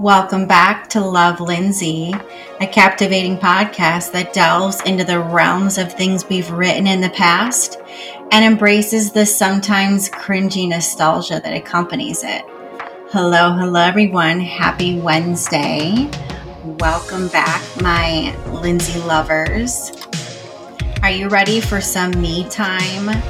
Welcome 0.00 0.46
back 0.46 0.88
to 0.90 1.00
Love 1.00 1.40
Lindsay, 1.40 2.14
a 2.60 2.66
captivating 2.68 3.36
podcast 3.36 4.12
that 4.12 4.32
delves 4.32 4.80
into 4.82 5.02
the 5.02 5.18
realms 5.18 5.76
of 5.76 5.92
things 5.92 6.28
we've 6.28 6.52
written 6.52 6.86
in 6.86 7.00
the 7.00 7.10
past 7.10 7.80
and 8.30 8.44
embraces 8.44 9.10
the 9.10 9.26
sometimes 9.26 10.08
cringy 10.08 10.68
nostalgia 10.68 11.40
that 11.42 11.52
accompanies 11.52 12.22
it. 12.22 12.44
Hello, 13.10 13.52
hello, 13.54 13.80
everyone. 13.80 14.38
Happy 14.38 15.00
Wednesday. 15.00 16.08
Welcome 16.62 17.26
back, 17.26 17.60
my 17.82 18.36
Lindsay 18.62 19.00
lovers. 19.00 19.90
Are 21.02 21.10
you 21.10 21.28
ready 21.28 21.60
for 21.60 21.80
some 21.80 22.12
me 22.20 22.48
time? 22.48 23.20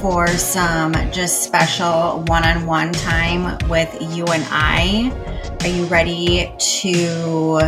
For 0.00 0.26
some 0.26 0.92
just 1.12 1.42
special 1.44 2.24
one 2.26 2.44
on 2.44 2.66
one 2.66 2.92
time 2.92 3.58
with 3.68 3.96
you 4.00 4.24
and 4.26 4.44
I? 4.50 5.10
Are 5.60 5.68
you 5.68 5.84
ready 5.86 6.52
to 6.58 7.60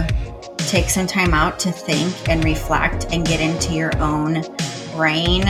take 0.59 0.91
some 0.91 1.06
time 1.06 1.33
out 1.33 1.59
to 1.60 1.70
think 1.70 2.28
and 2.28 2.42
reflect 2.42 3.06
and 3.12 3.24
get 3.24 3.41
into 3.41 3.74
your 3.74 3.97
own 3.98 4.42
brain 4.95 5.45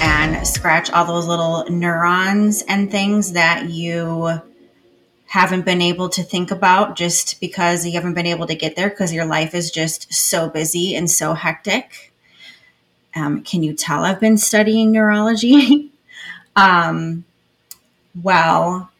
and 0.00 0.46
scratch 0.46 0.90
all 0.90 1.04
those 1.04 1.26
little 1.26 1.64
neurons 1.68 2.62
and 2.68 2.90
things 2.90 3.32
that 3.32 3.68
you 3.68 4.40
haven't 5.26 5.64
been 5.64 5.80
able 5.80 6.08
to 6.10 6.22
think 6.22 6.50
about 6.50 6.96
just 6.96 7.40
because 7.40 7.86
you 7.86 7.92
haven't 7.92 8.14
been 8.14 8.26
able 8.26 8.46
to 8.46 8.54
get 8.54 8.76
there 8.76 8.90
because 8.90 9.12
your 9.12 9.24
life 9.24 9.54
is 9.54 9.70
just 9.70 10.12
so 10.12 10.48
busy 10.48 10.94
and 10.94 11.10
so 11.10 11.34
hectic? 11.34 12.12
Um, 13.14 13.42
can 13.42 13.62
you 13.62 13.72
tell 13.74 14.04
I've 14.04 14.20
been 14.20 14.38
studying 14.38 14.92
neurology? 14.92 15.92
um, 16.56 17.24
well, 18.22 18.90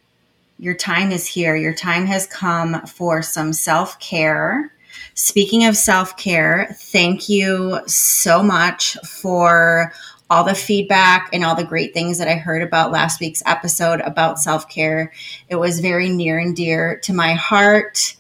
your 0.58 0.74
time 0.74 1.10
is 1.10 1.26
here. 1.26 1.56
Your 1.56 1.74
time 1.74 2.06
has 2.06 2.26
come 2.26 2.86
for 2.86 3.22
some 3.22 3.52
self 3.52 3.98
care. 3.98 4.72
Speaking 5.14 5.64
of 5.64 5.76
self 5.76 6.16
care, 6.16 6.76
thank 6.78 7.28
you 7.28 7.80
so 7.86 8.42
much 8.42 8.96
for 9.04 9.92
all 10.28 10.44
the 10.44 10.54
feedback 10.54 11.28
and 11.32 11.44
all 11.44 11.56
the 11.56 11.64
great 11.64 11.92
things 11.92 12.18
that 12.18 12.28
I 12.28 12.36
heard 12.36 12.62
about 12.62 12.92
last 12.92 13.20
week's 13.20 13.42
episode 13.46 14.00
about 14.02 14.38
self 14.38 14.68
care. 14.68 15.12
It 15.48 15.56
was 15.56 15.80
very 15.80 16.08
near 16.08 16.38
and 16.38 16.54
dear 16.54 16.98
to 17.04 17.12
my 17.12 17.32
heart. 17.32 18.16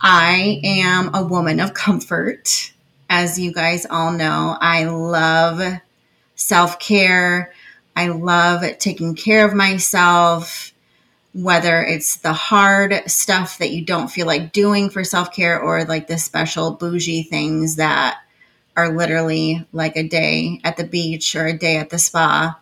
I 0.00 0.60
am 0.62 1.14
a 1.14 1.24
woman 1.24 1.58
of 1.60 1.74
comfort. 1.74 2.72
As 3.10 3.38
you 3.38 3.52
guys 3.52 3.86
all 3.88 4.12
know, 4.12 4.56
I 4.60 4.84
love 4.84 5.80
self 6.34 6.78
care. 6.78 7.52
I 7.98 8.06
love 8.06 8.64
taking 8.78 9.16
care 9.16 9.44
of 9.44 9.54
myself 9.54 10.72
whether 11.34 11.82
it's 11.82 12.18
the 12.18 12.32
hard 12.32 13.02
stuff 13.10 13.58
that 13.58 13.72
you 13.72 13.84
don't 13.84 14.08
feel 14.08 14.26
like 14.26 14.52
doing 14.52 14.88
for 14.88 15.02
self 15.02 15.32
care 15.32 15.60
or 15.60 15.84
like 15.84 16.06
the 16.06 16.16
special 16.16 16.70
bougie 16.70 17.24
things 17.24 17.74
that 17.74 18.18
are 18.76 18.96
literally 18.96 19.66
like 19.72 19.96
a 19.96 20.08
day 20.08 20.60
at 20.62 20.76
the 20.76 20.84
beach 20.84 21.34
or 21.34 21.46
a 21.46 21.58
day 21.58 21.76
at 21.76 21.90
the 21.90 21.98
spa. 21.98 22.56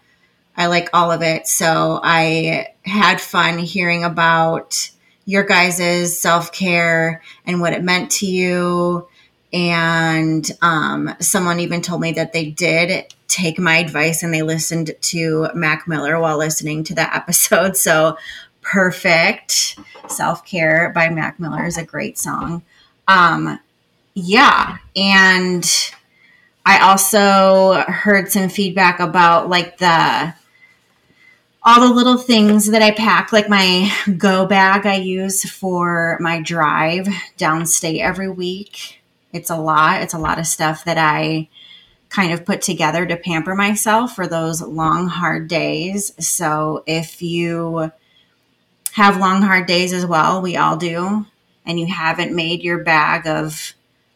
I 0.56 0.68
like 0.68 0.88
all 0.94 1.12
of 1.12 1.20
it. 1.20 1.46
So 1.46 2.00
I 2.02 2.68
had 2.86 3.20
fun 3.20 3.58
hearing 3.58 4.04
about 4.04 4.90
your 5.26 5.44
guys' 5.44 6.18
self 6.18 6.50
care 6.50 7.20
and 7.44 7.60
what 7.60 7.74
it 7.74 7.84
meant 7.84 8.10
to 8.12 8.26
you. 8.26 9.06
And 9.52 10.48
um, 10.62 11.14
someone 11.20 11.60
even 11.60 11.80
told 11.80 12.00
me 12.00 12.12
that 12.12 12.32
they 12.32 12.50
did 12.50 13.14
take 13.28 13.58
my 13.58 13.76
advice 13.76 14.22
and 14.22 14.32
they 14.32 14.42
listened 14.42 14.92
to 15.00 15.48
Mac 15.54 15.86
Miller 15.86 16.18
while 16.18 16.38
listening 16.38 16.84
to 16.84 16.94
the 16.94 17.14
episode. 17.14 17.76
So 17.86 18.16
Perfect. 18.66 19.78
Self 20.08 20.44
Care 20.44 20.90
by 20.92 21.08
Mac 21.08 21.38
Miller 21.38 21.64
is 21.66 21.78
a 21.78 21.84
great 21.84 22.18
song. 22.18 22.62
Um, 23.06 23.60
yeah. 24.14 24.78
And 24.96 25.64
I 26.64 26.80
also 26.80 27.74
heard 27.86 28.32
some 28.32 28.48
feedback 28.48 28.98
about 28.98 29.48
like 29.48 29.78
the 29.78 30.34
all 31.62 31.88
the 31.88 31.94
little 31.94 32.18
things 32.18 32.66
that 32.66 32.82
I 32.82 32.90
pack, 32.90 33.32
like 33.32 33.48
my 33.48 33.92
go 34.18 34.46
bag 34.46 34.84
I 34.84 34.96
use 34.96 35.48
for 35.48 36.18
my 36.20 36.40
drive 36.40 37.06
downstate 37.38 38.00
every 38.00 38.28
week. 38.28 38.95
It's 39.36 39.50
a 39.50 39.56
lot. 39.56 40.02
It's 40.02 40.14
a 40.14 40.18
lot 40.18 40.38
of 40.38 40.46
stuff 40.46 40.84
that 40.84 40.98
I 40.98 41.48
kind 42.08 42.32
of 42.32 42.44
put 42.44 42.62
together 42.62 43.04
to 43.06 43.16
pamper 43.16 43.54
myself 43.54 44.14
for 44.14 44.26
those 44.26 44.62
long, 44.62 45.08
hard 45.08 45.48
days. 45.48 46.12
So 46.24 46.82
if 46.86 47.22
you 47.22 47.92
have 48.96 49.18
long, 49.18 49.42
hard 49.42 49.66
days 49.66 49.92
as 49.92 50.06
well. 50.06 50.40
We 50.40 50.56
all 50.56 50.78
do. 50.78 51.26
And 51.66 51.78
you 51.78 51.86
haven't 51.86 52.34
made 52.34 52.62
your 52.62 52.82
bag 52.82 53.26
of 53.26 53.74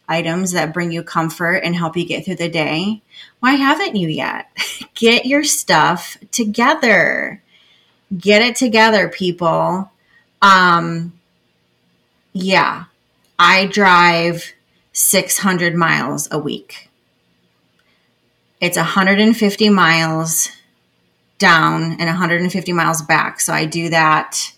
items 0.09 0.53
that 0.53 0.73
bring 0.73 0.91
you 0.91 1.03
comfort 1.03 1.57
and 1.57 1.75
help 1.75 1.95
you 1.95 2.03
get 2.03 2.25
through 2.25 2.35
the 2.35 2.49
day. 2.49 3.03
Why 3.39 3.53
haven't 3.53 3.95
you 3.95 4.07
yet? 4.07 4.49
Get 4.95 5.25
your 5.25 5.43
stuff 5.43 6.17
together. 6.31 7.41
Get 8.17 8.41
it 8.41 8.55
together, 8.55 9.07
people. 9.07 9.91
Um, 10.41 11.13
yeah, 12.33 12.85
I 13.37 13.67
drive 13.67 14.53
600 14.93 15.75
miles 15.75 16.27
a 16.31 16.39
week. 16.39 16.89
It's 18.59 18.77
150 18.77 19.69
miles 19.69 20.49
down 21.39 21.93
and 21.93 22.05
150 22.05 22.73
miles 22.73 23.01
back. 23.01 23.39
So 23.39 23.53
I 23.53 23.65
do 23.65 23.89
that 23.89 24.53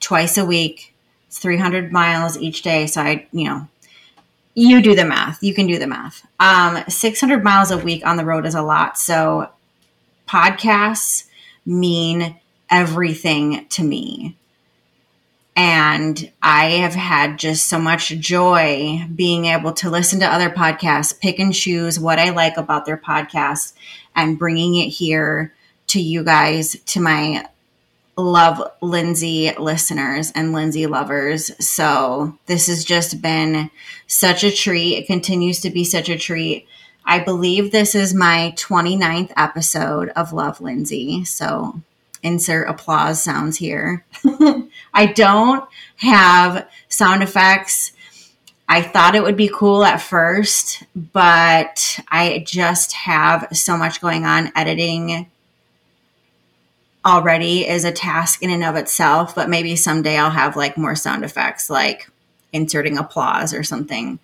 twice 0.00 0.36
a 0.36 0.44
week. 0.44 0.94
It's 1.28 1.38
300 1.38 1.92
miles 1.92 2.36
each 2.38 2.62
day. 2.62 2.86
So 2.86 3.00
I, 3.00 3.26
you 3.32 3.48
know, 3.48 3.68
you 4.54 4.82
do 4.82 4.94
the 4.94 5.04
math. 5.04 5.42
You 5.42 5.54
can 5.54 5.66
do 5.66 5.78
the 5.78 5.86
math. 5.86 6.26
Um, 6.40 6.82
600 6.88 7.42
miles 7.44 7.70
a 7.70 7.78
week 7.78 8.04
on 8.06 8.16
the 8.16 8.24
road 8.24 8.46
is 8.46 8.54
a 8.54 8.62
lot. 8.62 8.98
So 8.98 9.48
podcasts 10.28 11.24
mean 11.66 12.36
everything 12.70 13.66
to 13.68 13.84
me. 13.84 14.36
And 15.56 16.32
I 16.42 16.70
have 16.70 16.94
had 16.94 17.38
just 17.38 17.68
so 17.68 17.78
much 17.78 18.08
joy 18.18 19.06
being 19.14 19.44
able 19.44 19.72
to 19.74 19.90
listen 19.90 20.18
to 20.20 20.26
other 20.26 20.50
podcasts, 20.50 21.18
pick 21.18 21.38
and 21.38 21.54
choose 21.54 21.98
what 21.98 22.18
I 22.18 22.30
like 22.30 22.56
about 22.56 22.86
their 22.86 22.96
podcast, 22.96 23.72
and 24.16 24.38
bringing 24.38 24.74
it 24.76 24.88
here 24.88 25.54
to 25.88 26.00
you 26.00 26.24
guys, 26.24 26.76
to 26.86 27.00
my 27.00 27.46
love 28.16 28.62
Lindsay 28.80 29.52
listeners 29.58 30.32
and 30.34 30.52
Lindsay 30.52 30.86
lovers. 30.86 31.50
So 31.64 32.38
this 32.46 32.66
has 32.68 32.84
just 32.84 33.20
been 33.22 33.70
such 34.06 34.44
a 34.44 34.52
treat. 34.52 34.96
It 34.96 35.06
continues 35.06 35.60
to 35.60 35.70
be 35.70 35.84
such 35.84 36.08
a 36.08 36.18
treat. 36.18 36.66
I 37.04 37.18
believe 37.18 37.70
this 37.70 37.94
is 37.94 38.14
my 38.14 38.54
29th 38.56 39.32
episode 39.36 40.08
of 40.10 40.32
Love 40.32 40.60
Lindsay. 40.60 41.24
So 41.24 41.80
insert 42.24 42.68
applause 42.68 43.22
sounds 43.22 43.56
here. 43.56 44.04
I 44.94 45.06
don't 45.06 45.68
have 45.96 46.68
sound 46.88 47.22
effects. 47.22 47.92
I 48.68 48.82
thought 48.82 49.14
it 49.14 49.22
would 49.22 49.36
be 49.36 49.50
cool 49.52 49.84
at 49.84 50.00
first, 50.00 50.82
but 51.12 52.00
I 52.08 52.42
just 52.46 52.92
have 52.92 53.48
so 53.52 53.76
much 53.76 54.00
going 54.00 54.24
on 54.24 54.50
editing 54.56 55.30
already 57.04 57.68
is 57.68 57.84
a 57.84 57.92
task 57.92 58.42
in 58.42 58.50
and 58.50 58.64
of 58.64 58.76
itself, 58.76 59.34
but 59.34 59.50
maybe 59.50 59.76
someday 59.76 60.16
I'll 60.16 60.30
have 60.30 60.56
like 60.56 60.78
more 60.78 60.96
sound 60.96 61.22
effects, 61.22 61.68
like 61.68 62.08
inserting 62.52 62.96
applause 62.96 63.52
or 63.52 63.62
something. 63.62 64.18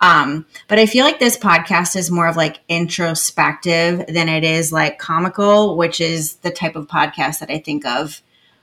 Um, 0.00 0.46
but 0.68 0.78
I 0.78 0.86
feel 0.86 1.04
like 1.04 1.18
this 1.18 1.38
podcast 1.38 1.96
is 1.96 2.10
more 2.10 2.28
of 2.28 2.36
like 2.36 2.60
introspective 2.68 4.06
than 4.08 4.28
it 4.28 4.44
is 4.44 4.72
like 4.72 4.98
comical, 4.98 5.76
which 5.76 6.00
is 6.00 6.34
the 6.36 6.50
type 6.50 6.76
of 6.76 6.86
podcast 6.86 7.38
that 7.40 7.50
I 7.50 7.58
think 7.58 7.86
of 7.86 8.22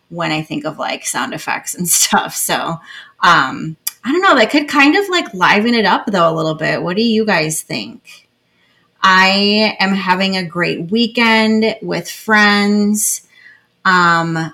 when 0.10 0.32
I 0.32 0.44
think 0.44 0.64
of 0.64 0.78
like 0.78 1.06
sound 1.06 1.34
effects 1.34 1.74
and 1.74 1.88
stuff. 1.90 2.36
So, 2.36 2.80
um, 3.22 3.78
I 4.06 4.12
don't 4.12 4.22
know, 4.22 4.36
that 4.36 4.52
could 4.52 4.68
kind 4.68 4.96
of 4.96 5.10
like 5.10 5.34
liven 5.34 5.74
it 5.74 5.86
up 5.86 6.06
though 6.08 6.32
a 6.32 6.36
little 6.36 6.56
bit. 6.56 6.84
What 6.84 6.98
do 6.98 7.04
you 7.04 7.26
guys 7.26 7.62
think? 7.62 8.28
I 9.02 9.76
am 9.80 9.94
having 9.94 10.38
a 10.38 10.46
great 10.46 10.92
weekend 10.92 11.76
with 11.82 12.10
friends. 12.10 13.28
Um, 13.84 14.54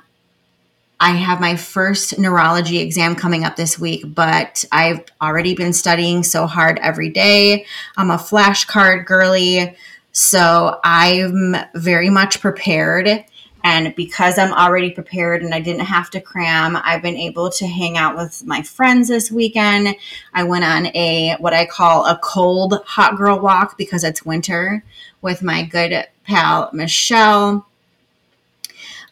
I 1.02 1.12
have 1.12 1.40
my 1.40 1.56
first 1.56 2.20
neurology 2.20 2.80
exam 2.80 3.16
coming 3.16 3.46
up 3.46 3.56
this 3.56 3.80
week, 3.80 4.04
but 4.06 4.66
I've 4.72 5.04
already 5.22 5.56
been 5.56 5.72
studying 5.72 6.24
so 6.24 6.46
hard 6.46 6.78
every 6.80 7.10
day. 7.10 7.66
I'm 7.96 8.12
a 8.12 8.18
flashcard 8.18 9.06
girly, 9.06 9.78
so 10.12 10.80
I'm 10.84 11.56
very 11.74 12.10
much 12.10 12.42
prepared. 12.42 13.24
And 13.64 13.94
because 13.96 14.38
I'm 14.38 14.54
already 14.54 14.92
prepared 14.92 15.42
and 15.42 15.54
I 15.54 15.62
didn't 15.62 15.86
have 15.86 16.10
to 16.12 16.22
cram, 16.22 16.78
I've 16.82 17.02
been 17.02 17.18
able 17.18 17.50
to 17.52 17.68
hang 17.68 17.98
out 17.98 18.16
with 18.18 18.46
my 18.46 18.62
friends 18.62 19.08
this 19.08 19.32
weekend. 19.32 19.96
I 20.34 20.44
went 20.44 20.66
on 20.66 20.88
a 20.88 21.36
what 21.40 21.54
I 21.54 21.66
call 21.66 22.06
a 22.06 22.20
cold 22.22 22.82
hot 22.86 23.18
girl 23.18 23.40
walk 23.40 23.78
because 23.78 24.04
it's 24.04 24.26
winter 24.26 24.84
with 25.22 25.42
my 25.42 25.64
good 25.64 26.08
pal 26.26 26.70
Michelle 26.74 27.69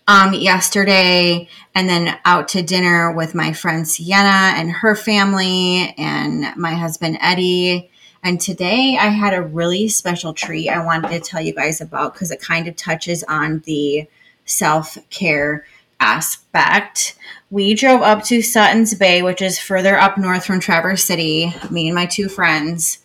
um, 0.07 0.33
yesterday 0.33 1.50
and 1.75 1.89
then 1.89 2.18
out 2.25 2.48
to 2.50 2.62
dinner 2.62 3.12
with 3.12 3.36
my 3.36 3.54
friend 3.54 3.88
Sienna 3.88 4.54
and 4.57 4.71
her 4.71 4.95
family 4.95 5.94
and 5.98 6.56
my 6.56 6.74
husband 6.74 7.18
Eddie. 7.21 7.92
And 8.24 8.39
today 8.39 8.98
I 9.00 9.07
had 9.07 9.33
a 9.33 9.42
really 9.42 9.89
special 9.89 10.33
treat 10.33 10.69
I 10.69 10.83
wanted 10.83 11.09
to 11.09 11.19
tell 11.19 11.42
you 11.42 11.54
guys 11.54 11.81
about 11.81 12.13
because 12.13 12.31
it 12.31 12.42
kind 12.42 12.68
of 12.68 12.75
touches 12.75 13.24
on 13.24 13.59
the 13.65 14.07
self 14.45 14.98
care 15.09 15.65
aspect. 16.00 17.18
We 17.50 17.74
drove 17.74 18.01
up 18.01 18.24
to 18.25 18.42
Suttons 18.42 18.94
Bay, 18.95 19.21
which 19.21 19.42
is 19.42 19.59
further 19.59 19.98
up 19.98 20.18
north 20.18 20.45
from 20.45 20.59
Traverse 20.59 21.04
City, 21.04 21.54
me 21.69 21.88
and 21.88 21.95
my 21.95 22.06
two 22.06 22.30
friends, 22.30 23.00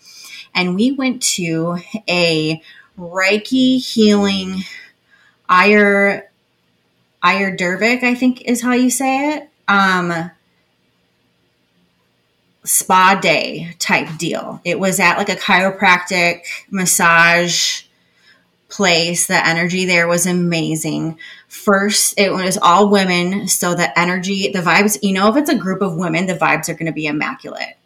and 0.54 0.74
we 0.74 0.92
went 0.92 1.22
to 1.22 1.78
a 2.08 2.62
Reiki 2.98 3.78
healing 3.78 4.62
Ayur 5.48 6.24
Ayurvedic, 7.24 8.02
I 8.02 8.14
think 8.14 8.42
is 8.42 8.62
how 8.62 8.72
you 8.72 8.90
say 8.90 9.36
it. 9.36 9.48
Um, 9.68 10.30
spa 12.64 13.18
day 13.20 13.74
type 13.78 14.18
deal. 14.18 14.60
It 14.64 14.78
was 14.78 15.00
at 15.00 15.18
like 15.18 15.28
a 15.28 15.36
chiropractic 15.36 16.42
massage 16.70 17.82
place. 18.68 19.26
The 19.26 19.46
energy 19.46 19.84
there 19.84 20.08
was 20.08 20.26
amazing. 20.26 21.18
First, 21.48 22.18
it 22.18 22.32
was 22.32 22.58
all 22.58 22.88
women. 22.88 23.48
So 23.48 23.74
the 23.74 23.96
energy, 23.98 24.50
the 24.50 24.60
vibes, 24.60 24.98
you 25.02 25.12
know, 25.12 25.28
if 25.28 25.36
it's 25.36 25.50
a 25.50 25.58
group 25.58 25.82
of 25.82 25.96
women, 25.96 26.26
the 26.26 26.34
vibes 26.34 26.68
are 26.68 26.74
going 26.74 26.86
to 26.86 26.92
be 26.92 27.06
immaculate. 27.06 27.76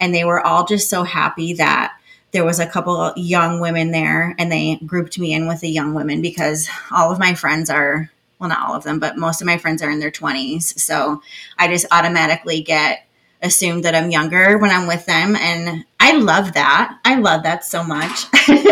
And 0.00 0.14
they 0.14 0.24
were 0.24 0.44
all 0.44 0.66
just 0.66 0.90
so 0.90 1.04
happy 1.04 1.54
that 1.54 1.96
there 2.32 2.44
was 2.44 2.58
a 2.58 2.66
couple 2.66 3.12
young 3.16 3.60
women 3.60 3.90
there 3.92 4.34
and 4.38 4.50
they 4.50 4.80
grouped 4.86 5.18
me 5.18 5.34
in 5.34 5.46
with 5.46 5.60
the 5.60 5.70
young 5.70 5.94
women 5.94 6.22
because 6.22 6.68
all 6.90 7.12
of 7.12 7.18
my 7.18 7.34
friends 7.34 7.70
are 7.70 8.10
well 8.42 8.50
not 8.50 8.68
all 8.68 8.74
of 8.74 8.82
them 8.84 8.98
but 8.98 9.16
most 9.16 9.40
of 9.40 9.46
my 9.46 9.56
friends 9.56 9.80
are 9.80 9.90
in 9.90 10.00
their 10.00 10.10
20s 10.10 10.78
so 10.78 11.22
i 11.58 11.68
just 11.68 11.86
automatically 11.90 12.60
get 12.60 13.06
assumed 13.40 13.84
that 13.84 13.94
i'm 13.94 14.10
younger 14.10 14.58
when 14.58 14.70
i'm 14.70 14.86
with 14.86 15.06
them 15.06 15.36
and 15.36 15.84
i 16.00 16.12
love 16.16 16.52
that. 16.54 16.98
I 17.04 17.16
love 17.16 17.44
that 17.44 17.64
so 17.64 17.82
much. 17.82 18.26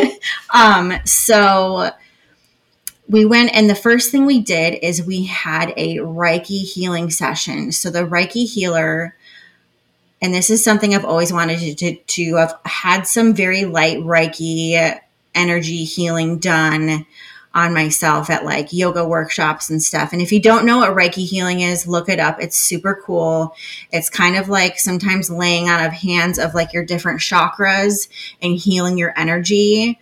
Um, 0.52 0.92
so 1.04 1.90
we 3.08 3.24
went 3.24 3.54
and 3.54 3.70
the 3.70 3.74
first 3.74 4.10
thing 4.10 4.26
we 4.26 4.40
did 4.40 4.78
is 4.82 5.02
we 5.02 5.24
had 5.24 5.72
a 5.76 5.96
reiki 5.98 6.62
healing 6.62 7.10
session. 7.10 7.72
So 7.72 7.88
the 7.90 8.04
reiki 8.04 8.46
healer 8.46 9.16
and 10.20 10.34
this 10.34 10.50
is 10.50 10.62
something 10.62 10.94
I've 10.94 11.04
always 11.04 11.32
wanted 11.32 11.60
to, 11.60 11.74
to, 11.74 11.94
to 11.96 12.36
have 12.36 12.58
had 12.66 13.06
some 13.06 13.32
very 13.32 13.64
light 13.64 13.98
Reiki 13.98 15.00
energy 15.34 15.84
healing 15.84 16.38
done 16.38 17.06
on 17.54 17.74
myself 17.74 18.30
at 18.30 18.44
like 18.44 18.72
yoga 18.72 19.06
workshops 19.06 19.70
and 19.70 19.82
stuff. 19.82 20.12
And 20.12 20.22
if 20.22 20.30
you 20.30 20.40
don't 20.40 20.64
know 20.64 20.78
what 20.78 20.96
Reiki 20.96 21.26
healing 21.26 21.60
is, 21.60 21.86
look 21.86 22.08
it 22.08 22.20
up. 22.20 22.40
It's 22.40 22.56
super 22.56 23.02
cool. 23.04 23.54
It's 23.92 24.08
kind 24.08 24.36
of 24.36 24.48
like 24.48 24.78
sometimes 24.78 25.30
laying 25.30 25.68
out 25.68 25.84
of 25.84 25.92
hands 25.92 26.38
of 26.38 26.54
like 26.54 26.72
your 26.72 26.84
different 26.84 27.20
chakras 27.20 28.08
and 28.40 28.56
healing 28.56 28.98
your 28.98 29.12
energy. 29.16 29.98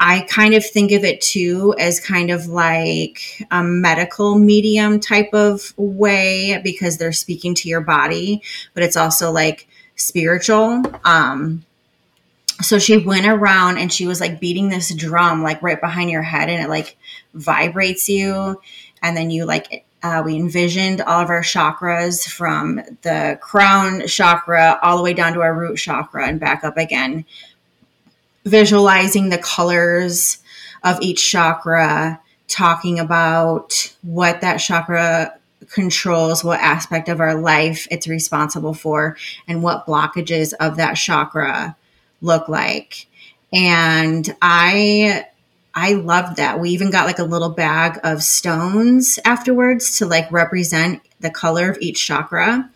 I 0.00 0.20
kind 0.28 0.54
of 0.54 0.64
think 0.64 0.92
of 0.92 1.04
it 1.04 1.20
too 1.20 1.74
as 1.78 1.98
kind 2.00 2.30
of 2.30 2.46
like 2.46 3.44
a 3.50 3.62
medical 3.62 4.38
medium 4.38 5.00
type 5.00 5.30
of 5.32 5.74
way 5.76 6.60
because 6.62 6.98
they're 6.98 7.12
speaking 7.12 7.54
to 7.56 7.68
your 7.68 7.80
body, 7.80 8.42
but 8.74 8.82
it's 8.82 8.96
also 8.96 9.32
like 9.32 9.68
spiritual. 9.96 10.82
Um, 11.04 11.64
so 12.60 12.78
she 12.78 12.98
went 12.98 13.26
around 13.26 13.78
and 13.78 13.92
she 13.92 14.06
was 14.06 14.20
like 14.20 14.40
beating 14.40 14.68
this 14.68 14.92
drum 14.94 15.42
like 15.42 15.62
right 15.62 15.80
behind 15.80 16.10
your 16.10 16.22
head 16.22 16.48
and 16.48 16.62
it 16.62 16.68
like 16.68 16.96
vibrates 17.34 18.08
you. 18.08 18.60
And 19.02 19.16
then 19.16 19.30
you 19.30 19.44
like 19.44 19.84
uh, 20.02 20.22
we 20.24 20.36
envisioned 20.36 21.00
all 21.00 21.20
of 21.20 21.30
our 21.30 21.42
chakras 21.42 22.28
from 22.28 22.76
the 23.02 23.38
crown 23.40 24.06
chakra 24.06 24.78
all 24.82 24.96
the 24.96 25.02
way 25.02 25.12
down 25.12 25.32
to 25.34 25.40
our 25.40 25.54
root 25.54 25.76
chakra 25.76 26.26
and 26.26 26.40
back 26.40 26.64
up 26.64 26.76
again. 26.76 27.24
Visualizing 28.44 29.28
the 29.28 29.38
colors 29.38 30.38
of 30.82 31.00
each 31.00 31.30
chakra 31.30 32.20
talking 32.48 32.98
about 32.98 33.94
what 34.02 34.40
that 34.40 34.56
chakra 34.56 35.34
controls 35.70 36.42
what 36.42 36.58
aspect 36.60 37.10
of 37.10 37.20
our 37.20 37.34
life 37.34 37.86
it's 37.90 38.08
responsible 38.08 38.72
for 38.72 39.16
and 39.46 39.62
what 39.62 39.86
blockages 39.86 40.54
of 40.60 40.76
that 40.76 40.94
chakra 40.94 41.76
look 42.20 42.48
like. 42.48 43.06
And 43.52 44.34
I 44.42 45.26
I 45.74 45.92
loved 45.92 46.38
that. 46.38 46.60
We 46.60 46.70
even 46.70 46.90
got 46.90 47.06
like 47.06 47.18
a 47.18 47.24
little 47.24 47.50
bag 47.50 48.00
of 48.02 48.22
stones 48.22 49.18
afterwards 49.24 49.98
to 49.98 50.06
like 50.06 50.30
represent 50.32 51.02
the 51.20 51.30
color 51.30 51.70
of 51.70 51.78
each 51.80 52.04
chakra. 52.04 52.70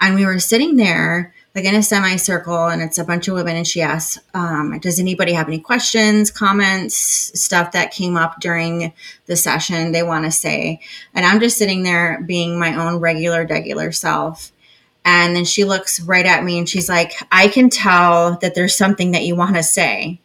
And 0.00 0.14
we 0.14 0.26
were 0.26 0.38
sitting 0.38 0.76
there 0.76 1.34
like 1.56 1.64
in 1.64 1.74
a 1.74 1.82
semicircle 1.82 2.66
and 2.66 2.82
it's 2.82 2.98
a 2.98 3.04
bunch 3.04 3.26
of 3.28 3.34
women 3.34 3.56
and 3.56 3.66
she 3.66 3.80
asks 3.80 4.22
um, 4.34 4.78
does 4.78 5.00
anybody 5.00 5.32
have 5.32 5.48
any 5.48 5.58
questions 5.58 6.30
comments 6.30 6.94
stuff 6.94 7.72
that 7.72 7.90
came 7.90 8.14
up 8.16 8.38
during 8.40 8.92
the 9.24 9.36
session 9.36 9.90
they 9.90 10.02
want 10.02 10.26
to 10.26 10.30
say 10.30 10.78
and 11.14 11.24
i'm 11.24 11.40
just 11.40 11.56
sitting 11.56 11.82
there 11.82 12.22
being 12.26 12.58
my 12.58 12.76
own 12.76 13.00
regular 13.00 13.46
regular 13.46 13.90
self 13.90 14.52
and 15.06 15.36
then 15.36 15.44
she 15.44 15.64
looks 15.64 16.00
right 16.00 16.26
at 16.26 16.42
me 16.42 16.58
and 16.58 16.68
she's 16.68 16.88
like, 16.88 17.12
I 17.30 17.46
can 17.46 17.70
tell 17.70 18.38
that 18.38 18.56
there's 18.56 18.76
something 18.76 19.12
that 19.12 19.22
you 19.22 19.36
want 19.36 19.54
to 19.54 19.62
say. 19.62 20.18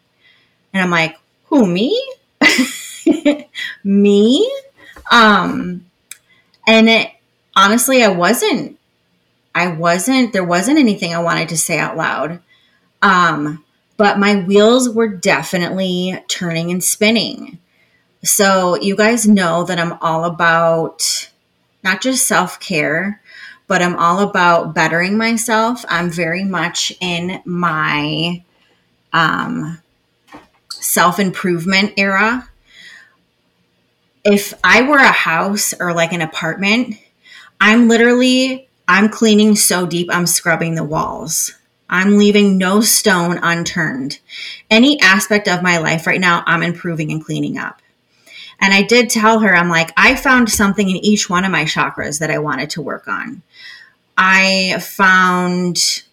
And 0.74 0.82
I'm 0.82 0.90
like, 0.90 1.18
who, 1.46 1.68
me? 1.68 2.04
me? 3.84 4.52
Um, 5.12 5.86
and 6.68 6.90
it, 6.90 7.12
honestly, 7.56 8.04
I 8.04 8.08
wasn't, 8.08 8.80
I 9.54 9.68
wasn't, 9.68 10.34
there 10.34 10.44
wasn't 10.44 10.80
anything 10.80 11.14
I 11.14 11.22
wanted 11.22 11.50
to 11.50 11.58
say 11.58 11.78
out 11.78 11.96
loud. 11.96 12.40
Um, 13.04 13.64
but 13.98 14.18
my 14.18 14.38
wheels 14.38 14.90
were 14.90 15.08
definitely 15.08 16.20
turning 16.28 16.72
and 16.72 16.84
spinning. 16.84 17.60
So 18.24 18.82
you 18.82 18.96
guys 18.96 19.28
know 19.28 19.64
that 19.66 19.78
I'm 19.78 19.94
all 20.02 20.24
about 20.24 21.30
not 21.84 22.02
just 22.02 22.26
self 22.26 22.60
care, 22.60 23.21
but 23.72 23.82
I'm 23.82 23.96
all 23.96 24.20
about 24.20 24.76
bettering 24.76 25.18
myself. 25.18 25.86
I'm 25.88 26.10
very 26.10 26.44
much 26.44 26.92
in 27.00 27.42
my 27.46 28.44
um, 29.14 29.82
self 30.70 31.22
improvement 31.22 31.94
era. 31.96 32.50
If 34.26 34.54
I 34.62 34.82
were 34.82 34.98
a 34.98 35.08
house 35.08 35.74
or 35.80 35.94
like 35.94 36.12
an 36.12 36.20
apartment, 36.20 36.98
I'm 37.62 37.88
literally 37.88 38.68
I'm 38.90 39.08
cleaning 39.08 39.56
so 39.56 39.86
deep 39.86 40.10
I'm 40.12 40.28
scrubbing 40.28 40.76
the 40.76 40.84
walls. 40.84 41.54
I'm 41.90 42.18
leaving 42.18 42.58
no 42.58 42.82
stone 42.82 43.40
unturned. 43.42 44.20
Any 44.70 45.00
aspect 45.00 45.48
of 45.48 45.64
my 45.64 45.78
life 45.78 46.06
right 46.08 46.20
now, 46.20 46.44
I'm 46.46 46.62
improving 46.62 47.10
and 47.10 47.24
cleaning 47.24 47.58
up. 47.58 47.82
And 48.60 48.74
I 48.74 48.84
did 48.84 49.10
tell 49.10 49.40
her, 49.40 49.56
I'm 49.56 49.70
like, 49.70 49.92
I 49.96 50.16
found 50.16 50.50
something 50.50 50.90
in 50.90 50.98
each 50.98 51.30
one 51.30 51.46
of 51.46 51.52
my 51.52 51.64
chakras 51.64 52.20
that 52.20 52.30
I 52.30 52.38
wanted 52.38 52.70
to 52.72 52.82
work 52.82 53.08
on. 53.08 53.42
I 54.18 54.78
found 54.80 56.04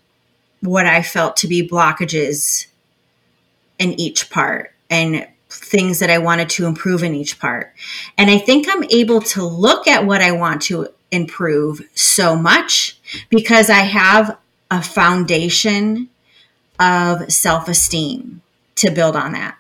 what 0.60 0.86
I 0.86 1.02
felt 1.02 1.36
to 1.38 1.48
be 1.48 1.68
blockages 1.68 2.66
in 3.78 3.98
each 4.00 4.30
part 4.30 4.72
and 4.90 5.26
things 5.50 6.00
that 6.00 6.10
I 6.10 6.18
wanted 6.18 6.50
to 6.50 6.66
improve 6.66 7.02
in 7.02 7.14
each 7.14 7.38
part. 7.38 7.72
And 8.16 8.30
I 8.30 8.38
think 8.38 8.66
I'm 8.68 8.84
able 8.90 9.20
to 9.22 9.44
look 9.44 9.86
at 9.86 10.04
what 10.04 10.20
I 10.20 10.32
want 10.32 10.62
to 10.62 10.88
improve 11.10 11.80
so 11.94 12.36
much 12.36 12.98
because 13.30 13.70
I 13.70 13.80
have 13.80 14.36
a 14.70 14.82
foundation 14.82 16.08
of 16.78 17.32
self 17.32 17.68
esteem 17.68 18.42
to 18.76 18.90
build 18.90 19.16
on 19.16 19.32
that. 19.32 19.56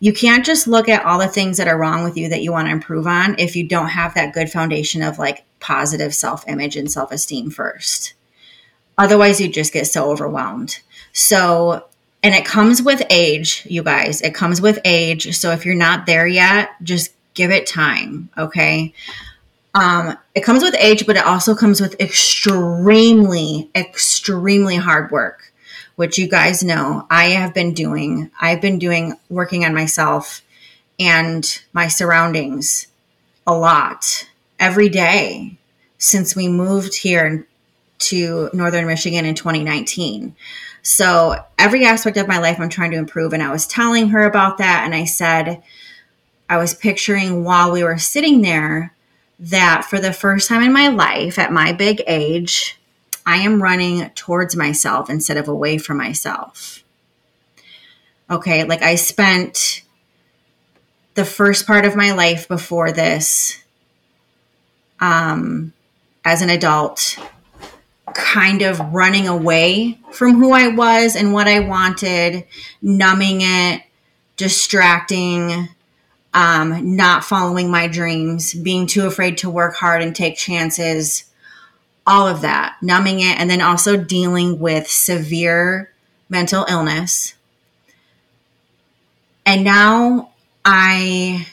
You 0.00 0.12
can't 0.12 0.44
just 0.44 0.66
look 0.66 0.88
at 0.88 1.04
all 1.04 1.18
the 1.18 1.28
things 1.28 1.56
that 1.56 1.68
are 1.68 1.78
wrong 1.78 2.04
with 2.04 2.16
you 2.16 2.28
that 2.28 2.42
you 2.42 2.52
want 2.52 2.68
to 2.68 2.72
improve 2.72 3.06
on 3.06 3.36
if 3.38 3.56
you 3.56 3.66
don't 3.66 3.88
have 3.88 4.14
that 4.14 4.34
good 4.34 4.50
foundation 4.50 5.02
of 5.02 5.18
like 5.18 5.44
positive 5.62 6.14
self 6.14 6.46
image 6.46 6.76
and 6.76 6.90
self 6.90 7.10
esteem 7.10 7.50
first. 7.50 8.14
Otherwise, 8.98 9.40
you 9.40 9.48
just 9.48 9.72
get 9.72 9.86
so 9.86 10.10
overwhelmed. 10.10 10.80
So, 11.12 11.86
and 12.22 12.34
it 12.34 12.44
comes 12.44 12.82
with 12.82 13.02
age, 13.08 13.66
you 13.68 13.82
guys. 13.82 14.20
It 14.20 14.34
comes 14.34 14.60
with 14.60 14.78
age. 14.84 15.34
So 15.36 15.50
if 15.52 15.64
you're 15.64 15.74
not 15.74 16.06
there 16.06 16.26
yet, 16.26 16.70
just 16.82 17.12
give 17.34 17.50
it 17.50 17.66
time. 17.66 18.28
Okay. 18.36 18.92
Um, 19.74 20.18
it 20.34 20.42
comes 20.42 20.62
with 20.62 20.74
age, 20.78 21.06
but 21.06 21.16
it 21.16 21.24
also 21.24 21.54
comes 21.54 21.80
with 21.80 21.98
extremely, 21.98 23.70
extremely 23.74 24.76
hard 24.76 25.10
work 25.10 25.52
which 25.96 26.18
you 26.18 26.28
guys 26.28 26.62
know 26.62 27.06
I 27.10 27.26
have 27.26 27.54
been 27.54 27.74
doing. 27.74 28.30
I've 28.40 28.60
been 28.60 28.78
doing 28.78 29.14
working 29.28 29.64
on 29.64 29.74
myself 29.74 30.42
and 30.98 31.62
my 31.72 31.88
surroundings 31.88 32.86
a 33.46 33.54
lot 33.54 34.28
every 34.62 34.88
day 34.88 35.58
since 35.98 36.36
we 36.36 36.46
moved 36.46 36.94
here 36.94 37.44
to 37.98 38.48
Northern 38.52 38.86
Michigan 38.86 39.26
in 39.26 39.34
2019. 39.34 40.36
So, 40.82 41.44
every 41.58 41.84
aspect 41.84 42.16
of 42.16 42.28
my 42.28 42.38
life 42.38 42.60
I'm 42.60 42.68
trying 42.68 42.92
to 42.92 42.96
improve. 42.96 43.32
And 43.32 43.42
I 43.42 43.50
was 43.50 43.66
telling 43.66 44.10
her 44.10 44.22
about 44.22 44.58
that. 44.58 44.82
And 44.84 44.94
I 44.94 45.04
said, 45.04 45.62
I 46.48 46.58
was 46.58 46.74
picturing 46.74 47.42
while 47.42 47.72
we 47.72 47.82
were 47.82 47.98
sitting 47.98 48.40
there 48.40 48.94
that 49.40 49.84
for 49.84 49.98
the 49.98 50.12
first 50.12 50.48
time 50.48 50.62
in 50.62 50.72
my 50.72 50.86
life, 50.86 51.40
at 51.40 51.52
my 51.52 51.72
big 51.72 52.00
age, 52.06 52.78
I 53.26 53.38
am 53.38 53.62
running 53.62 54.10
towards 54.10 54.54
myself 54.54 55.10
instead 55.10 55.36
of 55.36 55.48
away 55.48 55.78
from 55.78 55.96
myself. 55.96 56.84
Okay, 58.30 58.62
like 58.62 58.82
I 58.82 58.94
spent 58.94 59.82
the 61.14 61.24
first 61.24 61.66
part 61.66 61.84
of 61.84 61.96
my 61.96 62.12
life 62.12 62.46
before 62.46 62.92
this 62.92 63.61
um, 65.02 65.72
as 66.24 66.40
an 66.40 66.48
adult 66.48 67.18
kind 68.14 68.62
of 68.62 68.78
running 68.94 69.26
away 69.26 69.98
from 70.12 70.36
who 70.36 70.52
I 70.52 70.68
was 70.68 71.16
and 71.16 71.32
what 71.32 71.48
I 71.48 71.60
wanted, 71.60 72.44
numbing 72.80 73.40
it, 73.42 73.82
distracting, 74.36 75.68
um, 76.32 76.96
not 76.96 77.24
following 77.24 77.70
my 77.70 77.88
dreams, 77.88 78.54
being 78.54 78.86
too 78.86 79.06
afraid 79.06 79.38
to 79.38 79.50
work 79.50 79.74
hard 79.74 80.02
and 80.02 80.14
take 80.14 80.36
chances, 80.36 81.24
all 82.06 82.28
of 82.28 82.42
that, 82.42 82.76
numbing 82.80 83.20
it, 83.20 83.38
and 83.38 83.50
then 83.50 83.60
also 83.60 83.96
dealing 83.96 84.60
with 84.60 84.86
severe 84.86 85.92
mental 86.28 86.64
illness. 86.68 87.34
And 89.44 89.64
now 89.64 90.30
I 90.64 91.48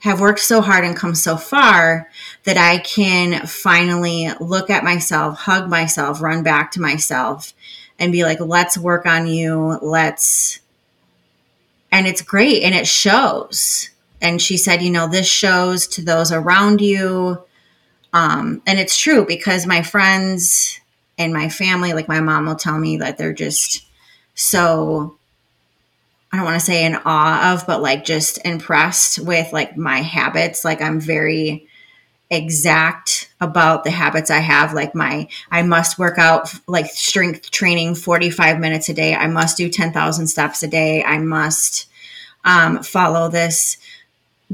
have 0.00 0.20
worked 0.20 0.40
so 0.40 0.60
hard 0.60 0.84
and 0.84 0.96
come 0.96 1.14
so 1.14 1.36
far 1.36 2.08
that 2.46 2.56
I 2.56 2.78
can 2.78 3.44
finally 3.44 4.30
look 4.40 4.70
at 4.70 4.84
myself, 4.84 5.36
hug 5.36 5.68
myself, 5.68 6.22
run 6.22 6.44
back 6.44 6.70
to 6.72 6.80
myself, 6.80 7.52
and 7.98 8.12
be 8.12 8.22
like, 8.22 8.38
let's 8.40 8.78
work 8.78 9.04
on 9.04 9.26
you. 9.26 9.78
Let's. 9.82 10.60
And 11.90 12.06
it's 12.06 12.22
great 12.22 12.62
and 12.62 12.74
it 12.74 12.86
shows. 12.86 13.90
And 14.22 14.40
she 14.40 14.56
said, 14.56 14.80
you 14.80 14.90
know, 14.90 15.08
this 15.08 15.28
shows 15.28 15.88
to 15.88 16.02
those 16.02 16.30
around 16.30 16.80
you. 16.80 17.42
Um, 18.12 18.62
and 18.64 18.78
it's 18.78 18.96
true 18.96 19.26
because 19.26 19.66
my 19.66 19.82
friends 19.82 20.80
and 21.18 21.32
my 21.32 21.48
family, 21.48 21.94
like 21.94 22.08
my 22.08 22.20
mom 22.20 22.46
will 22.46 22.54
tell 22.54 22.78
me 22.78 22.98
that 22.98 23.18
they're 23.18 23.32
just 23.32 23.84
so 24.34 25.18
I 26.30 26.36
don't 26.36 26.44
want 26.44 26.60
to 26.60 26.66
say 26.66 26.84
in 26.84 26.96
awe 27.04 27.54
of, 27.54 27.66
but 27.66 27.82
like 27.82 28.04
just 28.04 28.44
impressed 28.44 29.18
with 29.18 29.52
like 29.52 29.76
my 29.76 30.02
habits. 30.02 30.64
Like 30.64 30.80
I'm 30.80 31.00
very 31.00 31.66
exact 32.30 33.30
about 33.40 33.84
the 33.84 33.90
habits 33.90 34.30
I 34.30 34.38
have. 34.38 34.72
Like 34.72 34.94
my, 34.94 35.28
I 35.50 35.62
must 35.62 35.98
work 35.98 36.18
out 36.18 36.52
like 36.66 36.86
strength 36.86 37.50
training 37.50 37.94
45 37.94 38.58
minutes 38.58 38.88
a 38.88 38.94
day. 38.94 39.14
I 39.14 39.26
must 39.26 39.56
do 39.56 39.68
10,000 39.68 40.26
steps 40.26 40.62
a 40.62 40.68
day. 40.68 41.02
I 41.04 41.18
must 41.18 41.86
um, 42.44 42.82
follow 42.82 43.28
this 43.28 43.76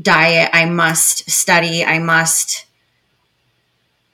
diet. 0.01 0.51
I 0.53 0.65
must 0.67 1.31
study. 1.31 1.85
I 1.85 1.99
must 1.99 2.67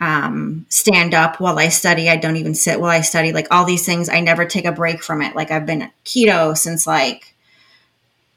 um, 0.01 0.67
stand 0.69 1.15
up 1.15 1.41
while 1.41 1.59
I 1.59 1.69
study. 1.69 2.09
I 2.09 2.17
don't 2.17 2.37
even 2.37 2.55
sit 2.55 2.81
while 2.81 2.91
I 2.91 3.01
study. 3.01 3.33
Like 3.33 3.49
all 3.51 3.65
these 3.65 3.85
things, 3.85 4.09
I 4.09 4.21
never 4.21 4.45
take 4.45 4.65
a 4.65 4.73
break 4.73 5.03
from 5.03 5.23
it. 5.23 5.35
Like 5.35 5.51
I've 5.51 5.67
been 5.67 5.91
keto 6.05 6.57
since 6.57 6.87
like 6.87 7.35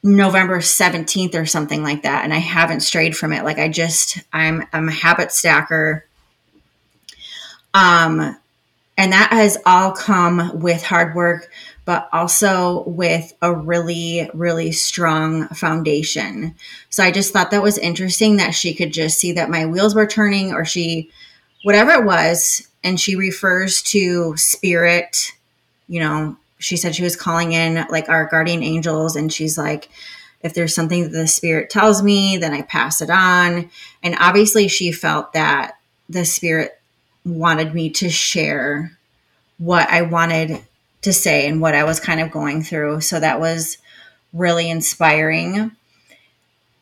November 0.03 0.59
17th 0.59 1.35
or 1.35 1.45
something 1.45 1.83
like 1.83 2.03
that 2.03 2.23
and 2.23 2.33
I 2.33 2.39
haven't 2.39 2.79
strayed 2.79 3.15
from 3.15 3.33
it. 3.33 3.43
Like 3.43 3.59
I 3.59 3.69
just 3.69 4.19
I'm 4.33 4.65
I'm 4.73 4.89
a 4.89 4.93
habit 4.93 5.31
stacker. 5.31 6.05
Um 7.73 8.37
and 8.97 9.13
that 9.13 9.29
has 9.31 9.57
all 9.65 9.91
come 9.91 10.59
with 10.59 10.83
hard 10.83 11.15
work 11.15 11.49
but 11.85 12.09
also 12.13 12.83
with 12.87 13.33
a 13.41 13.53
really 13.53 14.29
really 14.33 14.71
strong 14.71 15.47
foundation. 15.49 16.55
So 16.89 17.03
I 17.03 17.11
just 17.11 17.31
thought 17.31 17.51
that 17.51 17.61
was 17.61 17.77
interesting 17.77 18.37
that 18.37 18.55
she 18.55 18.73
could 18.73 18.93
just 18.93 19.19
see 19.19 19.33
that 19.33 19.51
my 19.51 19.67
wheels 19.67 19.93
were 19.93 20.07
turning 20.07 20.51
or 20.51 20.65
she 20.65 21.11
whatever 21.61 21.91
it 21.91 22.05
was 22.05 22.67
and 22.83 22.99
she 22.99 23.15
refers 23.15 23.83
to 23.83 24.35
spirit 24.35 25.33
you 25.87 25.99
know 25.99 26.35
she 26.61 26.77
said 26.77 26.95
she 26.95 27.03
was 27.03 27.15
calling 27.15 27.53
in 27.53 27.85
like 27.89 28.07
our 28.07 28.25
guardian 28.25 28.63
angels 28.63 29.15
and 29.15 29.33
she's 29.33 29.57
like 29.57 29.89
if 30.41 30.53
there's 30.53 30.73
something 30.73 31.03
that 31.03 31.11
the 31.11 31.27
spirit 31.27 31.69
tells 31.69 32.01
me 32.01 32.37
then 32.37 32.53
i 32.53 32.61
pass 32.61 33.01
it 33.01 33.09
on. 33.09 33.69
And 34.03 34.15
obviously 34.19 34.67
she 34.67 34.91
felt 34.91 35.33
that 35.33 35.77
the 36.09 36.25
spirit 36.25 36.79
wanted 37.25 37.73
me 37.73 37.89
to 37.89 38.09
share 38.09 38.97
what 39.57 39.89
i 39.89 40.01
wanted 40.01 40.61
to 41.01 41.13
say 41.13 41.47
and 41.47 41.61
what 41.61 41.75
i 41.75 41.83
was 41.83 41.99
kind 41.99 42.19
of 42.19 42.31
going 42.31 42.63
through. 42.63 43.01
So 43.01 43.19
that 43.19 43.39
was 43.39 43.77
really 44.33 44.69
inspiring. 44.69 45.71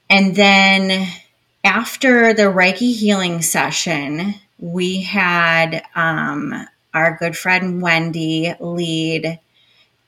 And 0.10 0.36
then 0.36 1.08
after 1.64 2.34
the 2.34 2.44
reiki 2.44 2.96
healing 2.96 3.42
session 3.42 4.36
we 4.60 5.02
had 5.02 5.84
um, 5.96 6.68
our 6.94 7.18
good 7.18 7.36
friend 7.38 7.82
wendy 7.82 8.54
lead 8.60 9.40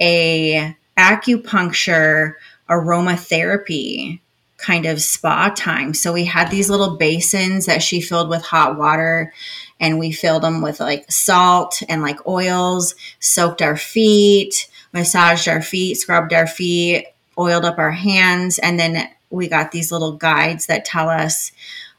a 0.01 0.75
acupuncture 0.97 2.33
aromatherapy 2.69 4.19
kind 4.57 4.85
of 4.85 5.01
spa 5.01 5.51
time. 5.55 5.93
So 5.93 6.13
we 6.13 6.25
had 6.25 6.49
these 6.49 6.69
little 6.69 6.97
basins 6.97 7.65
that 7.65 7.81
she 7.81 7.99
filled 8.01 8.29
with 8.29 8.43
hot 8.43 8.77
water 8.77 9.33
and 9.79 9.97
we 9.97 10.11
filled 10.11 10.43
them 10.43 10.61
with 10.61 10.79
like 10.79 11.11
salt 11.11 11.81
and 11.89 12.01
like 12.01 12.25
oils, 12.27 12.95
soaked 13.19 13.61
our 13.61 13.75
feet, 13.75 14.69
massaged 14.93 15.47
our 15.47 15.61
feet, 15.61 15.95
scrubbed 15.95 16.33
our 16.33 16.47
feet, 16.47 17.07
oiled 17.37 17.65
up 17.65 17.79
our 17.79 17.91
hands 17.91 18.59
and 18.59 18.79
then 18.79 19.09
we 19.31 19.47
got 19.47 19.71
these 19.71 19.91
little 19.91 20.11
guides 20.11 20.67
that 20.67 20.85
tell 20.85 21.09
us 21.09 21.51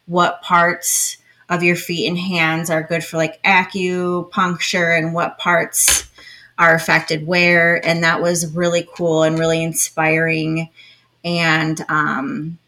what 0.06 0.42
parts 0.42 1.16
of 1.48 1.62
your 1.62 1.76
feet 1.76 2.06
and 2.06 2.18
hands 2.18 2.70
are 2.70 2.82
good 2.82 3.02
for 3.02 3.16
like 3.16 3.42
acupuncture 3.42 4.96
and 4.96 5.12
what 5.12 5.38
parts 5.38 6.08
are 6.62 6.74
affected 6.76 7.26
where. 7.26 7.84
And 7.84 8.04
that 8.04 8.22
was 8.22 8.54
really 8.54 8.88
cool 8.94 9.24
and 9.24 9.36
really 9.36 9.62
inspiring. 9.62 10.70
And 11.24 11.84
um, 11.88 12.58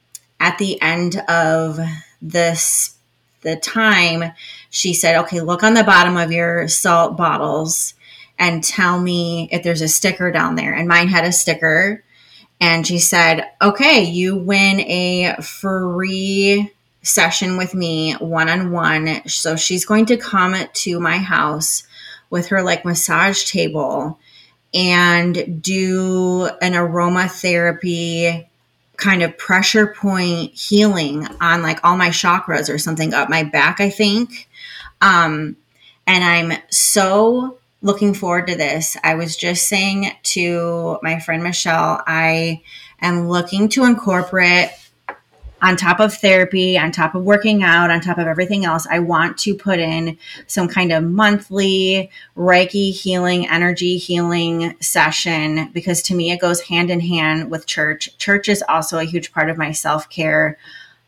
at 0.40 0.58
the 0.58 0.82
end 0.82 1.16
of 1.28 1.78
this, 2.20 2.96
the 3.42 3.56
time, 3.56 4.32
she 4.70 4.94
said, 4.94 5.16
okay, 5.20 5.40
look 5.40 5.62
on 5.62 5.74
the 5.74 5.84
bottom 5.84 6.16
of 6.16 6.32
your 6.32 6.66
salt 6.66 7.16
bottles 7.16 7.94
and 8.36 8.64
tell 8.64 9.00
me 9.00 9.48
if 9.52 9.62
there's 9.62 9.82
a 9.82 9.88
sticker 9.88 10.32
down 10.32 10.56
there. 10.56 10.74
And 10.74 10.88
mine 10.88 11.06
had 11.06 11.24
a 11.24 11.30
sticker. 11.30 12.02
And 12.60 12.84
she 12.84 12.98
said, 12.98 13.48
okay, 13.62 14.02
you 14.02 14.36
win 14.36 14.80
a 14.80 15.36
free 15.40 16.72
session 17.02 17.56
with 17.56 17.74
me 17.74 18.14
one 18.14 18.48
on 18.48 18.72
one. 18.72 19.28
So 19.28 19.54
she's 19.54 19.84
going 19.84 20.06
to 20.06 20.16
come 20.16 20.56
to 20.72 20.98
my 20.98 21.18
house 21.18 21.84
with 22.34 22.48
her 22.48 22.64
like 22.64 22.84
massage 22.84 23.44
table 23.44 24.18
and 24.74 25.62
do 25.62 26.50
an 26.60 26.72
aromatherapy 26.72 28.44
kind 28.96 29.22
of 29.22 29.38
pressure 29.38 29.86
point 29.86 30.50
healing 30.52 31.28
on 31.40 31.62
like 31.62 31.78
all 31.84 31.96
my 31.96 32.08
chakras 32.08 32.68
or 32.68 32.76
something 32.76 33.14
up 33.14 33.28
my 33.28 33.44
back, 33.44 33.80
I 33.80 33.88
think. 33.88 34.48
Um, 35.00 35.56
and 36.08 36.24
I'm 36.24 36.58
so 36.70 37.58
looking 37.82 38.14
forward 38.14 38.48
to 38.48 38.56
this. 38.56 38.96
I 39.04 39.14
was 39.14 39.36
just 39.36 39.68
saying 39.68 40.10
to 40.24 40.98
my 41.04 41.20
friend 41.20 41.44
Michelle, 41.44 42.02
I 42.04 42.62
am 43.00 43.28
looking 43.28 43.68
to 43.70 43.84
incorporate 43.84 44.70
on 45.64 45.76
top 45.76 45.98
of 45.98 46.12
therapy, 46.12 46.76
on 46.76 46.92
top 46.92 47.14
of 47.14 47.24
working 47.24 47.62
out, 47.62 47.90
on 47.90 47.98
top 47.98 48.18
of 48.18 48.26
everything 48.26 48.66
else, 48.66 48.86
I 48.86 48.98
want 48.98 49.38
to 49.38 49.54
put 49.54 49.78
in 49.78 50.18
some 50.46 50.68
kind 50.68 50.92
of 50.92 51.02
monthly 51.02 52.10
Reiki 52.36 52.92
healing, 52.92 53.48
energy 53.48 53.96
healing 53.96 54.76
session 54.80 55.70
because 55.72 56.02
to 56.02 56.14
me 56.14 56.30
it 56.30 56.40
goes 56.40 56.60
hand 56.60 56.90
in 56.90 57.00
hand 57.00 57.50
with 57.50 57.64
church. 57.64 58.14
Church 58.18 58.46
is 58.50 58.62
also 58.68 58.98
a 58.98 59.04
huge 59.04 59.32
part 59.32 59.48
of 59.48 59.56
my 59.56 59.72
self 59.72 60.10
care. 60.10 60.58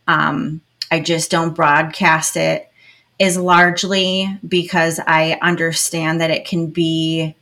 Um, 0.09 0.63
I 0.91 1.01
just 1.01 1.31
don't 1.31 1.55
broadcast 1.55 2.39
it, 2.39 2.71
is 3.19 3.37
largely 3.37 4.39
because 4.49 4.99
I 5.07 5.39
understand 5.43 6.23
that 6.23 6.31
it 6.31 6.47
can 6.47 6.69
be 6.69 7.35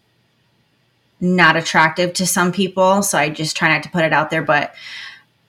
not 1.21 1.55
attractive 1.55 2.13
to 2.15 2.27
some 2.27 2.51
people. 2.51 3.05
So 3.05 3.19
I 3.19 3.29
just 3.29 3.57
try 3.57 3.69
not 3.69 3.85
to 3.85 3.91
put 3.91 4.05
it 4.05 4.13
out 4.13 4.31
there. 4.31 4.43
But 4.43 4.75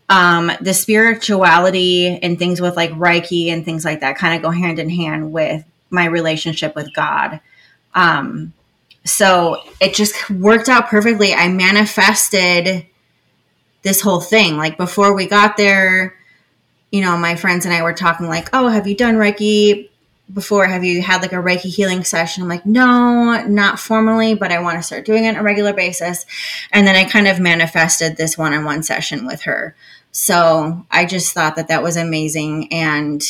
um, 0.10 0.52
the 0.62 0.74
spirituality 0.74 2.20
and 2.22 2.38
things 2.38 2.62
with 2.62 2.76
like 2.76 2.92
Reiki 2.92 3.48
and 3.48 3.66
things 3.66 3.84
like 3.84 4.02
that 4.02 4.18
kind 4.18 4.36
of 4.36 4.42
go 4.42 4.52
hand 4.52 4.80
in 4.80 4.90
hand 4.90 5.32
with 5.32 5.64
my 5.90 6.06
relationship 6.06 6.76
with 6.76 6.94
God. 6.94 7.40
Um, 7.94 8.54
so 9.06 9.62
it 9.80 9.94
just 9.94 10.30
worked 10.30 10.68
out 10.68 10.88
perfectly. 10.88 11.34
I 11.34 11.48
manifested 11.48 12.86
this 13.84 14.02
whole 14.02 14.20
thing. 14.20 14.58
Like 14.58 14.78
before 14.78 15.14
we 15.14 15.28
got 15.28 15.58
there, 15.58 16.16
you 16.92 17.02
know, 17.02 17.16
my 17.18 17.36
friends 17.36 17.66
and 17.66 17.74
I 17.74 17.84
were 17.84 17.94
talking 17.94 18.28
like, 18.28 18.50
"Oh, 18.52 18.68
have 18.68 18.88
you 18.88 18.96
done 18.96 19.16
Reiki 19.16 19.90
before? 20.34 20.66
Have 20.66 20.84
you 20.84 21.02
had 21.02 21.22
like 21.22 21.34
a 21.34 21.36
Reiki 21.36 21.74
healing 21.74 22.04
session?" 22.04 22.44
I'm 22.44 22.50
like, 22.50 22.66
"No, 22.66 23.46
not 23.48 23.80
formally, 23.80 24.34
but 24.34 24.52
I 24.52 24.60
want 24.60 24.78
to 24.80 24.84
start 24.84 25.06
doing 25.06 25.26
it 25.26 25.30
on 25.30 25.36
a 25.36 25.44
regular 25.44 25.74
basis." 25.74 26.26
And 26.72 26.88
then 26.88 26.96
I 26.96 27.04
kind 27.04 27.28
of 27.28 27.40
manifested 27.40 28.18
this 28.18 28.38
one-on-one 28.38 28.82
session 28.84 29.26
with 29.26 29.42
her. 29.44 29.76
So 30.18 30.86
I 30.90 31.04
just 31.04 31.34
thought 31.34 31.58
that 31.58 31.68
that 31.68 31.84
was 31.84 31.98
amazing. 31.98 32.72
And 32.72 33.22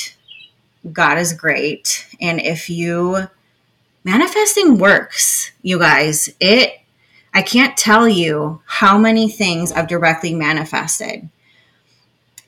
God 0.93 1.17
is 1.17 1.33
great. 1.33 2.05
And 2.21 2.39
if 2.39 2.69
you 2.69 3.27
manifesting 4.03 4.77
works, 4.77 5.51
you 5.63 5.79
guys, 5.79 6.29
it 6.39 6.73
I 7.33 7.41
can't 7.41 7.75
tell 7.75 8.07
you 8.07 8.61
how 8.65 8.99
many 8.99 9.27
things 9.27 9.71
I've 9.71 9.87
directly 9.87 10.35
manifested. 10.35 11.27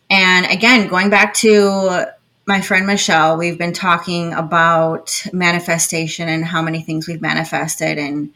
And 0.07 0.45
again, 0.45 0.87
going 0.87 1.09
back 1.09 1.33
to 1.35 2.05
my 2.45 2.61
friend 2.61 2.85
Michelle, 2.85 3.37
we've 3.37 3.57
been 3.57 3.73
talking 3.73 4.33
about 4.33 5.23
manifestation 5.33 6.29
and 6.29 6.45
how 6.45 6.61
many 6.61 6.83
things 6.83 7.07
we've 7.07 7.23
manifested. 7.23 7.97
And 7.97 8.31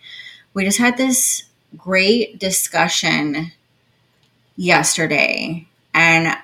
we 0.56 0.66
just 0.66 0.80
had 0.80 0.98
this 0.98 1.44
great 1.78 2.40
discussion 2.40 3.52
yesterday. 4.58 5.68
And 5.94 6.36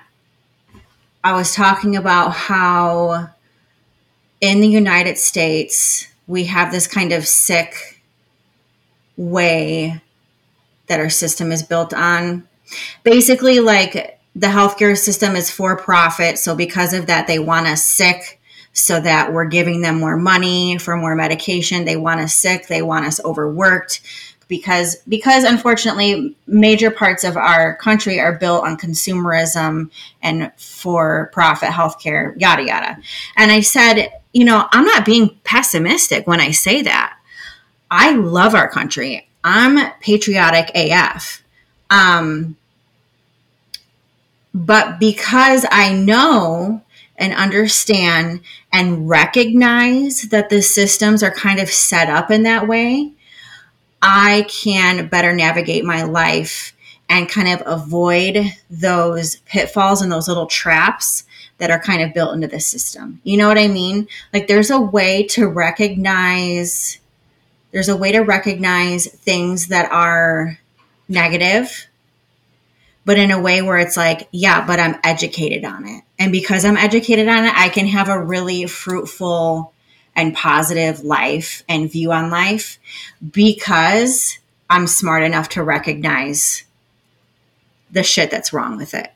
I 1.24 1.32
was 1.32 1.54
talking 1.54 1.96
about 1.96 2.30
how 2.30 3.30
in 4.40 4.60
the 4.60 4.68
United 4.68 5.18
States, 5.18 6.06
we 6.26 6.44
have 6.44 6.70
this 6.70 6.86
kind 6.86 7.12
of 7.12 7.26
sick 7.26 8.02
way 9.16 10.00
that 10.86 11.00
our 11.00 11.10
system 11.10 11.50
is 11.52 11.62
built 11.62 11.92
on. 11.92 12.46
Basically, 13.02 13.60
like 13.60 14.20
the 14.34 14.46
healthcare 14.46 14.96
system 14.96 15.34
is 15.34 15.50
for 15.50 15.76
profit. 15.76 16.38
So, 16.38 16.54
because 16.54 16.92
of 16.92 17.06
that, 17.06 17.26
they 17.26 17.38
want 17.38 17.66
us 17.66 17.82
sick 17.82 18.40
so 18.72 19.00
that 19.00 19.32
we're 19.32 19.46
giving 19.46 19.80
them 19.80 19.98
more 19.98 20.16
money 20.16 20.78
for 20.78 20.96
more 20.96 21.16
medication. 21.16 21.84
They 21.84 21.96
want 21.96 22.20
us 22.20 22.34
sick, 22.34 22.68
they 22.68 22.82
want 22.82 23.06
us 23.06 23.22
overworked 23.24 24.00
because 24.48 24.96
because 25.08 25.44
unfortunately 25.44 26.34
major 26.46 26.90
parts 26.90 27.22
of 27.22 27.36
our 27.36 27.76
country 27.76 28.18
are 28.18 28.38
built 28.38 28.64
on 28.64 28.76
consumerism 28.76 29.90
and 30.22 30.50
for 30.56 31.30
profit 31.32 31.68
healthcare 31.68 32.38
yada 32.40 32.64
yada. 32.64 32.98
And 33.36 33.52
i 33.52 33.60
said 33.60 34.08
you 34.32 34.44
know 34.44 34.66
i'm 34.72 34.84
not 34.84 35.04
being 35.04 35.30
pessimistic 35.44 36.26
when 36.26 36.40
i 36.40 36.50
say 36.50 36.82
that. 36.82 37.14
I 37.90 38.12
love 38.12 38.54
our 38.54 38.68
country. 38.68 39.28
I'm 39.44 39.92
patriotic 40.00 40.70
af 40.74 41.42
um, 41.90 42.56
but 44.54 44.98
because 44.98 45.64
i 45.70 45.92
know 45.92 46.82
and 47.16 47.34
understand 47.34 48.40
and 48.72 49.08
recognize 49.08 50.22
that 50.30 50.50
the 50.50 50.62
systems 50.62 51.22
are 51.22 51.32
kind 51.32 51.58
of 51.58 51.68
set 51.68 52.08
up 52.08 52.30
in 52.30 52.44
that 52.44 52.68
way 52.68 53.12
I 54.00 54.46
can 54.48 55.08
better 55.08 55.34
navigate 55.34 55.84
my 55.84 56.02
life 56.02 56.74
and 57.08 57.28
kind 57.28 57.48
of 57.48 57.62
avoid 57.66 58.52
those 58.70 59.36
pitfalls 59.46 60.02
and 60.02 60.12
those 60.12 60.28
little 60.28 60.46
traps 60.46 61.24
that 61.58 61.70
are 61.70 61.80
kind 61.80 62.02
of 62.02 62.14
built 62.14 62.34
into 62.34 62.46
the 62.46 62.60
system. 62.60 63.20
You 63.24 63.36
know 63.36 63.48
what 63.48 63.58
I 63.58 63.68
mean? 63.68 64.08
Like 64.32 64.46
there's 64.46 64.70
a 64.70 64.80
way 64.80 65.24
to 65.28 65.48
recognize 65.48 66.98
there's 67.70 67.88
a 67.88 67.96
way 67.96 68.12
to 68.12 68.20
recognize 68.20 69.06
things 69.06 69.68
that 69.68 69.90
are 69.92 70.58
negative 71.08 71.88
but 73.08 73.18
in 73.18 73.30
a 73.30 73.40
way 73.40 73.62
where 73.62 73.78
it's 73.78 73.96
like, 73.96 74.28
yeah, 74.32 74.66
but 74.66 74.78
I'm 74.78 74.96
educated 75.02 75.64
on 75.64 75.88
it. 75.88 76.04
And 76.18 76.30
because 76.30 76.66
I'm 76.66 76.76
educated 76.76 77.26
on 77.26 77.46
it, 77.46 77.54
I 77.56 77.70
can 77.70 77.86
have 77.86 78.10
a 78.10 78.22
really 78.22 78.66
fruitful 78.66 79.72
and 80.18 80.34
positive 80.34 81.04
life 81.04 81.62
and 81.68 81.90
view 81.90 82.10
on 82.10 82.28
life 82.28 82.80
because 83.30 84.40
I'm 84.68 84.88
smart 84.88 85.22
enough 85.22 85.50
to 85.50 85.62
recognize 85.62 86.64
the 87.92 88.02
shit 88.02 88.28
that's 88.28 88.52
wrong 88.52 88.76
with 88.76 88.94
it. 88.94 89.12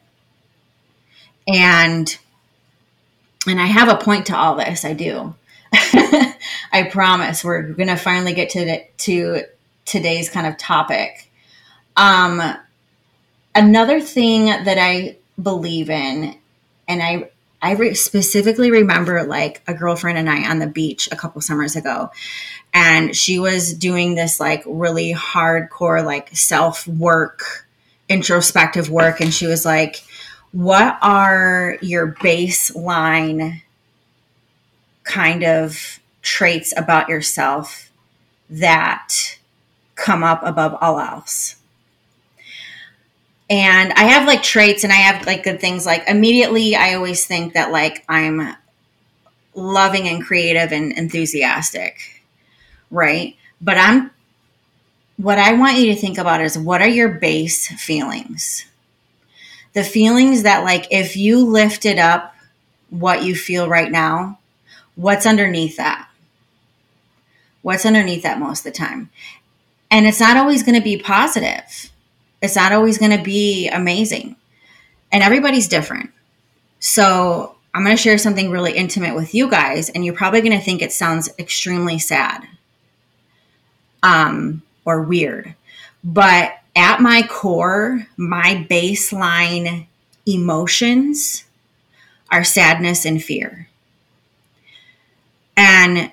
And 1.53 2.17
and 3.49 3.61
I 3.61 3.67
have 3.67 3.89
a 3.89 3.97
point 3.97 4.27
to 4.27 4.37
all 4.37 4.55
this. 4.55 4.85
I 4.85 4.93
do. 4.93 5.35
I 5.73 6.89
promise 6.89 7.43
we're 7.43 7.63
going 7.63 7.89
to 7.89 7.97
finally 7.97 8.35
get 8.35 8.51
to 8.51 8.65
the, 8.65 8.85
to 8.99 9.43
today's 9.85 10.31
kind 10.31 10.47
of 10.47 10.57
topic. 10.57 11.29
Um 11.97 12.41
another 13.57 14.01
thing 14.01 14.45
that 14.45 14.79
I 14.79 15.17
believe 15.43 15.91
in 15.91 16.39
and 16.87 17.03
I 17.03 17.32
I 17.63 17.75
re- 17.75 17.95
specifically 17.95 18.73
remember 18.73 19.23
like 19.23 19.63
a 19.69 19.75
girlfriend 19.75 20.19
and 20.19 20.29
I 20.29 20.51
on 20.51 20.59
the 20.59 20.67
beach 20.67 21.09
a 21.13 21.17
couple 21.17 21.41
summers 21.41 21.77
ago. 21.77 22.11
And 22.75 23.15
she 23.15 23.39
was 23.39 23.73
doing 23.73 24.17
this 24.17 24.41
like 24.41 24.65
really 24.67 25.15
hardcore, 25.15 26.05
like 26.05 26.35
self 26.37 26.89
work, 26.89 27.69
introspective 28.09 28.91
work. 28.91 29.21
And 29.21 29.33
she 29.33 29.47
was 29.47 29.65
like, 29.65 30.05
What 30.51 30.99
are 31.03 31.79
your 31.81 32.13
baseline 32.15 33.63
kind 35.05 35.45
of 35.45 36.01
traits 36.21 36.75
about 36.77 37.09
yourself 37.09 37.93
that 38.51 39.39
come 39.95 40.25
up 40.25 40.43
above 40.43 40.77
all 40.81 40.99
else? 40.99 41.62
And 43.53 43.93
I 43.93 44.05
have 44.05 44.27
like 44.27 44.43
traits 44.43 44.83
and 44.83 44.91
I 44.91 44.97
have 44.97 45.27
like 45.27 45.43
good 45.43 45.61
things. 45.61 45.85
Like 45.85 46.09
immediately, 46.09 46.75
I 46.75 46.95
always 46.95 47.27
think 47.27 47.53
that 47.53 47.71
like 47.71 48.03
I'm 48.09 48.57
loving 49.55 50.09
and 50.09 50.25
creative 50.25 50.73
and 50.73 50.91
enthusiastic, 50.93 52.23
right? 52.91 53.37
But 53.61 53.77
I'm 53.77 54.11
what 55.19 55.39
I 55.39 55.53
want 55.53 55.77
you 55.77 55.93
to 55.93 56.01
think 56.01 56.17
about 56.17 56.41
is 56.41 56.57
what 56.57 56.81
are 56.81 56.89
your 56.89 57.11
base 57.11 57.69
feelings? 57.69 58.65
The 59.75 59.85
feelings 59.85 60.45
that 60.45 60.65
like 60.65 60.87
if 60.91 61.15
you 61.15 61.45
lifted 61.45 61.99
up 61.99 62.35
what 62.89 63.23
you 63.23 63.35
feel 63.35 63.69
right 63.69 63.93
now, 63.93 64.39
what's 64.95 65.27
underneath 65.27 65.77
that? 65.77 66.09
What's 67.61 67.85
underneath 67.85 68.23
that 68.23 68.41
most 68.41 68.61
of 68.61 68.73
the 68.73 68.79
time? 68.79 69.11
And 69.91 70.07
it's 70.07 70.21
not 70.21 70.39
always 70.39 70.63
going 70.63 70.75
to 70.75 70.81
be 70.81 70.97
positive 70.97 71.92
it's 72.43 72.57
not 72.57 72.73
always 72.73 72.99
going 72.99 73.17
to 73.17 73.23
be 73.23 73.69
amazing. 73.69 74.37
And 75.13 75.23
everybody's 75.23 75.69
different. 75.69 76.11
So 76.81 77.55
I'm 77.73 77.85
going 77.85 77.97
to 77.97 78.03
share 78.03 78.19
something 78.19 78.51
really 78.51 78.73
intimate 78.73 79.15
with 79.15 79.35
you 79.35 79.49
guys, 79.49 79.89
and 79.89 80.05
you're 80.05 80.15
probably 80.15 80.41
going 80.41 80.59
to 80.59 80.65
think 80.65 80.83
it 80.83 80.93
sounds 80.93 81.31
extremely 81.39 81.99
sad 81.99 82.47
um, 84.03 84.63
or 84.85 85.03
weird. 85.03 85.55
But 86.03 86.53
at 86.75 87.01
my 87.01 87.23
core, 87.23 88.07
my 88.17 88.67
baseline 88.69 89.87
emotions 90.27 91.45
are 92.31 92.45
sadness 92.45 93.05
and 93.05 93.23
fear. 93.23 93.69
And 95.57 96.11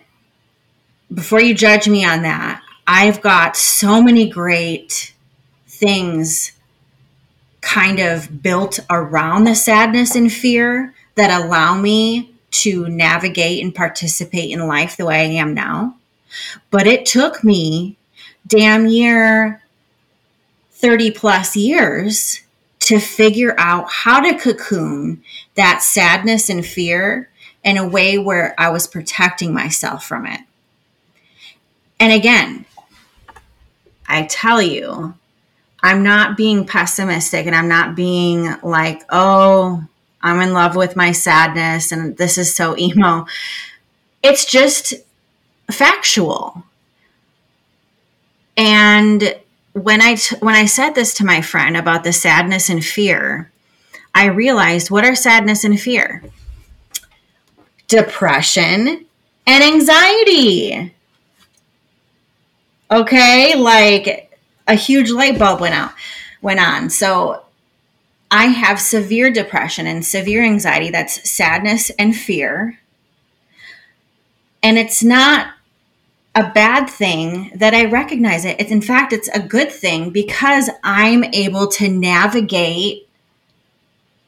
before 1.14 1.42
you 1.42 1.56
judge 1.56 1.88
me 1.88 2.06
on 2.06 2.22
that, 2.24 2.62
I've 2.86 3.22
got 3.22 3.56
so 3.56 4.02
many 4.02 4.30
great 4.30 5.14
things 5.80 6.52
kind 7.62 8.00
of 8.00 8.42
built 8.42 8.80
around 8.90 9.46
the 9.46 9.56
sadness 9.56 10.16
and 10.16 10.32
fear 10.32 10.94
that 11.16 11.42
allow 11.42 11.78
me 11.80 12.34
to 12.52 12.88
navigate 12.90 13.64
and 13.64 13.74
participate 13.74 14.52
in 14.52 14.68
life 14.68 14.98
the 14.98 15.06
way 15.06 15.22
I 15.22 15.40
am 15.40 15.54
now. 15.54 15.96
But 16.72 16.88
it 16.88 17.06
took 17.06 17.44
me 17.44 17.98
damn 18.48 18.86
near 18.86 19.62
30 20.72 21.12
plus 21.12 21.56
years 21.56 22.42
to 22.80 23.00
figure 23.00 23.56
out 23.58 23.90
how 23.90 24.20
to 24.20 24.38
cocoon 24.38 25.22
that 25.56 25.82
sadness 25.82 26.50
and 26.50 26.66
fear 26.66 27.30
in 27.64 27.78
a 27.78 27.88
way 27.88 28.18
where 28.18 28.56
I 28.58 28.70
was 28.70 28.88
protecting 28.88 29.54
myself 29.54 30.06
from 30.06 30.26
it. 30.26 30.42
And 32.00 32.14
again, 32.14 32.66
I 34.08 34.24
tell 34.24 34.62
you, 34.62 35.14
I'm 35.82 36.04
not 36.04 36.38
being 36.38 36.66
pessimistic 36.66 37.46
and 37.46 37.56
I'm 37.56 37.68
not 37.68 37.96
being 37.96 38.54
like, 38.64 39.04
oh, 39.10 39.84
I'm 40.22 40.42
in 40.42 40.54
love 40.54 40.76
with 40.76 40.96
my 40.96 41.12
sadness 41.12 41.92
and 41.92 42.18
this 42.18 42.38
is 42.38 42.54
so 42.54 42.78
emo. 42.78 43.26
It's 44.22 44.46
just 44.46 44.94
factual. 45.72 46.64
And 48.58 49.36
when 49.74 50.02
I 50.02 50.16
t- 50.16 50.36
when 50.40 50.56
I 50.56 50.66
said 50.66 50.92
this 50.92 51.14
to 51.16 51.26
my 51.26 51.42
friend 51.42 51.78
about 51.78 52.04
the 52.04 52.12
sadness 52.12 52.70
and 52.70 52.84
fear, 52.84 53.50
I 54.14 54.26
realized 54.26 54.92
what 54.92 55.06
are 55.06 55.16
sadness 55.16 55.64
and 55.64 55.80
fear? 55.80 56.24
Depression 57.88 59.06
and 59.48 59.64
anxiety. 59.64 60.94
Okay, 62.92 63.56
like 63.56 64.29
a 64.70 64.76
huge 64.76 65.10
light 65.10 65.38
bulb 65.38 65.60
went 65.60 65.76
out 65.76 65.92
went 66.42 66.60
on. 66.60 66.90
So 66.90 67.44
I 68.32 68.46
have 68.46 68.80
severe 68.80 69.32
depression 69.32 69.88
and 69.88 70.06
severe 70.06 70.44
anxiety. 70.44 70.90
That's 70.90 71.30
sadness 71.30 71.90
and 71.92 72.16
fear. 72.16 72.80
And 74.62 74.78
it's 74.78 75.04
not 75.04 75.54
a 76.36 76.52
bad 76.52 76.88
thing 76.90 77.52
that 77.56 77.74
I 77.74 77.86
recognize 77.86 78.46
it. 78.46 78.60
It's 78.60 78.72
in 78.72 78.82
fact 78.82 79.14
it's 79.14 79.30
a 79.30 79.40
good 79.40 79.72
thing 79.72 80.12
because 80.12 80.70
I'm 80.84 81.24
able 81.24 81.68
to 81.68 81.90
navigate 81.90 83.10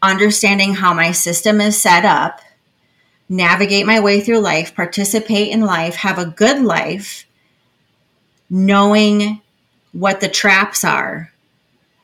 understanding 0.02 0.74
how 0.74 0.94
my 0.94 1.12
system 1.12 1.62
is 1.62 1.80
set 1.80 2.04
up, 2.04 2.42
navigate 3.30 3.86
my 3.86 4.00
way 4.00 4.20
through 4.20 4.40
life, 4.40 4.76
participate 4.76 5.50
in 5.50 5.62
life, 5.62 5.96
have 5.96 6.18
a 6.18 6.26
good 6.26 6.62
life, 6.64 7.28
knowing 8.50 9.42
what 9.92 10.22
the 10.22 10.30
traps 10.30 10.84
are 10.84 11.32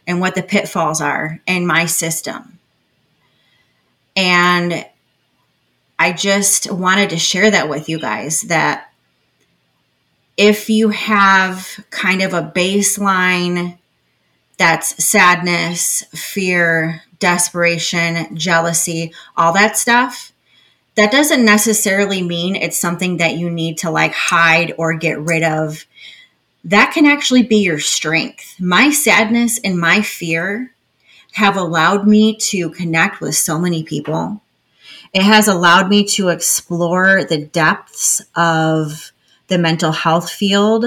and 0.06 0.20
what 0.20 0.36
the 0.36 0.44
pitfalls 0.44 1.02
are 1.02 1.40
in 1.46 1.66
my 1.66 1.86
system. 1.86 2.60
And 4.16 4.86
I 6.00 6.14
just 6.14 6.72
wanted 6.72 7.10
to 7.12 7.18
share 7.18 7.52
that 7.52 7.70
with 7.70 7.90
you 7.90 8.00
guys 8.00 8.44
that 8.44 8.92
if 10.38 10.70
you 10.70 10.90
have 10.90 11.84
kind 11.90 12.22
of 12.22 12.34
a 12.34 12.52
baseline 12.56 13.78
that's 14.58 15.04
sadness, 15.04 16.04
fear, 16.14 17.02
desperation, 17.20 18.36
jealousy, 18.38 19.14
all 19.36 19.54
that 19.54 19.78
stuff, 19.78 20.32
that 20.96 21.12
doesn't 21.12 21.46
necessarily 21.46 22.22
mean 22.22 22.56
it's 22.56 22.78
something 22.78 23.18
that 23.18 23.38
you 23.38 23.50
need 23.50 23.80
to 23.80 23.90
like 23.90 24.14
hide 24.14 24.74
or 24.78 24.94
get 24.94 25.20
rid 25.20 25.44
of. 25.44 25.86
That 26.64 26.92
can 26.94 27.06
actually 27.06 27.44
be 27.44 27.58
your 27.58 27.80
strength. 27.80 28.60
My 28.60 28.90
sadness 28.90 29.60
and 29.64 29.80
my 29.80 30.02
fear 30.02 30.74
have 31.34 31.56
allowed 31.56 32.08
me 32.08 32.36
to 32.36 32.70
connect 32.72 33.22
with 33.22 33.36
so 33.36 33.60
many 33.60 33.84
people. 33.84 34.42
It 35.14 35.24
has 35.24 35.48
allowed 35.48 35.88
me 35.88 36.06
to 36.06 36.30
explore 36.30 37.24
the 37.24 37.46
depths 37.46 38.22
of 38.36 39.12
the 39.48 39.58
mental 39.58 39.92
health 39.92 40.30
field 40.30 40.86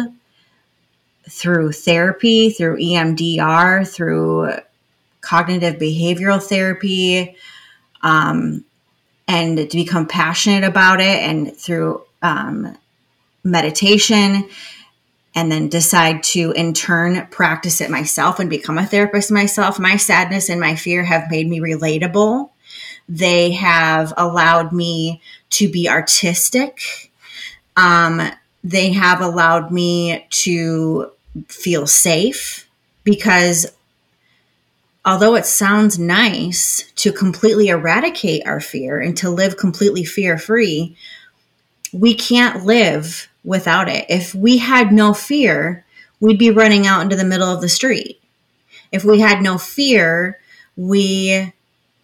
through 1.28 1.72
therapy, 1.72 2.50
through 2.50 2.78
EMDR, 2.78 3.88
through 3.88 4.52
cognitive 5.20 5.76
behavioral 5.76 6.42
therapy, 6.42 7.36
um, 8.02 8.64
and 9.28 9.56
to 9.56 9.76
become 9.76 10.06
passionate 10.06 10.64
about 10.64 11.00
it, 11.00 11.20
and 11.20 11.56
through 11.56 12.02
um, 12.22 12.76
meditation, 13.44 14.48
and 15.34 15.50
then 15.50 15.68
decide 15.68 16.22
to 16.22 16.52
in 16.52 16.74
turn 16.74 17.26
practice 17.30 17.80
it 17.80 17.90
myself 17.90 18.40
and 18.40 18.50
become 18.50 18.78
a 18.78 18.86
therapist 18.86 19.30
myself. 19.30 19.78
My 19.78 19.96
sadness 19.96 20.48
and 20.48 20.60
my 20.60 20.74
fear 20.74 21.04
have 21.04 21.30
made 21.30 21.48
me 21.48 21.60
relatable. 21.60 22.50
They 23.08 23.52
have 23.52 24.12
allowed 24.16 24.72
me 24.72 25.20
to 25.50 25.68
be 25.68 25.88
artistic. 25.88 27.12
Um, 27.76 28.20
they 28.64 28.92
have 28.92 29.20
allowed 29.20 29.70
me 29.70 30.26
to 30.30 31.12
feel 31.48 31.86
safe 31.86 32.68
because 33.04 33.66
although 35.04 35.34
it 35.34 35.46
sounds 35.46 35.98
nice 35.98 36.90
to 36.96 37.12
completely 37.12 37.68
eradicate 37.68 38.46
our 38.46 38.60
fear 38.60 39.00
and 39.00 39.16
to 39.16 39.30
live 39.30 39.56
completely 39.56 40.04
fear 40.04 40.36
free, 40.36 40.96
we 41.92 42.14
can't 42.14 42.64
live 42.64 43.28
without 43.44 43.88
it. 43.88 44.06
If 44.08 44.34
we 44.34 44.58
had 44.58 44.92
no 44.92 45.14
fear, 45.14 45.84
we'd 46.20 46.38
be 46.38 46.50
running 46.50 46.86
out 46.86 47.02
into 47.02 47.16
the 47.16 47.24
middle 47.24 47.48
of 47.48 47.60
the 47.60 47.68
street. 47.68 48.20
If 48.92 49.04
we 49.04 49.20
had 49.20 49.42
no 49.42 49.58
fear, 49.58 50.38
we 50.76 51.52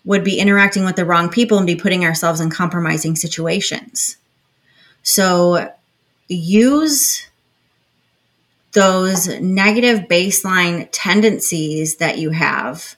would 0.04 0.24
be 0.24 0.38
interacting 0.38 0.84
with 0.84 0.96
the 0.96 1.04
wrong 1.04 1.28
people 1.28 1.58
and 1.58 1.66
be 1.66 1.76
putting 1.76 2.04
ourselves 2.04 2.40
in 2.40 2.48
compromising 2.48 3.16
situations. 3.16 4.16
So 5.02 5.72
use 6.28 7.26
those 8.72 9.28
negative 9.40 10.00
baseline 10.08 10.88
tendencies 10.92 11.96
that 11.96 12.18
you 12.18 12.30
have. 12.30 12.96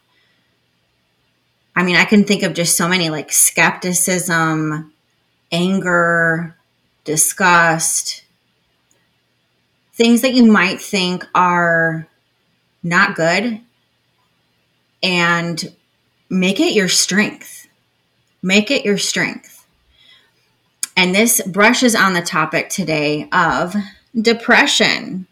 I 1.74 1.83
mean, 1.83 1.96
I 1.96 2.05
can 2.05 2.24
think 2.24 2.42
of 2.42 2.55
just 2.55 2.77
so 2.77 2.88
many 2.88 3.09
like 3.11 3.31
skepticism, 3.33 4.92
anger, 5.53 6.57
disgust, 7.08 8.22
things 9.94 10.20
that 10.20 10.34
you 10.34 10.44
might 10.44 10.78
think 10.78 11.24
are 11.34 12.06
not 12.82 13.16
good, 13.16 13.60
and 15.02 15.74
make 16.28 16.60
it 16.60 16.74
your 16.74 16.88
strength. 16.88 17.66
Make 18.42 18.70
it 18.70 18.84
your 18.84 18.98
strength. 18.98 19.66
And 20.98 21.14
this 21.14 21.40
brushes 21.46 21.94
on 21.94 22.12
the 22.12 22.20
topic 22.20 22.68
today 22.68 23.26
of 23.32 23.74
depression. 24.20 25.26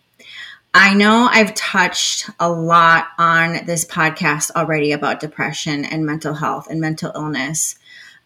I 0.72 0.94
know 0.94 1.28
I've 1.30 1.54
touched 1.54 2.30
a 2.40 2.50
lot 2.50 3.08
on 3.18 3.66
this 3.66 3.84
podcast 3.84 4.50
already 4.52 4.92
about 4.92 5.20
depression 5.20 5.84
and 5.84 6.06
mental 6.06 6.32
health 6.32 6.68
and 6.70 6.80
mental 6.80 7.12
illness. 7.14 7.76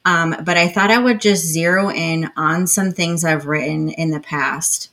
Um, 0.05 0.37
but 0.45 0.57
I 0.57 0.69
thought 0.69 0.91
I 0.91 0.99
would 0.99 1.21
just 1.21 1.45
zero 1.45 1.91
in 1.91 2.31
on 2.37 2.67
some 2.67 2.93
things 2.93 3.25
I've 3.25 3.47
written 3.47 3.91
in 3.91 4.11
the 4.11 4.21
past 4.21 4.91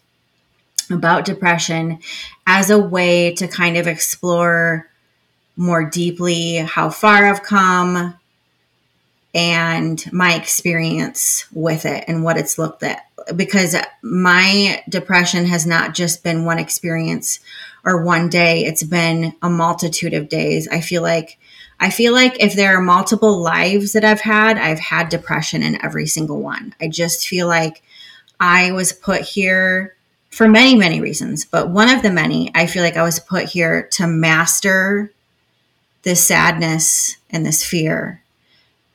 about 0.90 1.26
depression 1.26 2.00
as 2.46 2.70
a 2.70 2.80
way 2.80 3.34
to 3.36 3.48
kind 3.48 3.78
of 3.78 3.88
explore 3.88 4.90
more 5.56 5.90
deeply 5.90 6.58
how 6.58 6.90
far 6.90 7.26
I've 7.26 7.44
come 7.44 8.16
and 9.34 10.12
my 10.14 10.36
experience 10.36 11.46
with 11.52 11.86
it 11.86 12.06
and 12.08 12.24
what 12.24 12.38
it's 12.38 12.58
looked 12.58 12.84
at. 12.84 13.06
Because 13.36 13.76
my 14.02 14.84
depression 14.88 15.46
has 15.46 15.66
not 15.66 15.94
just 15.94 16.24
been 16.24 16.46
one 16.46 16.60
experience 16.60 17.40
or 17.84 18.04
one 18.04 18.30
day. 18.30 18.64
It's 18.66 18.84
been 18.84 19.34
a 19.42 19.50
multitude 19.50 20.14
of 20.14 20.30
days. 20.30 20.68
I 20.70 20.80
feel 20.80 21.02
like 21.02 21.38
i 21.80 21.90
feel 21.90 22.14
like 22.14 22.42
if 22.42 22.56
there 22.56 22.78
are 22.78 22.82
multiple 22.82 23.40
lives 23.40 23.94
that 23.94 24.04
i've 24.04 24.22
had 24.22 24.58
i've 24.58 24.80
had 24.80 25.10
depression 25.10 25.64
in 25.64 25.84
every 25.84 26.08
single 26.08 26.42
one 26.42 26.74
i 26.82 26.88
just 26.88 27.28
feel 27.28 27.48
like 27.48 27.82
i 28.40 28.72
was 28.72 28.94
put 28.94 29.22
here 29.22 29.96
for 30.30 30.48
many 30.48 30.76
many 30.76 31.02
reasons 31.02 31.46
but 31.46 31.70
one 31.70 31.90
of 31.90 32.04
the 32.04 32.12
many 32.12 32.52
i 32.56 32.66
feel 32.66 32.84
like 32.84 32.98
i 32.98 33.04
was 33.04 33.20
put 33.20 33.46
here 33.46 33.88
to 33.92 34.08
master 34.08 35.12
this 36.04 36.24
sadness 36.24 37.18
and 37.30 37.46
this 37.46 37.66
fear 37.66 38.22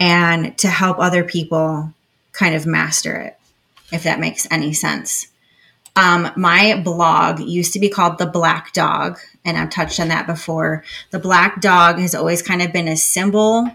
and 0.00 0.56
to 0.58 0.68
help 0.68 0.98
other 0.98 1.24
people 1.24 1.92
kind 2.32 2.54
of 2.54 2.66
master 2.66 3.16
it 3.16 3.38
if 3.92 4.02
that 4.02 4.18
makes 4.18 4.48
any 4.50 4.72
sense. 4.72 5.28
Um, 5.94 6.30
my 6.36 6.80
blog 6.82 7.38
used 7.40 7.74
to 7.74 7.78
be 7.78 7.90
called 7.90 8.18
The 8.18 8.26
Black 8.26 8.72
Dog, 8.72 9.18
and 9.44 9.56
I've 9.56 9.70
touched 9.70 10.00
on 10.00 10.08
that 10.08 10.26
before. 10.26 10.84
The 11.10 11.18
Black 11.18 11.60
Dog 11.60 11.98
has 11.98 12.14
always 12.14 12.42
kind 12.42 12.62
of 12.62 12.72
been 12.72 12.88
a 12.88 12.96
symbol 12.96 13.68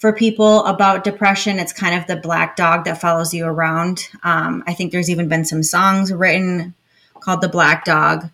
for 0.00 0.12
people 0.14 0.64
about 0.64 1.04
depression. 1.04 1.58
It's 1.58 1.74
kind 1.74 1.94
of 1.94 2.06
the 2.06 2.16
black 2.16 2.56
dog 2.56 2.86
that 2.86 3.02
follows 3.02 3.34
you 3.34 3.44
around. 3.44 4.08
Um, 4.22 4.64
I 4.66 4.72
think 4.72 4.92
there's 4.92 5.10
even 5.10 5.28
been 5.28 5.44
some 5.44 5.62
songs 5.62 6.10
written 6.10 6.74
called 7.20 7.42
The 7.42 7.50
Black 7.50 7.84
Dog. 7.84 8.30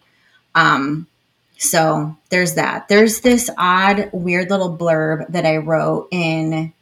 Um, 0.54 1.08
so 1.58 2.16
there's 2.28 2.54
that. 2.54 2.86
There's 2.86 3.20
this 3.20 3.50
odd, 3.58 4.10
weird 4.12 4.48
little 4.48 4.76
blurb 4.76 5.26
that 5.32 5.44
I 5.44 5.56
wrote 5.56 6.06
in 6.12 6.72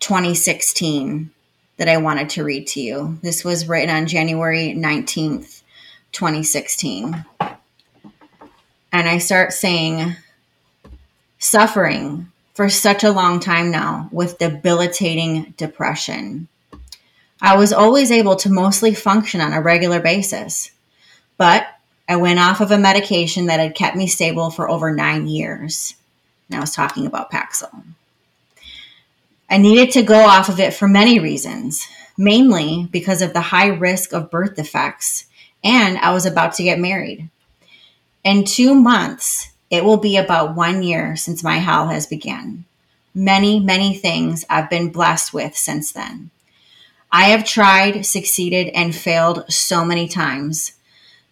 2016 0.00 1.30
that 1.76 1.88
I 1.88 1.98
wanted 1.98 2.30
to 2.30 2.44
read 2.44 2.68
to 2.68 2.80
you. 2.80 3.18
This 3.22 3.44
was 3.44 3.68
written 3.68 3.94
on 3.94 4.06
January 4.06 4.74
19th, 4.74 5.62
2016. 6.14 7.24
And 8.92 9.08
I 9.08 9.18
start 9.18 9.52
saying, 9.52 10.16
suffering 11.44 12.32
for 12.54 12.70
such 12.70 13.04
a 13.04 13.10
long 13.10 13.38
time 13.38 13.70
now 13.70 14.08
with 14.10 14.38
debilitating 14.38 15.52
depression. 15.56 16.48
I 17.42 17.56
was 17.56 17.72
always 17.72 18.10
able 18.10 18.36
to 18.36 18.48
mostly 18.48 18.94
function 18.94 19.42
on 19.42 19.52
a 19.52 19.60
regular 19.60 20.00
basis, 20.00 20.70
but 21.36 21.66
I 22.08 22.16
went 22.16 22.38
off 22.38 22.60
of 22.60 22.70
a 22.70 22.78
medication 22.78 23.46
that 23.46 23.60
had 23.60 23.74
kept 23.74 23.96
me 23.96 24.06
stable 24.06 24.50
for 24.50 24.70
over 24.70 24.94
nine 24.94 25.26
years. 25.26 25.94
And 26.48 26.56
I 26.56 26.60
was 26.60 26.74
talking 26.74 27.06
about 27.06 27.30
Paxil. 27.30 27.82
I 29.50 29.58
needed 29.58 29.92
to 29.92 30.02
go 30.02 30.20
off 30.20 30.48
of 30.48 30.60
it 30.60 30.72
for 30.72 30.88
many 30.88 31.18
reasons, 31.18 31.86
mainly 32.16 32.88
because 32.90 33.20
of 33.20 33.34
the 33.34 33.40
high 33.40 33.68
risk 33.68 34.12
of 34.12 34.30
birth 34.30 34.56
defects, 34.56 35.26
and 35.64 35.98
I 35.98 36.12
was 36.12 36.26
about 36.26 36.52
to 36.54 36.62
get 36.62 36.78
married. 36.78 37.28
In 38.22 38.44
two 38.44 38.74
months, 38.74 39.50
it 39.70 39.84
will 39.84 39.96
be 39.96 40.16
about 40.16 40.54
one 40.54 40.82
year 40.82 41.16
since 41.16 41.42
my 41.42 41.56
hell 41.56 41.88
has 41.88 42.06
begun. 42.06 42.66
Many, 43.14 43.58
many 43.58 43.94
things 43.94 44.44
I've 44.48 44.70
been 44.70 44.92
blessed 44.92 45.34
with 45.34 45.56
since 45.56 45.90
then. 45.90 46.30
I 47.10 47.26
have 47.26 47.44
tried, 47.44 48.04
succeeded, 48.04 48.68
and 48.68 48.94
failed 48.94 49.44
so 49.48 49.84
many 49.84 50.06
times. 50.06 50.72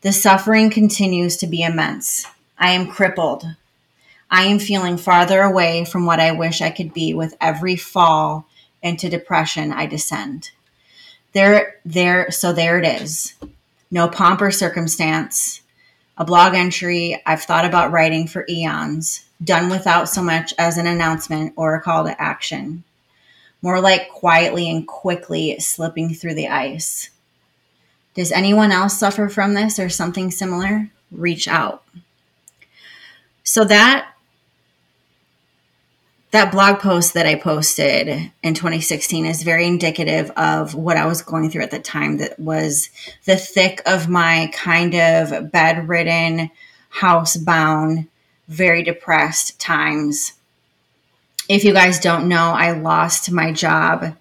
The 0.01 0.13
suffering 0.13 0.71
continues 0.71 1.37
to 1.37 1.47
be 1.47 1.63
immense. 1.63 2.27
I 2.59 2.71
am 2.71 2.89
crippled, 2.89 3.45
I 4.33 4.45
am 4.45 4.59
feeling 4.59 4.97
farther 4.97 5.43
away 5.43 5.85
from 5.85 6.07
what 6.07 6.19
I 6.19 6.33
wish 6.33 6.63
I 6.63 6.71
could 6.71 6.95
be 6.95 7.13
with 7.13 7.37
every 7.39 7.77
fall 7.77 8.47
into 8.83 9.11
depression 9.11 9.71
I 9.71 9.85
descend. 9.85 10.53
There, 11.35 11.75
there, 11.85 12.31
so 12.31 12.55
there 12.55 12.79
it 12.79 13.03
is. 13.03 13.35
No 13.93 14.09
pomp 14.09 14.41
or 14.41 14.51
circumstance. 14.51 15.61
A 16.19 16.25
blog 16.25 16.55
entry 16.55 17.23
I've 17.27 17.43
thought 17.43 17.65
about 17.67 17.93
writing 17.93 18.27
for 18.27 18.45
eons, 18.49 19.25
done 19.45 19.69
without 19.69 20.09
so 20.09 20.23
much 20.23 20.55
as 20.59 20.79
an 20.79 20.87
announcement 20.87 21.53
or 21.57 21.75
a 21.75 21.81
call 21.81 22.05
to 22.05 22.21
action. 22.21 22.85
more 23.63 23.81
like 23.81 24.09
quietly 24.11 24.69
and 24.69 24.87
quickly 24.87 25.59
slipping 25.61 26.13
through 26.13 26.35
the 26.35 26.49
ice. 26.49 27.11
Does 28.15 28.33
anyone 28.33 28.73
else 28.73 28.99
suffer 28.99 29.29
from 29.29 29.55
this 29.55 29.79
or 29.79 29.89
something 29.89 30.31
similar? 30.31 30.91
Reach 31.11 31.49
out. 31.49 31.85
So 33.45 33.65
that 33.65 34.12
that 36.33 36.51
blog 36.51 36.81
post 36.81 37.13
that 37.13 37.27
I 37.27 37.35
posted 37.35 38.33
in 38.43 38.55
2016 38.55 39.27
is 39.27 39.43
very 39.43 39.67
indicative 39.67 40.31
of 40.31 40.75
what 40.75 40.97
I 40.97 41.05
was 41.05 41.21
going 41.21 41.51
through 41.51 41.63
at 41.63 41.71
the 41.71 41.79
time 41.79 42.17
that 42.19 42.41
was 42.41 42.89
the 43.27 43.37
thick 43.37 43.83
of 43.85 44.09
my 44.09 44.51
kind 44.55 44.95
of 44.95 45.53
bedridden, 45.53 46.51
housebound, 46.95 48.09
very 48.49 48.83
depressed 48.83 49.61
times. 49.61 50.33
If 51.51 51.65
you 51.65 51.75
guys 51.75 52.01
don't 52.01 52.29
know, 52.29 52.53
I 52.57 52.73
lost 52.73 53.31
my 53.31 53.53
job 53.53 54.17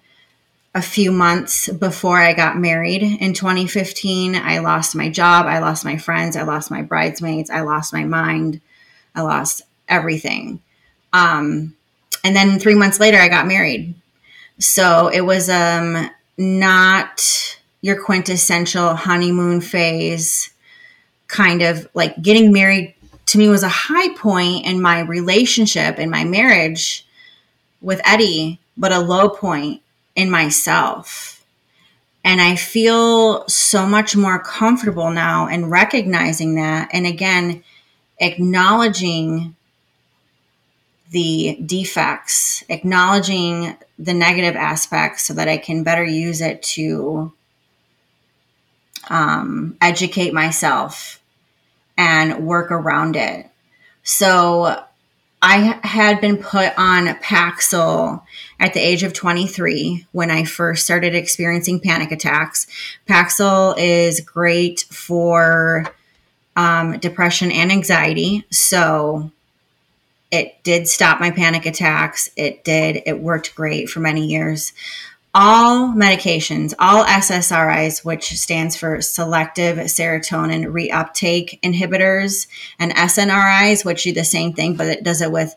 a 0.74 0.82
few 0.82 1.12
months 1.12 1.70
before 1.70 2.18
I 2.18 2.34
got 2.34 2.58
married 2.58 3.02
in 3.02 3.32
2015. 3.32 4.36
I 4.36 4.58
lost 4.58 4.94
my 4.94 5.08
job, 5.08 5.46
I 5.46 5.60
lost 5.60 5.82
my 5.82 5.96
friends, 5.96 6.36
I 6.36 6.42
lost 6.42 6.70
my 6.70 6.82
bridesmaids, 6.82 7.48
I 7.48 7.62
lost 7.62 7.94
my 7.94 8.04
mind, 8.04 8.60
I 9.14 9.22
lost 9.22 9.62
everything. 9.88 10.60
Um, 11.14 11.74
and 12.24 12.34
then 12.36 12.58
three 12.58 12.74
months 12.74 13.00
later, 13.00 13.18
I 13.18 13.28
got 13.28 13.46
married. 13.46 13.94
So 14.58 15.08
it 15.08 15.22
was 15.22 15.48
um, 15.48 16.10
not 16.38 17.58
your 17.80 18.02
quintessential 18.02 18.94
honeymoon 18.94 19.60
phase 19.60 20.50
kind 21.26 21.62
of 21.62 21.88
like 21.94 22.20
getting 22.22 22.52
married 22.52 22.94
to 23.26 23.38
me 23.38 23.48
was 23.48 23.62
a 23.62 23.68
high 23.68 24.14
point 24.14 24.66
in 24.66 24.80
my 24.80 25.00
relationship 25.00 25.98
in 25.98 26.10
my 26.10 26.24
marriage 26.24 27.06
with 27.80 28.00
Eddie, 28.04 28.60
but 28.76 28.92
a 28.92 28.98
low 28.98 29.28
point 29.28 29.80
in 30.14 30.30
myself. 30.30 31.44
And 32.24 32.40
I 32.40 32.56
feel 32.56 33.48
so 33.48 33.86
much 33.86 34.14
more 34.14 34.38
comfortable 34.38 35.10
now 35.10 35.48
in 35.48 35.70
recognizing 35.70 36.54
that. 36.56 36.90
And 36.92 37.06
again, 37.06 37.64
acknowledging 38.18 39.56
the 41.12 41.58
defects, 41.64 42.64
acknowledging 42.68 43.76
the 43.98 44.14
negative 44.14 44.56
aspects 44.56 45.24
so 45.24 45.34
that 45.34 45.48
I 45.48 45.58
can 45.58 45.84
better 45.84 46.04
use 46.04 46.40
it 46.40 46.62
to 46.62 47.32
um, 49.08 49.76
educate 49.80 50.32
myself 50.32 51.22
and 51.98 52.46
work 52.46 52.70
around 52.70 53.16
it. 53.16 53.46
So 54.02 54.82
I 55.42 55.78
had 55.82 56.20
been 56.20 56.38
put 56.38 56.72
on 56.78 57.08
Paxil 57.16 58.22
at 58.58 58.74
the 58.74 58.80
age 58.80 59.02
of 59.02 59.12
23 59.12 60.06
when 60.12 60.30
I 60.30 60.44
first 60.44 60.84
started 60.84 61.14
experiencing 61.14 61.80
panic 61.80 62.10
attacks. 62.10 62.66
Paxil 63.08 63.74
is 63.76 64.20
great 64.20 64.86
for 64.90 65.92
um, 66.56 66.98
depression 66.98 67.50
and 67.50 67.70
anxiety. 67.70 68.44
So 68.50 69.30
it 70.32 70.64
did 70.64 70.88
stop 70.88 71.20
my 71.20 71.30
panic 71.30 71.66
attacks. 71.66 72.30
It 72.36 72.64
did. 72.64 73.02
It 73.04 73.20
worked 73.20 73.54
great 73.54 73.90
for 73.90 74.00
many 74.00 74.26
years. 74.26 74.72
All 75.34 75.88
medications, 75.88 76.74
all 76.78 77.04
SSRIs, 77.04 78.04
which 78.04 78.32
stands 78.38 78.74
for 78.74 79.00
selective 79.02 79.76
serotonin 79.78 80.64
reuptake 80.64 81.60
inhibitors, 81.60 82.46
and 82.78 82.92
SNRIs, 82.92 83.84
which 83.84 84.04
do 84.04 84.12
the 84.12 84.24
same 84.24 84.52
thing, 84.54 84.74
but 84.74 84.88
it 84.88 85.04
does 85.04 85.20
it 85.20 85.30
with 85.30 85.54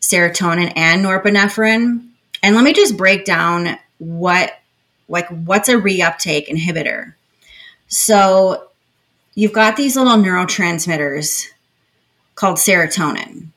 serotonin 0.00 0.72
and 0.76 1.04
norepinephrine. 1.04 2.08
And 2.42 2.56
let 2.56 2.64
me 2.64 2.72
just 2.72 2.96
break 2.96 3.24
down 3.24 3.78
what 3.98 4.52
like 5.08 5.28
what's 5.28 5.68
a 5.68 5.74
reuptake 5.74 6.48
inhibitor. 6.48 7.14
So 7.88 8.68
you've 9.34 9.52
got 9.52 9.76
these 9.76 9.96
little 9.96 10.16
neurotransmitters 10.16 11.46
called 12.34 12.56
serotonin. 12.56 13.48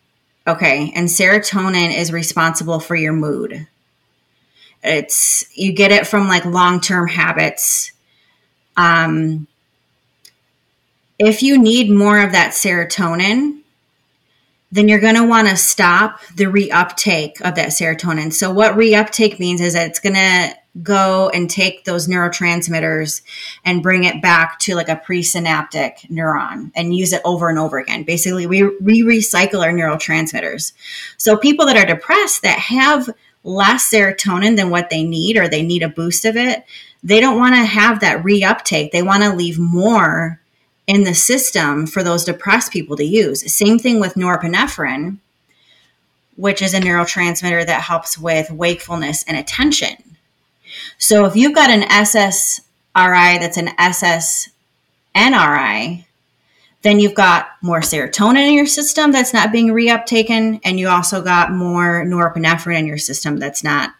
Okay. 0.47 0.91
And 0.95 1.07
serotonin 1.07 1.95
is 1.95 2.11
responsible 2.11 2.79
for 2.79 2.95
your 2.95 3.13
mood. 3.13 3.67
It's, 4.83 5.45
you 5.57 5.71
get 5.71 5.91
it 5.91 6.05
from 6.05 6.27
like 6.27 6.43
long 6.45 6.81
term 6.81 7.07
habits. 7.07 7.91
Um, 8.75 9.47
if 11.17 11.41
you 11.41 11.57
need 11.57 11.89
more 11.89 12.19
of 12.19 12.33
that 12.33 12.51
serotonin, 12.51 13.59
then 14.71 14.89
you're 14.89 14.99
going 14.99 15.15
to 15.15 15.25
want 15.25 15.47
to 15.47 15.55
stop 15.55 16.19
the 16.35 16.45
reuptake 16.45 17.39
of 17.41 17.55
that 17.55 17.69
serotonin. 17.69 18.33
So, 18.33 18.51
what 18.51 18.73
reuptake 18.73 19.39
means 19.39 19.61
is 19.61 19.73
that 19.73 19.87
it's 19.87 19.99
going 19.99 20.15
to 20.15 20.55
go 20.81 21.29
and 21.29 21.49
take 21.49 21.85
those 21.85 22.07
neurotransmitters 22.07 23.21
and 23.63 23.83
bring 23.83 24.05
it 24.05 24.21
back 24.21 24.57
to 24.59 24.75
like 24.75 24.89
a 24.89 24.95
presynaptic 24.95 26.09
neuron 26.09 26.71
and 26.75 26.95
use 26.95 27.13
it 27.13 27.21
over 27.23 27.49
and 27.49 27.59
over 27.59 27.77
again. 27.77 28.03
Basically, 28.03 28.47
we, 28.47 28.63
we 28.79 29.03
recycle 29.03 29.63
our 29.63 29.71
neurotransmitters. 29.71 30.73
So, 31.17 31.37
people 31.37 31.65
that 31.67 31.77
are 31.77 31.85
depressed 31.85 32.41
that 32.41 32.57
have 32.57 33.09
less 33.43 33.89
serotonin 33.89 34.55
than 34.55 34.69
what 34.69 34.89
they 34.89 35.03
need 35.03 35.37
or 35.37 35.47
they 35.47 35.61
need 35.61 35.83
a 35.83 35.89
boost 35.89 36.25
of 36.25 36.35
it, 36.37 36.63
they 37.03 37.19
don't 37.19 37.37
want 37.37 37.53
to 37.53 37.65
have 37.65 37.99
that 37.99 38.23
reuptake. 38.23 38.91
They 38.91 39.03
want 39.03 39.23
to 39.23 39.35
leave 39.35 39.59
more 39.59 40.39
in 40.87 41.03
the 41.03 41.13
system 41.13 41.85
for 41.85 42.03
those 42.03 42.25
depressed 42.25 42.71
people 42.71 42.95
to 42.97 43.05
use. 43.05 43.53
Same 43.53 43.77
thing 43.77 43.99
with 43.99 44.15
norepinephrine, 44.15 45.17
which 46.35 46.61
is 46.61 46.73
a 46.73 46.79
neurotransmitter 46.79 47.65
that 47.65 47.81
helps 47.81 48.17
with 48.17 48.49
wakefulness 48.49 49.23
and 49.23 49.37
attention. 49.37 50.12
So 50.97 51.25
if 51.25 51.35
you've 51.35 51.55
got 51.55 51.69
an 51.69 51.81
SSRI 51.81 53.39
that's 53.39 53.57
an 53.57 53.67
SSNRI, 55.15 56.05
then 56.83 56.99
you've 56.99 57.15
got 57.15 57.47
more 57.61 57.79
serotonin 57.79 58.49
in 58.49 58.53
your 58.53 58.65
system 58.65 59.11
that's 59.11 59.33
not 59.33 59.51
being 59.51 59.67
reuptaken, 59.69 60.59
and 60.63 60.79
you 60.79 60.89
also 60.89 61.21
got 61.21 61.51
more 61.51 62.05
norepinephrine 62.05 62.79
in 62.79 62.85
your 62.85 62.97
system 62.97 63.37
that's 63.37 63.63
not. 63.63 63.93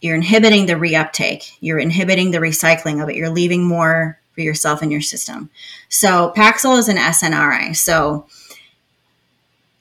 You're 0.00 0.14
inhibiting 0.14 0.66
the 0.66 0.74
reuptake. 0.74 1.56
You're 1.60 1.78
inhibiting 1.78 2.30
the 2.30 2.38
recycling 2.38 3.02
of 3.02 3.08
it. 3.08 3.16
You're 3.16 3.30
leaving 3.30 3.64
more 3.64 4.18
for 4.34 4.40
yourself 4.42 4.82
in 4.82 4.90
your 4.90 5.00
system. 5.00 5.50
So 5.88 6.32
Paxil 6.36 6.78
is 6.78 6.88
an 6.88 6.96
SNRI. 6.96 7.74
So 7.76 8.26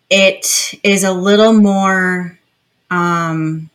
it 0.10 0.76
is 0.84 1.04
a 1.04 1.12
little 1.12 1.54
more 1.54 2.40
um, 2.90 3.70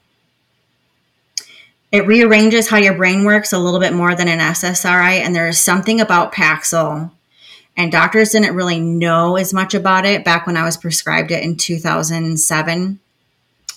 it 1.90 2.06
rearranges 2.06 2.68
how 2.68 2.76
your 2.76 2.94
brain 2.94 3.24
works 3.24 3.52
a 3.52 3.58
little 3.58 3.80
bit 3.80 3.94
more 3.94 4.14
than 4.14 4.28
an 4.28 4.40
SSRI. 4.40 5.20
And 5.20 5.34
there's 5.34 5.58
something 5.58 6.00
about 6.00 6.34
Paxil, 6.34 7.10
and 7.76 7.92
doctors 7.92 8.30
didn't 8.30 8.56
really 8.56 8.80
know 8.80 9.36
as 9.36 9.54
much 9.54 9.72
about 9.72 10.04
it 10.04 10.24
back 10.24 10.46
when 10.46 10.56
I 10.56 10.64
was 10.64 10.76
prescribed 10.76 11.30
it 11.30 11.44
in 11.44 11.56
2007, 11.56 12.98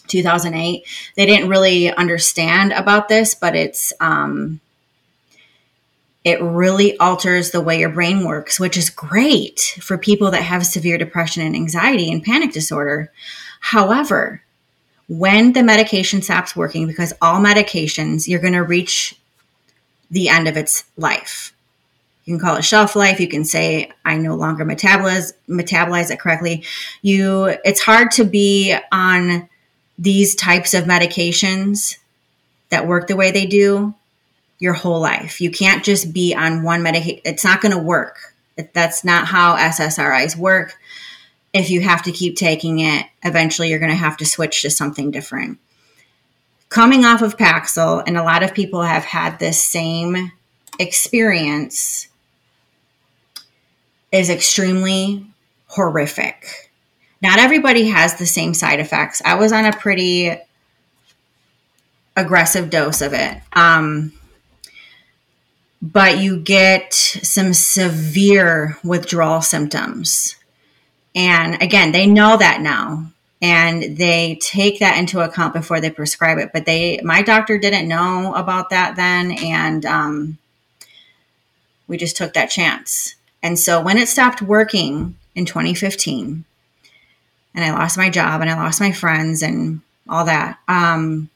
2008. 0.07 0.83
They 1.15 1.25
didn't 1.27 1.49
really 1.49 1.93
understand 1.93 2.73
about 2.73 3.09
this, 3.09 3.35
but 3.35 3.55
it's, 3.55 3.93
um, 3.99 4.59
it 6.23 6.41
really 6.41 6.97
alters 6.97 7.51
the 7.51 7.61
way 7.61 7.79
your 7.79 7.89
brain 7.89 8.25
works, 8.25 8.59
which 8.59 8.75
is 8.75 8.89
great 8.89 9.59
for 9.79 9.99
people 9.99 10.31
that 10.31 10.43
have 10.43 10.65
severe 10.65 10.97
depression 10.97 11.43
and 11.43 11.55
anxiety 11.55 12.11
and 12.11 12.23
panic 12.23 12.53
disorder. 12.53 13.11
However, 13.59 14.41
when 15.11 15.51
the 15.51 15.61
medication 15.61 16.21
stops 16.21 16.55
working, 16.55 16.87
because 16.87 17.11
all 17.21 17.41
medications, 17.41 18.29
you're 18.29 18.39
going 18.39 18.53
to 18.53 18.63
reach 18.63 19.13
the 20.09 20.29
end 20.29 20.47
of 20.47 20.55
its 20.55 20.85
life. 20.95 21.53
You 22.23 22.33
can 22.33 22.39
call 22.39 22.55
it 22.55 22.63
shelf 22.63 22.95
life. 22.95 23.19
You 23.19 23.27
can 23.27 23.43
say, 23.43 23.91
I 24.05 24.15
no 24.15 24.35
longer 24.35 24.63
metabolize, 24.63 25.33
metabolize 25.49 26.11
it 26.11 26.19
correctly. 26.21 26.63
You, 27.01 27.57
it's 27.65 27.81
hard 27.81 28.11
to 28.11 28.23
be 28.23 28.73
on 28.93 29.49
these 29.99 30.33
types 30.33 30.73
of 30.73 30.85
medications 30.85 31.97
that 32.69 32.87
work 32.87 33.07
the 33.07 33.17
way 33.17 33.31
they 33.31 33.45
do 33.45 33.93
your 34.59 34.73
whole 34.73 35.01
life. 35.01 35.41
You 35.41 35.51
can't 35.51 35.83
just 35.83 36.13
be 36.13 36.33
on 36.33 36.63
one 36.63 36.83
medication. 36.83 37.19
It's 37.25 37.43
not 37.43 37.59
going 37.59 37.73
to 37.73 37.83
work. 37.83 38.33
That's 38.71 39.03
not 39.03 39.27
how 39.27 39.57
SSRIs 39.57 40.37
work 40.37 40.77
if 41.53 41.69
you 41.69 41.81
have 41.81 42.03
to 42.03 42.11
keep 42.11 42.35
taking 42.35 42.79
it, 42.79 43.05
eventually 43.23 43.69
you're 43.69 43.79
going 43.79 43.91
to 43.91 43.97
have 43.97 44.17
to 44.17 44.25
switch 44.25 44.61
to 44.61 44.69
something 44.69 45.11
different. 45.11 45.59
Coming 46.69 47.03
off 47.03 47.21
of 47.21 47.37
Paxil, 47.37 48.01
and 48.07 48.17
a 48.17 48.23
lot 48.23 48.43
of 48.43 48.53
people 48.53 48.81
have 48.81 49.03
had 49.03 49.39
this 49.39 49.61
same 49.61 50.31
experience, 50.79 52.07
is 54.11 54.29
extremely 54.29 55.25
horrific. 55.67 56.71
Not 57.21 57.39
everybody 57.39 57.87
has 57.87 58.15
the 58.15 58.25
same 58.25 58.53
side 58.53 58.79
effects. 58.79 59.21
I 59.23 59.35
was 59.35 59.51
on 59.51 59.65
a 59.65 59.73
pretty 59.73 60.35
aggressive 62.15 62.69
dose 62.69 63.01
of 63.01 63.13
it. 63.13 63.37
Um, 63.53 64.13
but 65.81 66.19
you 66.19 66.39
get 66.39 66.93
some 66.93 67.53
severe 67.53 68.77
withdrawal 68.83 69.41
symptoms 69.41 70.35
and 71.15 71.61
again, 71.61 71.91
they 71.91 72.07
know 72.07 72.37
that 72.37 72.61
now. 72.61 73.11
and 73.41 73.97
they 73.97 74.37
take 74.39 74.79
that 74.79 74.97
into 74.99 75.19
account 75.19 75.53
before 75.53 75.81
they 75.81 75.89
prescribe 75.89 76.37
it. 76.37 76.51
But 76.53 76.65
they, 76.65 76.99
my 77.03 77.23
doctor 77.23 77.57
didn't 77.57 77.87
know 77.87 78.35
about 78.35 78.69
that 78.69 78.95
then, 78.95 79.31
and 79.31 79.83
um, 79.85 80.37
we 81.87 81.97
just 81.97 82.15
took 82.15 82.33
that 82.33 82.51
chance. 82.51 83.15
And 83.41 83.57
so 83.57 83.81
when 83.81 83.97
it 83.97 84.07
stopped 84.07 84.41
working 84.43 85.15
in 85.33 85.45
2015, 85.45 86.45
and 87.53 87.65
I 87.65 87.71
lost 87.71 87.97
my 87.97 88.09
job 88.09 88.41
and 88.41 88.49
I 88.49 88.55
lost 88.55 88.79
my 88.79 88.91
friends 88.91 89.41
and 89.41 89.81
all 90.07 90.25
that, 90.25 90.59
um, 90.67 91.29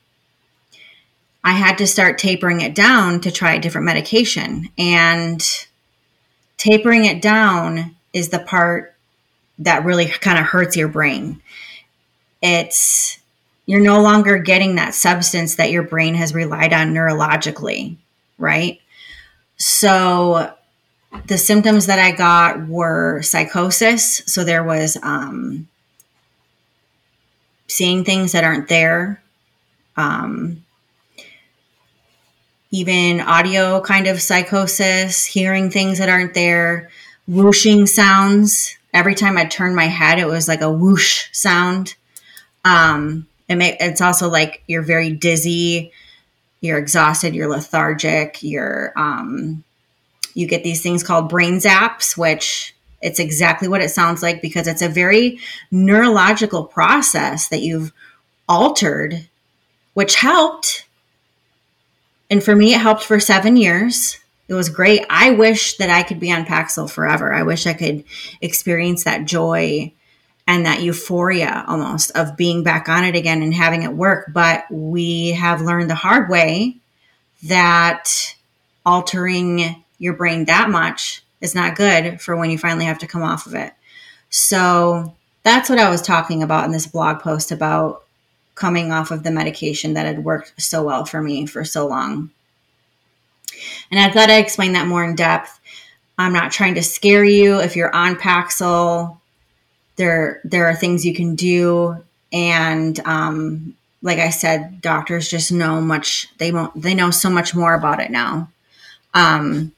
I 1.43 1.53
had 1.53 1.77
to 1.79 1.87
start 1.87 2.17
tapering 2.17 2.61
it 2.61 2.73
down 2.75 3.19
to 3.21 3.31
try 3.31 3.55
a 3.55 3.59
different 3.59 3.85
medication. 3.85 4.69
And 4.77 5.43
tapering 6.57 7.05
it 7.05 7.21
down 7.21 7.95
is 8.13 8.29
the 8.29 8.39
part 8.39 8.94
that 9.59 9.85
really 9.85 10.05
kind 10.07 10.37
of 10.37 10.45
hurts 10.45 10.75
your 10.75 10.87
brain. 10.87 11.41
It's 12.41 13.19
you're 13.65 13.81
no 13.81 14.01
longer 14.01 14.37
getting 14.37 14.75
that 14.75 14.93
substance 14.93 15.55
that 15.55 15.71
your 15.71 15.83
brain 15.83 16.13
has 16.15 16.33
relied 16.33 16.73
on 16.73 16.93
neurologically, 16.93 17.97
right? 18.37 18.79
So 19.57 20.53
the 21.27 21.37
symptoms 21.37 21.87
that 21.87 21.99
I 21.99 22.11
got 22.11 22.67
were 22.67 23.21
psychosis. 23.21 24.21
So 24.25 24.43
there 24.43 24.63
was 24.63 24.97
um, 25.01 25.67
seeing 27.67 28.03
things 28.03 28.33
that 28.33 28.43
aren't 28.43 28.67
there, 28.67 29.21
um, 29.97 30.63
even 32.71 33.21
audio 33.21 33.81
kind 33.81 34.07
of 34.07 34.21
psychosis, 34.21 35.25
hearing 35.25 35.69
things 35.71 35.97
that 35.99 36.09
aren't 36.09 36.33
there, 36.33 36.89
whooshing 37.27 37.87
sounds. 37.87 38.77
Every 38.95 39.13
time 39.13 39.37
I 39.37 39.45
turned 39.45 39.75
my 39.75 39.85
head, 39.85 40.17
it 40.17 40.25
was 40.25 40.47
like 40.47 40.61
a 40.61 40.71
whoosh 40.71 41.27
sound. 41.33 41.95
Um, 42.63 43.27
it 43.47 43.57
may, 43.57 43.77
it's 43.79 44.01
also 44.01 44.29
like 44.29 44.63
you're 44.67 44.81
very 44.81 45.11
dizzy, 45.11 45.91
you're 46.61 46.79
exhausted, 46.79 47.35
you're 47.35 47.49
lethargic, 47.49 48.41
you're 48.41 48.93
um, 48.95 49.63
you 50.33 50.47
get 50.47 50.63
these 50.63 50.81
things 50.81 51.03
called 51.03 51.29
brain 51.29 51.55
zaps, 51.57 52.17
which 52.17 52.73
it's 53.01 53.19
exactly 53.19 53.67
what 53.67 53.81
it 53.81 53.89
sounds 53.89 54.23
like 54.23 54.41
because 54.41 54.67
it's 54.67 54.81
a 54.81 54.89
very 54.89 55.39
neurological 55.71 56.63
process 56.63 57.49
that 57.49 57.61
you've 57.61 57.93
altered, 58.47 59.27
which 59.93 60.15
helped. 60.15 60.87
And 62.29 62.43
for 62.43 62.55
me, 62.55 62.73
it 62.73 62.81
helped 62.81 63.03
for 63.03 63.19
seven 63.19 63.57
years. 63.57 64.19
It 64.47 64.53
was 64.53 64.69
great. 64.69 65.05
I 65.09 65.31
wish 65.31 65.77
that 65.77 65.89
I 65.89 66.03
could 66.03 66.19
be 66.19 66.31
on 66.31 66.45
Paxil 66.45 66.89
forever. 66.89 67.33
I 67.33 67.43
wish 67.43 67.65
I 67.65 67.73
could 67.73 68.03
experience 68.41 69.03
that 69.03 69.25
joy 69.25 69.91
and 70.47 70.65
that 70.65 70.81
euphoria 70.81 71.63
almost 71.67 72.11
of 72.11 72.37
being 72.37 72.63
back 72.63 72.87
on 72.87 73.03
it 73.03 73.15
again 73.15 73.41
and 73.41 73.53
having 73.53 73.81
it 73.81 73.93
work. 73.93 74.31
But 74.31 74.65
we 74.69 75.31
have 75.31 75.61
learned 75.61 75.89
the 75.89 75.95
hard 75.95 76.29
way 76.29 76.77
that 77.43 78.35
altering 78.85 79.83
your 79.97 80.13
brain 80.13 80.45
that 80.45 80.69
much 80.69 81.23
is 81.41 81.55
not 81.55 81.75
good 81.75 82.21
for 82.21 82.35
when 82.35 82.51
you 82.51 82.57
finally 82.57 82.85
have 82.85 82.99
to 82.99 83.07
come 83.07 83.23
off 83.23 83.47
of 83.47 83.55
it. 83.55 83.73
So 84.29 85.15
that's 85.43 85.69
what 85.69 85.79
I 85.79 85.89
was 85.89 86.01
talking 86.01 86.43
about 86.43 86.65
in 86.65 86.71
this 86.71 86.87
blog 86.87 87.19
post 87.21 87.51
about 87.51 88.03
coming 88.53 88.91
off 88.91 89.11
of 89.11 89.23
the 89.23 89.31
medication 89.31 89.93
that 89.93 90.05
had 90.05 90.23
worked 90.23 90.53
so 90.61 90.83
well 90.83 91.05
for 91.05 91.21
me 91.21 91.45
for 91.45 91.65
so 91.65 91.87
long. 91.87 92.29
And 93.91 93.99
I 93.99 94.11
thought 94.11 94.29
I'd 94.29 94.43
explain 94.43 94.73
that 94.73 94.87
more 94.87 95.03
in 95.03 95.15
depth. 95.15 95.59
I'm 96.17 96.33
not 96.33 96.51
trying 96.51 96.75
to 96.75 96.83
scare 96.83 97.23
you. 97.23 97.59
If 97.59 97.75
you're 97.75 97.93
on 97.93 98.15
Paxil, 98.15 99.17
there 99.97 100.41
there 100.43 100.67
are 100.67 100.75
things 100.75 101.05
you 101.05 101.13
can 101.13 101.35
do, 101.35 101.97
and 102.31 102.99
um, 103.01 103.75
like 104.01 104.19
I 104.19 104.29
said, 104.29 104.81
doctors 104.81 105.29
just 105.29 105.51
know 105.51 105.81
much. 105.81 106.27
They 106.37 106.51
won't. 106.51 106.81
They 106.81 106.93
know 106.93 107.11
so 107.11 107.29
much 107.29 107.55
more 107.55 107.73
about 107.73 107.99
it 107.99 108.11
now. 108.11 108.49
Um, 109.13 109.73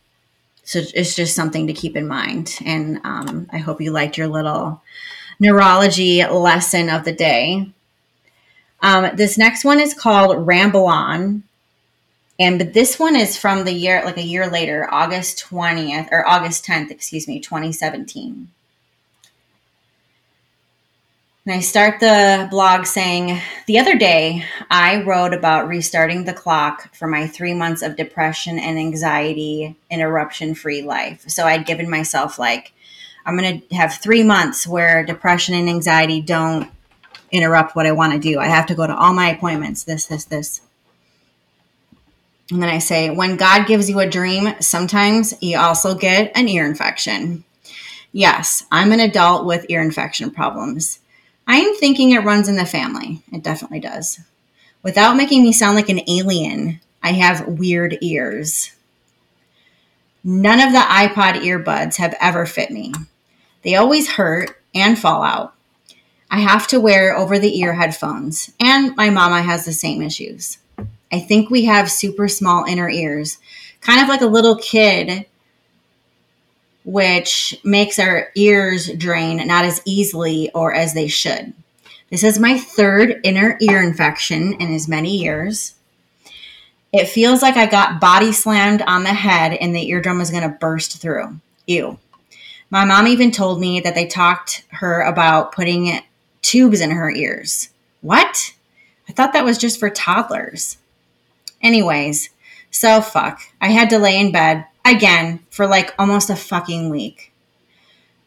so 0.63 0.81
it's 0.93 1.15
just 1.15 1.33
something 1.33 1.67
to 1.67 1.73
keep 1.73 1.95
in 1.95 2.07
mind. 2.07 2.59
And 2.65 2.99
um, 3.05 3.47
I 3.53 3.59
hope 3.59 3.79
you 3.79 3.91
liked 3.91 4.17
your 4.17 4.27
little 4.27 4.81
neurology 5.39 6.25
lesson 6.25 6.89
of 6.89 7.05
the 7.05 7.13
day. 7.13 7.71
Um, 8.81 9.15
this 9.15 9.37
next 9.37 9.63
one 9.63 9.79
is 9.79 9.93
called 9.93 10.45
Ramble 10.45 10.85
On. 10.85 11.43
And 12.39 12.59
but 12.59 12.73
this 12.73 12.99
one 12.99 13.15
is 13.15 13.37
from 13.37 13.65
the 13.65 13.73
year, 13.73 14.03
like 14.05 14.17
a 14.17 14.23
year 14.23 14.47
later, 14.49 14.87
August 14.91 15.43
20th 15.49 16.09
or 16.11 16.27
August 16.27 16.65
10th, 16.65 16.91
excuse 16.91 17.27
me, 17.27 17.39
2017. 17.39 18.49
And 21.47 21.55
I 21.55 21.61
start 21.61 22.01
the 22.01 22.45
blog 22.51 22.85
saying, 22.85 23.39
The 23.67 23.79
other 23.79 23.95
day, 23.95 24.43
I 24.69 25.01
wrote 25.03 25.33
about 25.33 25.69
restarting 25.69 26.25
the 26.25 26.33
clock 26.33 26.93
for 26.93 27.07
my 27.07 27.25
three 27.25 27.53
months 27.53 27.81
of 27.81 27.95
depression 27.95 28.59
and 28.59 28.77
anxiety 28.77 29.77
interruption 29.89 30.55
free 30.55 30.81
life. 30.81 31.23
So 31.29 31.45
I'd 31.45 31.65
given 31.65 31.89
myself, 31.89 32.37
like, 32.37 32.73
I'm 33.25 33.37
going 33.37 33.61
to 33.61 33.75
have 33.75 33.95
three 33.95 34.23
months 34.23 34.67
where 34.67 35.05
depression 35.05 35.55
and 35.55 35.69
anxiety 35.69 36.19
don't 36.19 36.69
interrupt 37.31 37.77
what 37.77 37.85
I 37.85 37.93
want 37.93 38.11
to 38.11 38.19
do. 38.19 38.39
I 38.39 38.47
have 38.47 38.65
to 38.65 38.75
go 38.75 38.85
to 38.85 38.95
all 38.95 39.13
my 39.13 39.29
appointments, 39.29 39.85
this, 39.85 40.05
this, 40.05 40.25
this. 40.25 40.59
And 42.49 42.61
then 42.61 42.69
I 42.69 42.79
say, 42.79 43.09
when 43.09 43.35
God 43.35 43.67
gives 43.67 43.89
you 43.89 43.99
a 43.99 44.09
dream, 44.09 44.53
sometimes 44.61 45.33
you 45.41 45.57
also 45.57 45.95
get 45.95 46.31
an 46.35 46.47
ear 46.47 46.65
infection. 46.65 47.43
Yes, 48.13 48.63
I'm 48.71 48.91
an 48.93 49.01
adult 49.01 49.45
with 49.45 49.65
ear 49.69 49.81
infection 49.81 50.31
problems. 50.31 50.99
I 51.45 51.57
am 51.57 51.75
thinking 51.75 52.11
it 52.11 52.23
runs 52.23 52.47
in 52.47 52.55
the 52.55 52.65
family. 52.65 53.21
It 53.31 53.43
definitely 53.43 53.79
does. 53.79 54.19
Without 54.81 55.17
making 55.17 55.43
me 55.43 55.51
sound 55.51 55.75
like 55.75 55.89
an 55.89 56.01
alien, 56.07 56.79
I 57.03 57.11
have 57.11 57.47
weird 57.47 57.97
ears. 58.01 58.71
None 60.23 60.59
of 60.59 60.71
the 60.71 60.79
iPod 60.79 61.41
earbuds 61.41 61.97
have 61.97 62.15
ever 62.19 62.45
fit 62.45 62.71
me. 62.71 62.93
They 63.63 63.75
always 63.75 64.11
hurt 64.11 64.61
and 64.73 64.97
fall 64.97 65.23
out. 65.23 65.53
I 66.29 66.39
have 66.39 66.67
to 66.67 66.79
wear 66.79 67.15
over 67.15 67.39
the 67.39 67.59
ear 67.59 67.73
headphones, 67.73 68.51
and 68.59 68.95
my 68.95 69.09
mama 69.09 69.41
has 69.41 69.65
the 69.65 69.73
same 69.73 70.01
issues. 70.01 70.57
I 71.11 71.19
think 71.19 71.49
we 71.49 71.65
have 71.65 71.91
super 71.91 72.27
small 72.27 72.65
inner 72.65 72.89
ears, 72.89 73.37
kind 73.81 74.01
of 74.01 74.07
like 74.09 74.21
a 74.21 74.25
little 74.25 74.57
kid 74.57 75.25
which 76.87 77.59
makes 77.65 77.99
our 77.99 78.29
ears 78.35 78.89
drain 78.93 79.45
not 79.45 79.65
as 79.65 79.81
easily 79.83 80.49
or 80.51 80.73
as 80.73 80.93
they 80.93 81.09
should. 81.09 81.53
This 82.09 82.23
is 82.23 82.39
my 82.39 82.57
third 82.57 83.19
inner 83.25 83.57
ear 83.59 83.83
infection 83.83 84.53
in 84.53 84.73
as 84.73 84.87
many 84.87 85.17
years. 85.17 85.75
It 86.93 87.09
feels 87.09 87.41
like 87.41 87.57
I 87.57 87.65
got 87.65 87.99
body 87.99 88.31
slammed 88.31 88.81
on 88.83 89.03
the 89.03 89.13
head 89.13 89.51
and 89.51 89.75
the 89.75 89.89
eardrum 89.89 90.21
is 90.21 90.31
going 90.31 90.43
to 90.43 90.57
burst 90.59 91.01
through. 91.01 91.37
Ew. 91.67 91.99
My 92.69 92.85
mom 92.85 93.05
even 93.07 93.31
told 93.31 93.59
me 93.59 93.81
that 93.81 93.93
they 93.93 94.07
talked 94.07 94.63
her 94.69 95.01
about 95.01 95.51
putting 95.51 95.99
tubes 96.41 96.79
in 96.79 96.91
her 96.91 97.11
ears. 97.11 97.67
What? 97.99 98.53
I 99.09 99.11
thought 99.11 99.33
that 99.33 99.43
was 99.43 99.57
just 99.57 99.77
for 99.77 99.89
toddlers. 99.89 100.77
Anyways, 101.61 102.29
so 102.71 103.01
fuck. 103.01 103.41
I 103.61 103.69
had 103.69 103.89
to 103.91 103.99
lay 103.99 104.19
in 104.19 104.31
bed 104.31 104.65
again 104.85 105.39
for 105.49 105.67
like 105.67 105.93
almost 105.97 106.29
a 106.29 106.35
fucking 106.35 106.89
week. 106.89 107.33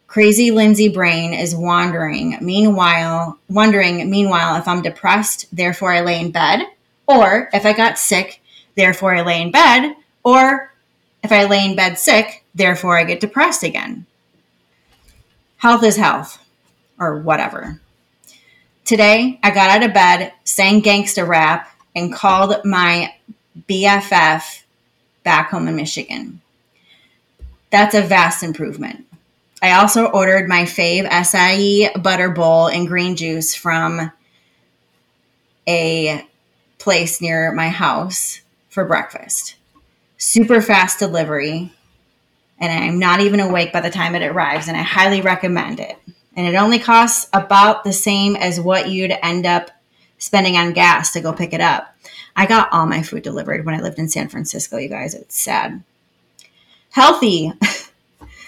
Crazy 0.07 0.51
Lindsay 0.51 0.89
brain 0.89 1.33
is 1.33 1.55
wandering. 1.55 2.37
Meanwhile, 2.41 3.39
wondering 3.49 4.11
meanwhile 4.11 4.57
if 4.57 4.67
I'm 4.67 4.83
depressed, 4.83 5.47
therefore 5.53 5.93
I 5.93 6.01
lay 6.01 6.21
in 6.21 6.33
bed, 6.33 6.67
or 7.07 7.49
if 7.53 7.65
I 7.65 7.73
got 7.73 7.99
sick, 7.99 8.43
therefore 8.75 9.15
I 9.15 9.23
lay 9.23 9.41
in 9.41 9.53
bed, 9.53 9.95
or 10.25 10.75
if 11.23 11.31
I 11.31 11.45
lay 11.45 11.65
in 11.65 11.77
bed 11.77 11.97
sick, 11.97 12.45
therefore 12.55 12.99
I 12.99 13.05
get 13.05 13.21
depressed 13.21 13.63
again. 13.63 14.07
Health 15.59 15.85
is 15.85 15.97
health, 15.97 16.45
or 16.99 17.19
whatever. 17.19 17.81
Today, 18.85 19.39
I 19.43 19.51
got 19.51 19.71
out 19.71 19.85
of 19.85 19.95
bed, 19.95 20.33
sang 20.43 20.83
gangsta 20.83 21.27
rap, 21.27 21.71
and 21.95 22.13
called 22.13 22.57
my 22.65 23.15
BFF 23.69 24.63
back 25.23 25.51
home 25.51 25.69
in 25.69 25.77
Michigan. 25.77 26.41
That's 27.71 27.95
a 27.95 28.03
vast 28.03 28.43
improvement. 28.43 29.07
I 29.63 29.73
also 29.73 30.07
ordered 30.07 30.49
my 30.49 30.63
fave 30.63 31.07
acai 31.09 32.03
butter 32.03 32.31
bowl 32.31 32.69
and 32.69 32.89
green 32.89 33.15
juice 33.15 33.55
from 33.55 34.11
a 35.69 36.27
place 36.79 37.21
near 37.21 37.53
my 37.53 37.69
house 37.69 38.41
for 38.71 38.85
breakfast. 38.85 39.57
Super 40.17 40.63
fast 40.63 40.99
delivery, 40.99 41.73
and 42.59 42.73
I'm 42.73 42.99
not 42.99 43.21
even 43.21 43.41
awake 43.41 43.73
by 43.73 43.81
the 43.81 43.91
time 43.91 44.15
it 44.15 44.23
arrives, 44.23 44.69
and 44.69 44.77
I 44.77 44.83
highly 44.83 45.21
recommend 45.21 45.81
it. 45.81 45.97
And 46.37 46.47
it 46.47 46.57
only 46.57 46.79
costs 46.79 47.29
about 47.33 47.85
the 47.85 47.93
same 47.93 48.37
as 48.37 48.61
what 48.61 48.89
you'd 48.89 49.17
end 49.23 49.47
up 49.47 49.71
spending 50.21 50.57
on 50.57 50.73
gas 50.73 51.13
to 51.13 51.21
go 51.21 51.33
pick 51.33 51.53
it 51.53 51.61
up. 51.61 51.97
I 52.37 52.47
got 52.47 52.73
all 52.73 52.87
my 52.87 53.03
food 53.03 53.25
delivered 53.25 53.67
when 53.67 53.75
I 53.75 53.81
lived 53.81 53.99
in 53.99 54.09
San 54.09 54.29
Francisco, 54.29 54.77
you 54.77 54.89
guys. 54.89 55.15
It's 55.15 55.37
sad. 55.37 55.83
Healthy. 56.91 57.53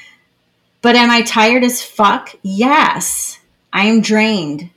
but 0.82 0.94
am 0.94 1.10
I 1.10 1.22
tired 1.22 1.64
as 1.64 1.82
fuck? 1.82 2.36
Yes. 2.42 3.40
I 3.72 3.86
am 3.86 4.00
drained. 4.00 4.70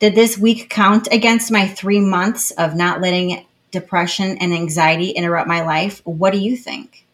Did 0.00 0.14
this 0.14 0.36
week 0.38 0.70
count 0.70 1.08
against 1.12 1.52
my 1.52 1.68
three 1.68 2.00
months 2.00 2.50
of 2.52 2.74
not 2.74 3.00
letting 3.00 3.44
depression 3.70 4.38
and 4.38 4.52
anxiety 4.52 5.10
interrupt 5.10 5.48
my 5.48 5.62
life? 5.62 6.00
What 6.04 6.32
do 6.32 6.38
you 6.38 6.56
think? 6.56 7.04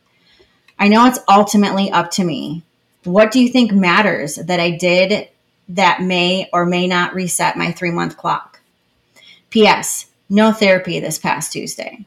I 0.78 0.89
know 0.89 1.07
it's 1.07 1.18
ultimately 1.28 1.91
up 1.91 2.11
to 2.12 2.24
me. 2.24 2.62
What 3.05 3.32
do 3.32 3.41
you 3.41 3.49
think 3.49 3.72
matters 3.72 4.37
that 4.37 4.61
I 4.61 4.70
did 4.70 5.28
that 5.68 6.03
may 6.03 6.49
or 6.53 6.66
may 6.66 6.87
not 6.87 7.14
reset 7.14 7.57
my 7.57 7.72
three 7.72 7.91
month 7.91 8.16
clock? 8.16 8.54
P.S. 9.55 10.07
No 10.29 10.51
therapy 10.51 10.99
this 10.99 11.17
past 11.17 11.53
Tuesday. 11.53 12.05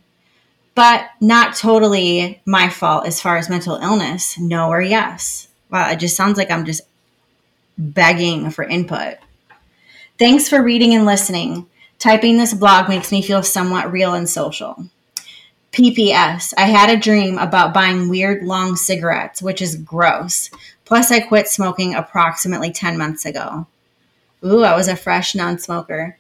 But 0.76 1.06
not 1.22 1.56
totally 1.56 2.42
my 2.46 2.68
fault 2.68 3.08
as 3.08 3.22
far 3.22 3.38
as 3.38 3.50
mental 3.50 3.78
illness. 3.78 4.38
No 4.38 4.68
or 4.68 4.82
yes. 4.82 5.48
Wow, 5.72 5.90
it 5.90 5.96
just 5.96 6.18
sounds 6.18 6.38
like 6.38 6.52
I'm 6.52 6.66
just 6.66 6.82
begging 7.78 8.50
for 8.50 8.66
input. 8.66 9.16
Thanks 10.20 10.50
for 10.50 10.62
reading 10.62 10.94
and 10.94 11.06
listening. 11.06 11.68
Typing 12.00 12.38
this 12.38 12.54
blog 12.54 12.90
makes 12.90 13.14
me 13.14 13.22
feel 13.22 13.42
somewhat 13.42 13.94
real 13.94 14.14
and 14.14 14.30
social. 14.30 14.86
PPS, 15.72 16.54
I 16.58 16.64
had 16.64 16.90
a 16.90 17.00
dream 17.00 17.38
about 17.38 17.74
buying 17.74 18.10
weird 18.10 18.44
long 18.44 18.76
cigarettes, 18.76 19.42
which 19.42 19.62
is 19.62 19.78
gross. 19.78 20.52
Plus, 20.84 21.12
I 21.12 21.22
quit 21.22 21.48
smoking 21.48 21.96
approximately 21.96 22.74
10 22.74 22.98
months 22.98 23.26
ago. 23.26 23.68
Ooh, 24.44 24.66
I 24.66 24.76
was 24.76 24.90
a 24.90 24.98
fresh 24.98 25.34
non 25.34 25.58
smoker. 25.60 26.18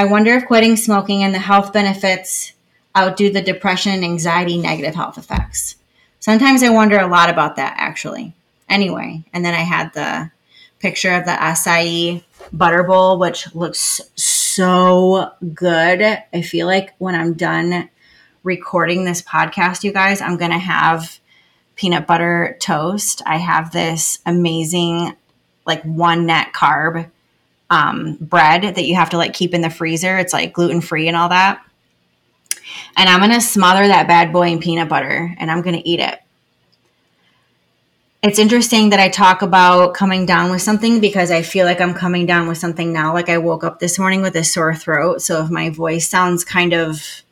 I 0.00 0.04
wonder 0.04 0.32
if 0.32 0.46
quitting 0.46 0.78
smoking 0.78 1.24
and 1.24 1.34
the 1.34 1.38
health 1.38 1.74
benefits 1.74 2.54
outdo 2.96 3.30
the 3.30 3.42
depression 3.42 3.92
and 3.92 4.02
anxiety 4.02 4.56
negative 4.56 4.94
health 4.94 5.18
effects. 5.18 5.76
Sometimes 6.20 6.62
I 6.62 6.70
wonder 6.70 6.98
a 6.98 7.06
lot 7.06 7.28
about 7.28 7.56
that, 7.56 7.74
actually. 7.76 8.32
Anyway, 8.66 9.24
and 9.34 9.44
then 9.44 9.52
I 9.52 9.58
had 9.58 9.92
the 9.92 10.30
picture 10.78 11.12
of 11.12 11.26
the 11.26 11.32
acai 11.32 12.22
butter 12.50 12.82
bowl, 12.82 13.18
which 13.18 13.54
looks 13.54 14.00
so 14.14 15.32
good. 15.52 16.00
I 16.32 16.40
feel 16.40 16.66
like 16.66 16.94
when 16.96 17.14
I'm 17.14 17.34
done 17.34 17.90
recording 18.42 19.04
this 19.04 19.20
podcast, 19.20 19.84
you 19.84 19.92
guys, 19.92 20.22
I'm 20.22 20.38
going 20.38 20.52
to 20.52 20.58
have 20.58 21.20
peanut 21.76 22.06
butter 22.06 22.56
toast. 22.58 23.20
I 23.26 23.36
have 23.36 23.70
this 23.70 24.20
amazing, 24.24 25.14
like 25.66 25.82
one 25.82 26.24
net 26.24 26.54
carb 26.54 27.10
um, 27.70 28.16
bread 28.20 28.74
that 28.74 28.84
you 28.84 28.96
have 28.96 29.10
to 29.10 29.16
like 29.16 29.32
keep 29.32 29.54
in 29.54 29.60
the 29.60 29.70
freezer. 29.70 30.18
It's 30.18 30.32
like 30.32 30.52
gluten 30.52 30.80
free 30.80 31.08
and 31.08 31.16
all 31.16 31.28
that. 31.30 31.64
And 32.96 33.08
I'm 33.08 33.20
going 33.20 33.32
to 33.32 33.40
smother 33.40 33.86
that 33.86 34.08
bad 34.08 34.32
boy 34.32 34.48
in 34.48 34.58
peanut 34.58 34.88
butter 34.88 35.34
and 35.38 35.50
I'm 35.50 35.62
going 35.62 35.76
to 35.76 35.88
eat 35.88 36.00
it 36.00 36.20
it's 38.22 38.38
interesting 38.38 38.90
that 38.90 39.00
I 39.00 39.08
talk 39.08 39.40
about 39.40 39.94
coming 39.94 40.26
down 40.26 40.50
with 40.50 40.60
something 40.60 41.00
because 41.00 41.30
I 41.30 41.40
feel 41.40 41.64
like 41.64 41.80
I'm 41.80 41.94
coming 41.94 42.26
down 42.26 42.48
with 42.48 42.58
something 42.58 42.92
now. 42.92 43.14
Like 43.14 43.30
I 43.30 43.38
woke 43.38 43.64
up 43.64 43.78
this 43.78 43.98
morning 43.98 44.20
with 44.20 44.36
a 44.36 44.44
sore 44.44 44.74
throat. 44.74 45.22
So 45.22 45.42
if 45.42 45.50
my 45.50 45.70
voice 45.70 46.06
sounds 46.06 46.44
kind 46.44 46.74
of 46.74 47.22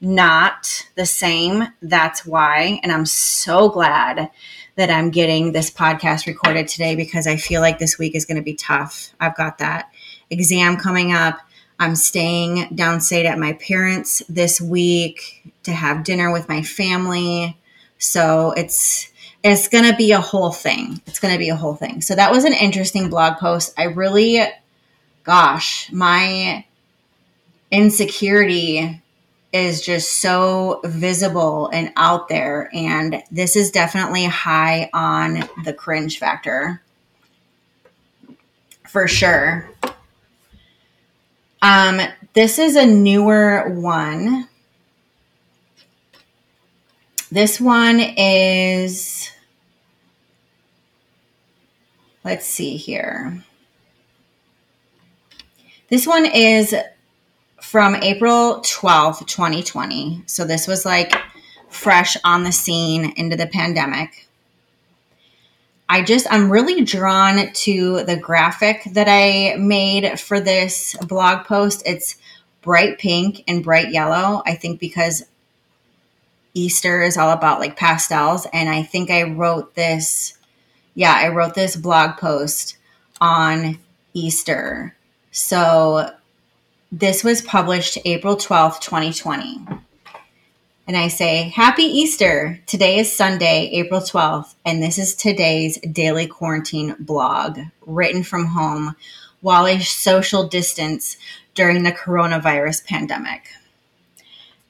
not 0.00 0.86
the 0.94 1.06
same, 1.06 1.68
that's 1.80 2.26
why. 2.26 2.80
And 2.82 2.92
I'm 2.92 3.06
so 3.06 3.70
glad 3.70 4.30
that 4.78 4.90
I'm 4.90 5.10
getting 5.10 5.50
this 5.50 5.72
podcast 5.72 6.28
recorded 6.28 6.68
today 6.68 6.94
because 6.94 7.26
I 7.26 7.34
feel 7.34 7.60
like 7.60 7.80
this 7.80 7.98
week 7.98 8.14
is 8.14 8.24
going 8.24 8.36
to 8.36 8.44
be 8.44 8.54
tough. 8.54 9.12
I've 9.18 9.36
got 9.36 9.58
that 9.58 9.90
exam 10.30 10.76
coming 10.76 11.12
up. 11.12 11.40
I'm 11.80 11.96
staying 11.96 12.68
downstate 12.76 13.24
at 13.24 13.40
my 13.40 13.54
parents' 13.54 14.22
this 14.28 14.60
week 14.60 15.52
to 15.64 15.72
have 15.72 16.04
dinner 16.04 16.32
with 16.32 16.48
my 16.48 16.62
family. 16.62 17.58
So 17.98 18.52
it's 18.52 19.12
it's 19.42 19.66
going 19.66 19.90
to 19.90 19.96
be 19.96 20.12
a 20.12 20.20
whole 20.20 20.52
thing. 20.52 21.02
It's 21.08 21.18
going 21.18 21.34
to 21.34 21.38
be 21.38 21.48
a 21.48 21.56
whole 21.56 21.74
thing. 21.74 22.00
So 22.00 22.14
that 22.14 22.30
was 22.30 22.44
an 22.44 22.52
interesting 22.52 23.10
blog 23.10 23.38
post. 23.38 23.74
I 23.76 23.84
really, 23.84 24.40
gosh, 25.24 25.90
my 25.90 26.64
insecurity 27.72 29.02
is 29.52 29.80
just 29.80 30.20
so 30.20 30.80
visible 30.84 31.70
and 31.72 31.92
out 31.96 32.28
there. 32.28 32.70
And 32.72 33.22
this 33.30 33.56
is 33.56 33.70
definitely 33.70 34.26
high 34.26 34.90
on 34.92 35.48
the 35.64 35.72
cringe 35.72 36.18
factor 36.18 36.82
for 38.88 39.06
sure. 39.06 39.70
Um, 41.60 42.00
this 42.34 42.58
is 42.58 42.76
a 42.76 42.86
newer 42.86 43.68
one. 43.68 44.48
This 47.30 47.60
one 47.60 48.00
is, 48.00 49.30
let's 52.24 52.46
see 52.46 52.76
here. 52.76 53.44
This 55.90 56.06
one 56.06 56.24
is 56.26 56.74
from 57.68 57.94
April 57.96 58.60
12th, 58.60 59.26
2020. 59.26 60.22
So 60.24 60.46
this 60.46 60.66
was 60.66 60.86
like 60.86 61.12
fresh 61.68 62.16
on 62.24 62.42
the 62.42 62.50
scene 62.50 63.12
into 63.18 63.36
the 63.36 63.46
pandemic. 63.46 64.26
I 65.86 66.02
just, 66.02 66.26
I'm 66.30 66.50
really 66.50 66.82
drawn 66.82 67.52
to 67.52 68.04
the 68.04 68.16
graphic 68.16 68.84
that 68.92 69.06
I 69.06 69.56
made 69.58 70.18
for 70.18 70.40
this 70.40 70.96
blog 71.06 71.44
post. 71.44 71.82
It's 71.84 72.16
bright 72.62 72.98
pink 72.98 73.44
and 73.46 73.62
bright 73.62 73.92
yellow. 73.92 74.42
I 74.46 74.54
think 74.54 74.80
because 74.80 75.24
Easter 76.54 77.02
is 77.02 77.18
all 77.18 77.32
about 77.32 77.60
like 77.60 77.76
pastels. 77.76 78.46
And 78.50 78.70
I 78.70 78.82
think 78.82 79.10
I 79.10 79.24
wrote 79.24 79.74
this, 79.74 80.38
yeah, 80.94 81.12
I 81.14 81.28
wrote 81.28 81.52
this 81.52 81.76
blog 81.76 82.16
post 82.16 82.78
on 83.20 83.78
Easter. 84.14 84.96
So 85.32 86.14
this 86.90 87.22
was 87.22 87.42
published 87.42 87.98
April 88.04 88.36
12th, 88.36 88.80
2020. 88.80 89.66
And 90.86 90.96
I 90.96 91.08
say, 91.08 91.50
Happy 91.50 91.82
Easter. 91.82 92.60
Today 92.66 92.98
is 92.98 93.14
Sunday, 93.14 93.68
April 93.74 94.00
12th, 94.00 94.54
and 94.64 94.82
this 94.82 94.96
is 94.96 95.14
today's 95.14 95.78
daily 95.78 96.26
quarantine 96.26 96.96
blog 96.98 97.58
written 97.86 98.22
from 98.22 98.46
home 98.46 98.96
while 99.42 99.66
a 99.66 99.80
social 99.80 100.48
distance 100.48 101.18
during 101.54 101.82
the 101.82 101.92
coronavirus 101.92 102.86
pandemic. 102.86 103.50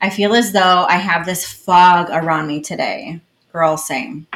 I 0.01 0.11
feel 0.11 0.35
as 0.35 0.53
though 0.53 0.87
I 0.89 0.97
have 0.97 1.25
this 1.25 1.47
fog 1.47 2.09
around 2.11 2.49
me 2.49 2.61
today. 2.61 3.21
Girl, 3.53 3.77
same. 3.77 4.27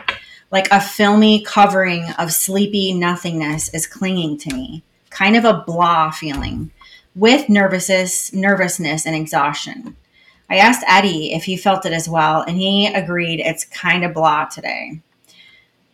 Like 0.52 0.68
a 0.70 0.80
filmy 0.80 1.42
covering 1.42 2.08
of 2.16 2.32
sleepy 2.32 2.92
nothingness 2.92 3.74
is 3.74 3.88
clinging 3.88 4.38
to 4.38 4.54
me. 4.54 4.84
Kind 5.10 5.36
of 5.36 5.44
a 5.44 5.64
blah 5.66 6.12
feeling 6.12 6.70
with 7.14 7.48
nervousness, 7.48 8.32
nervousness 8.32 9.06
and 9.06 9.14
exhaustion. 9.14 9.96
I 10.48 10.56
asked 10.56 10.84
Eddie 10.86 11.32
if 11.32 11.44
he 11.44 11.56
felt 11.56 11.86
it 11.86 11.92
as 11.92 12.08
well, 12.08 12.42
and 12.42 12.56
he 12.56 12.86
agreed 12.86 13.40
it's 13.40 13.64
kind 13.64 14.04
of 14.04 14.14
blah 14.14 14.46
today. 14.46 15.00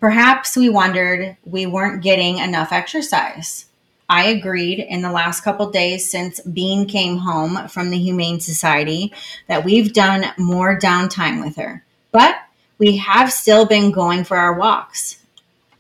Perhaps 0.01 0.57
we 0.57 0.69
wondered 0.69 1.37
we 1.45 1.67
weren't 1.67 2.03
getting 2.03 2.39
enough 2.39 2.73
exercise. 2.73 3.67
I 4.09 4.29
agreed 4.29 4.79
in 4.79 5.03
the 5.03 5.13
last 5.13 5.43
couple 5.43 5.71
days 5.71 6.11
since 6.11 6.41
Bean 6.41 6.87
came 6.87 7.19
home 7.19 7.69
from 7.69 7.91
the 7.91 7.99
Humane 7.99 8.41
Society 8.41 9.13
that 9.49 9.65
we've 9.65 9.93
done 9.93 10.27
more 10.39 10.79
downtime 10.79 11.45
with 11.45 11.57
her. 11.57 11.85
But 12.11 12.37
we 12.79 12.97
have 12.97 13.33
still 13.33 13.67
been 13.67 13.91
going 13.91 14.25
for 14.25 14.37
our 14.37 14.55
walks. 14.55 15.23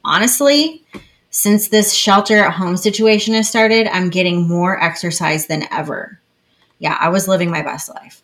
Honestly, 0.04 0.84
since 1.38 1.68
this 1.68 1.94
shelter 1.94 2.38
at 2.38 2.54
home 2.54 2.76
situation 2.76 3.32
has 3.32 3.48
started, 3.48 3.86
I'm 3.86 4.10
getting 4.10 4.48
more 4.48 4.82
exercise 4.82 5.46
than 5.46 5.72
ever. 5.72 6.18
Yeah, 6.80 6.98
I 6.98 7.10
was 7.10 7.28
living 7.28 7.48
my 7.48 7.62
best 7.62 7.88
life. 7.88 8.22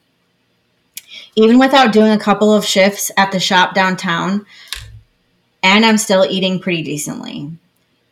Even 1.37 1.61
without 1.61 1.93
doing 1.93 2.11
a 2.11 2.19
couple 2.19 2.53
of 2.53 2.65
shifts 2.65 3.13
at 3.17 3.31
the 3.31 3.39
shop 3.39 3.73
downtown, 3.73 4.45
and 5.63 5.87
I'm 5.87 5.97
still 5.97 6.27
eating 6.29 6.59
pretty 6.59 6.83
decently 6.83 7.53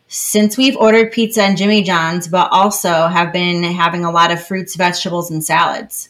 since 0.07 0.57
we've 0.57 0.77
ordered 0.77 1.11
pizza 1.11 1.43
and 1.43 1.57
Jimmy 1.57 1.83
John's, 1.83 2.29
but 2.29 2.47
also 2.53 3.07
have 3.07 3.33
been 3.33 3.61
having 3.61 4.05
a 4.05 4.11
lot 4.11 4.31
of 4.31 4.47
fruits, 4.47 4.77
vegetables, 4.77 5.29
and 5.29 5.43
salads. 5.43 6.07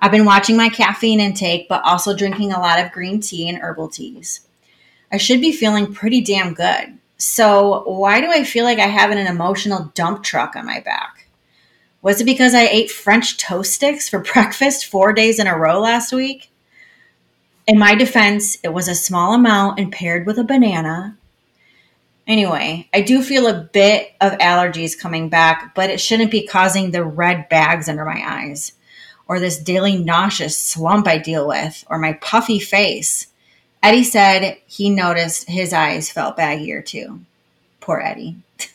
I've 0.00 0.10
been 0.10 0.24
watching 0.24 0.56
my 0.56 0.70
caffeine 0.70 1.20
intake, 1.20 1.68
but 1.68 1.84
also 1.84 2.16
drinking 2.16 2.54
a 2.54 2.60
lot 2.60 2.82
of 2.82 2.92
green 2.92 3.20
tea 3.20 3.46
and 3.46 3.58
herbal 3.58 3.88
teas. 3.88 4.40
I 5.12 5.18
should 5.18 5.42
be 5.42 5.52
feeling 5.52 5.92
pretty 5.92 6.22
damn 6.22 6.54
good. 6.54 6.96
So, 7.18 7.82
why 7.86 8.20
do 8.20 8.30
I 8.30 8.44
feel 8.44 8.64
like 8.64 8.78
I 8.78 8.86
have 8.86 9.10
an 9.10 9.18
emotional 9.18 9.90
dump 9.94 10.22
truck 10.22 10.54
on 10.54 10.66
my 10.66 10.80
back? 10.80 11.28
Was 12.02 12.20
it 12.20 12.24
because 12.24 12.54
I 12.54 12.66
ate 12.66 12.90
French 12.90 13.38
toast 13.38 13.72
sticks 13.72 14.08
for 14.08 14.18
breakfast 14.32 14.86
four 14.86 15.12
days 15.12 15.38
in 15.38 15.46
a 15.46 15.56
row 15.56 15.80
last 15.80 16.12
week? 16.12 16.50
In 17.66 17.78
my 17.78 17.94
defense, 17.94 18.58
it 18.62 18.72
was 18.72 18.86
a 18.86 18.94
small 18.94 19.34
amount 19.34 19.80
and 19.80 19.90
paired 19.90 20.26
with 20.26 20.38
a 20.38 20.44
banana, 20.44 21.16
Anyway, 22.26 22.88
I 22.92 23.02
do 23.02 23.22
feel 23.22 23.46
a 23.46 23.62
bit 23.72 24.14
of 24.20 24.32
allergies 24.38 24.98
coming 24.98 25.28
back, 25.28 25.74
but 25.76 25.90
it 25.90 26.00
shouldn't 26.00 26.32
be 26.32 26.46
causing 26.46 26.90
the 26.90 27.04
red 27.04 27.48
bags 27.48 27.88
under 27.88 28.04
my 28.04 28.20
eyes, 28.24 28.72
or 29.28 29.38
this 29.38 29.58
daily 29.58 29.96
nauseous 29.96 30.58
slump 30.58 31.06
I 31.06 31.18
deal 31.18 31.46
with, 31.46 31.84
or 31.88 31.98
my 31.98 32.14
puffy 32.14 32.58
face. 32.58 33.28
Eddie 33.86 34.02
said 34.02 34.58
he 34.66 34.90
noticed 34.90 35.48
his 35.48 35.72
eyes 35.72 36.10
felt 36.10 36.36
baggier 36.36 36.84
too. 36.84 37.20
Poor 37.80 38.00
Eddie. 38.00 38.36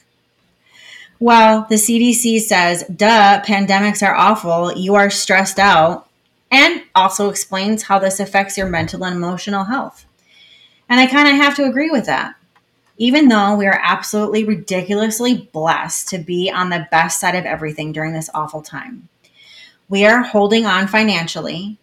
Well, 1.19 1.67
the 1.69 1.75
CDC 1.75 2.39
says, 2.39 2.83
duh, 2.85 3.43
pandemics 3.45 4.01
are 4.01 4.15
awful. 4.15 4.73
You 4.73 4.95
are 4.95 5.11
stressed 5.11 5.59
out. 5.59 6.07
And 6.49 6.81
also 6.95 7.29
explains 7.29 7.83
how 7.83 7.99
this 7.99 8.19
affects 8.19 8.57
your 8.57 8.65
mental 8.65 9.05
and 9.05 9.15
emotional 9.17 9.65
health. 9.65 10.07
And 10.89 10.99
I 10.99 11.05
kind 11.05 11.27
of 11.27 11.35
have 11.35 11.55
to 11.57 11.65
agree 11.65 11.91
with 11.91 12.07
that. 12.07 12.33
Even 12.97 13.27
though 13.27 13.55
we 13.55 13.67
are 13.67 13.79
absolutely 13.83 14.45
ridiculously 14.45 15.47
blessed 15.53 16.07
to 16.09 16.17
be 16.17 16.49
on 16.49 16.71
the 16.71 16.87
best 16.89 17.19
side 17.19 17.35
of 17.35 17.45
everything 17.45 17.91
during 17.91 18.13
this 18.13 18.31
awful 18.33 18.63
time, 18.63 19.07
we 19.89 20.07
are 20.07 20.23
holding 20.23 20.65
on 20.65 20.87
financially. 20.87 21.77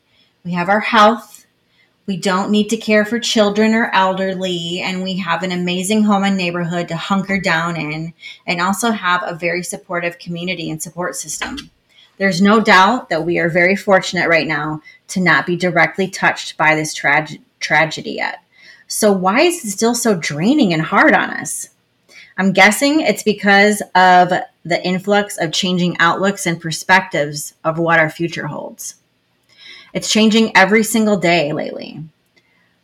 We 0.44 0.50
have 0.54 0.68
our 0.68 0.80
health. 0.80 1.37
We 2.08 2.16
don't 2.16 2.50
need 2.50 2.70
to 2.70 2.78
care 2.78 3.04
for 3.04 3.20
children 3.20 3.74
or 3.74 3.90
elderly, 3.92 4.80
and 4.80 5.02
we 5.02 5.18
have 5.18 5.42
an 5.42 5.52
amazing 5.52 6.04
home 6.04 6.24
and 6.24 6.38
neighborhood 6.38 6.88
to 6.88 6.96
hunker 6.96 7.38
down 7.38 7.76
in, 7.76 8.14
and 8.46 8.62
also 8.62 8.92
have 8.92 9.22
a 9.26 9.34
very 9.34 9.62
supportive 9.62 10.18
community 10.18 10.70
and 10.70 10.82
support 10.82 11.16
system. 11.16 11.70
There's 12.16 12.40
no 12.40 12.60
doubt 12.60 13.10
that 13.10 13.26
we 13.26 13.38
are 13.38 13.50
very 13.50 13.76
fortunate 13.76 14.26
right 14.26 14.46
now 14.46 14.80
to 15.08 15.20
not 15.20 15.44
be 15.44 15.54
directly 15.54 16.08
touched 16.08 16.56
by 16.56 16.74
this 16.74 16.98
trage- 16.98 17.42
tragedy 17.60 18.12
yet. 18.12 18.42
So, 18.86 19.12
why 19.12 19.40
is 19.42 19.62
it 19.62 19.68
still 19.68 19.94
so 19.94 20.14
draining 20.14 20.72
and 20.72 20.80
hard 20.80 21.12
on 21.12 21.28
us? 21.28 21.68
I'm 22.38 22.54
guessing 22.54 23.00
it's 23.00 23.22
because 23.22 23.82
of 23.94 24.32
the 24.64 24.82
influx 24.82 25.36
of 25.36 25.52
changing 25.52 25.98
outlooks 25.98 26.46
and 26.46 26.58
perspectives 26.58 27.52
of 27.64 27.78
what 27.78 28.00
our 28.00 28.08
future 28.08 28.46
holds. 28.46 28.94
It's 29.92 30.10
changing 30.10 30.56
every 30.56 30.84
single 30.84 31.16
day 31.16 31.52
lately. 31.52 32.02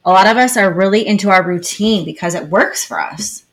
A 0.05 0.11
lot 0.11 0.27
of 0.27 0.37
us 0.37 0.57
are 0.57 0.73
really 0.73 1.07
into 1.07 1.31
our 1.31 1.43
routine 1.43 2.05
because 2.05 2.35
it 2.35 2.49
works 2.49 2.85
for 2.85 3.01
us. 3.01 3.45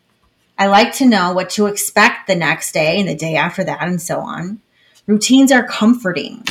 I 0.57 0.67
like 0.67 0.93
to 0.95 1.07
know 1.07 1.33
what 1.33 1.49
to 1.51 1.65
expect 1.65 2.27
the 2.27 2.35
next 2.35 2.73
day 2.73 2.99
and 2.99 3.07
the 3.07 3.15
day 3.15 3.35
after 3.35 3.63
that, 3.63 3.81
and 3.81 4.01
so 4.01 4.19
on. 4.19 4.59
Routines 5.07 5.51
are 5.51 5.65
comforting. 5.65 6.43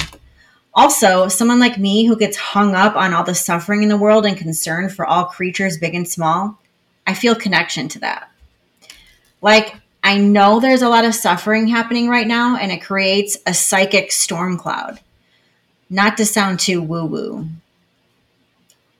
Also, 0.74 1.28
someone 1.28 1.60
like 1.60 1.78
me 1.78 2.06
who 2.06 2.16
gets 2.16 2.36
hung 2.36 2.74
up 2.74 2.96
on 2.96 3.12
all 3.12 3.24
the 3.24 3.34
suffering 3.34 3.82
in 3.82 3.88
the 3.88 3.96
world 3.96 4.24
and 4.24 4.36
concern 4.36 4.88
for 4.88 5.06
all 5.06 5.26
creatures, 5.26 5.78
big 5.78 5.94
and 5.94 6.08
small, 6.08 6.58
I 7.06 7.14
feel 7.14 7.34
connection 7.34 7.88
to 7.88 7.98
that. 8.00 8.30
Like, 9.42 9.74
I 10.02 10.18
know 10.18 10.60
there's 10.60 10.82
a 10.82 10.88
lot 10.88 11.04
of 11.04 11.14
suffering 11.14 11.68
happening 11.68 12.08
right 12.08 12.26
now, 12.26 12.56
and 12.56 12.72
it 12.72 12.82
creates 12.82 13.36
a 13.46 13.54
psychic 13.54 14.12
storm 14.12 14.56
cloud. 14.58 15.00
Not 15.90 16.16
to 16.18 16.24
sound 16.24 16.60
too 16.60 16.80
woo 16.80 17.04
woo. 17.04 17.48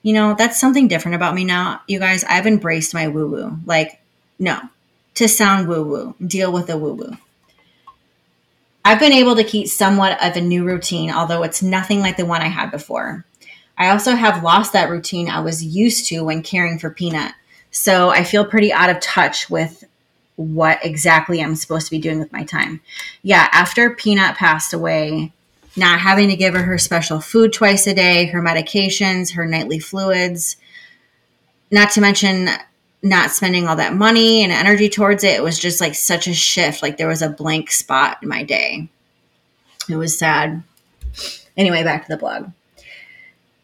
You 0.03 0.13
know, 0.13 0.35
that's 0.37 0.61
something 0.61 0.89
different 0.89 1.15
about 1.15 1.35
me 1.35 1.45
now. 1.45 1.83
You 1.87 2.01
guys, 2.01 2.25
I've 2.25 2.47
embraced 2.47 2.93
my 2.93 3.09
woo 3.09 3.29
woo. 3.29 3.59
Like, 3.65 4.01
no, 4.39 4.61
to 5.15 5.29
sound 5.29 5.69
woo 5.69 5.85
woo, 5.85 6.15
deal 6.27 6.53
with 6.53 6.67
the 6.67 6.77
woo 6.77 6.95
woo. 6.95 7.17
I've 8.85 8.99
been 8.99 9.13
able 9.13 9.37
to 9.37 9.45
keep 9.45 9.69
somewhat 9.69 10.23
of 10.25 10.37
a 10.37 10.41
new 10.41 10.65
routine, 10.65 11.11
although 11.11 11.43
it's 11.43 11.63
nothing 11.63 12.01
like 12.01 12.17
the 12.17 12.27
one 12.27 12.41
I 12.41 12.49
had 12.49 12.71
before. 12.71 13.25
I 13.77 13.91
also 13.91 14.15
have 14.15 14.43
lost 14.43 14.73
that 14.73 14.91
routine 14.91 15.29
I 15.29 15.41
was 15.41 15.65
used 15.65 16.07
to 16.09 16.25
when 16.25 16.43
caring 16.43 16.79
for 16.79 16.91
Peanut. 16.91 17.33
So 17.71 18.11
I 18.11 18.25
feel 18.25 18.45
pretty 18.45 18.73
out 18.73 18.91
of 18.91 19.01
touch 19.01 19.49
with 19.49 19.85
what 20.37 20.85
exactly 20.85 21.43
I'm 21.43 21.55
supposed 21.55 21.87
to 21.87 21.91
be 21.91 21.99
doing 21.99 22.19
with 22.19 22.33
my 22.33 22.45
time. 22.45 22.81
Yeah, 23.23 23.49
after 23.53 23.95
Peanut 23.95 24.37
passed 24.37 24.73
away, 24.73 25.33
not 25.77 26.01
having 26.01 26.29
to 26.29 26.37
give 26.37 26.55
her 26.55 26.63
her 26.63 26.79
special 26.79 27.21
food 27.21 27.53
twice 27.53 27.87
a 27.87 27.95
day, 27.95 28.27
her 28.27 28.43
medications, 28.43 29.35
her 29.35 29.47
nightly 29.47 29.79
fluids, 29.79 30.57
not 31.71 31.91
to 31.93 32.01
mention 32.01 32.49
not 33.03 33.31
spending 33.31 33.67
all 33.67 33.77
that 33.77 33.95
money 33.95 34.43
and 34.43 34.53
energy 34.53 34.89
towards 34.89 35.25
it, 35.25 35.37
it 35.37 35.43
was 35.43 35.59
just 35.59 35.81
like 35.81 35.95
such 35.95 36.27
a 36.27 36.35
shift. 36.35 36.83
Like 36.83 36.97
there 36.97 37.09
was 37.09 37.23
a 37.23 37.31
blank 37.31 37.71
spot 37.71 38.19
in 38.23 38.29
my 38.29 38.43
day. 38.43 38.89
It 39.89 39.97
was 39.97 40.19
sad. 40.19 40.63
Anyway, 41.57 41.83
back 41.83 42.03
to 42.03 42.09
the 42.09 42.19
blog. 42.19 42.51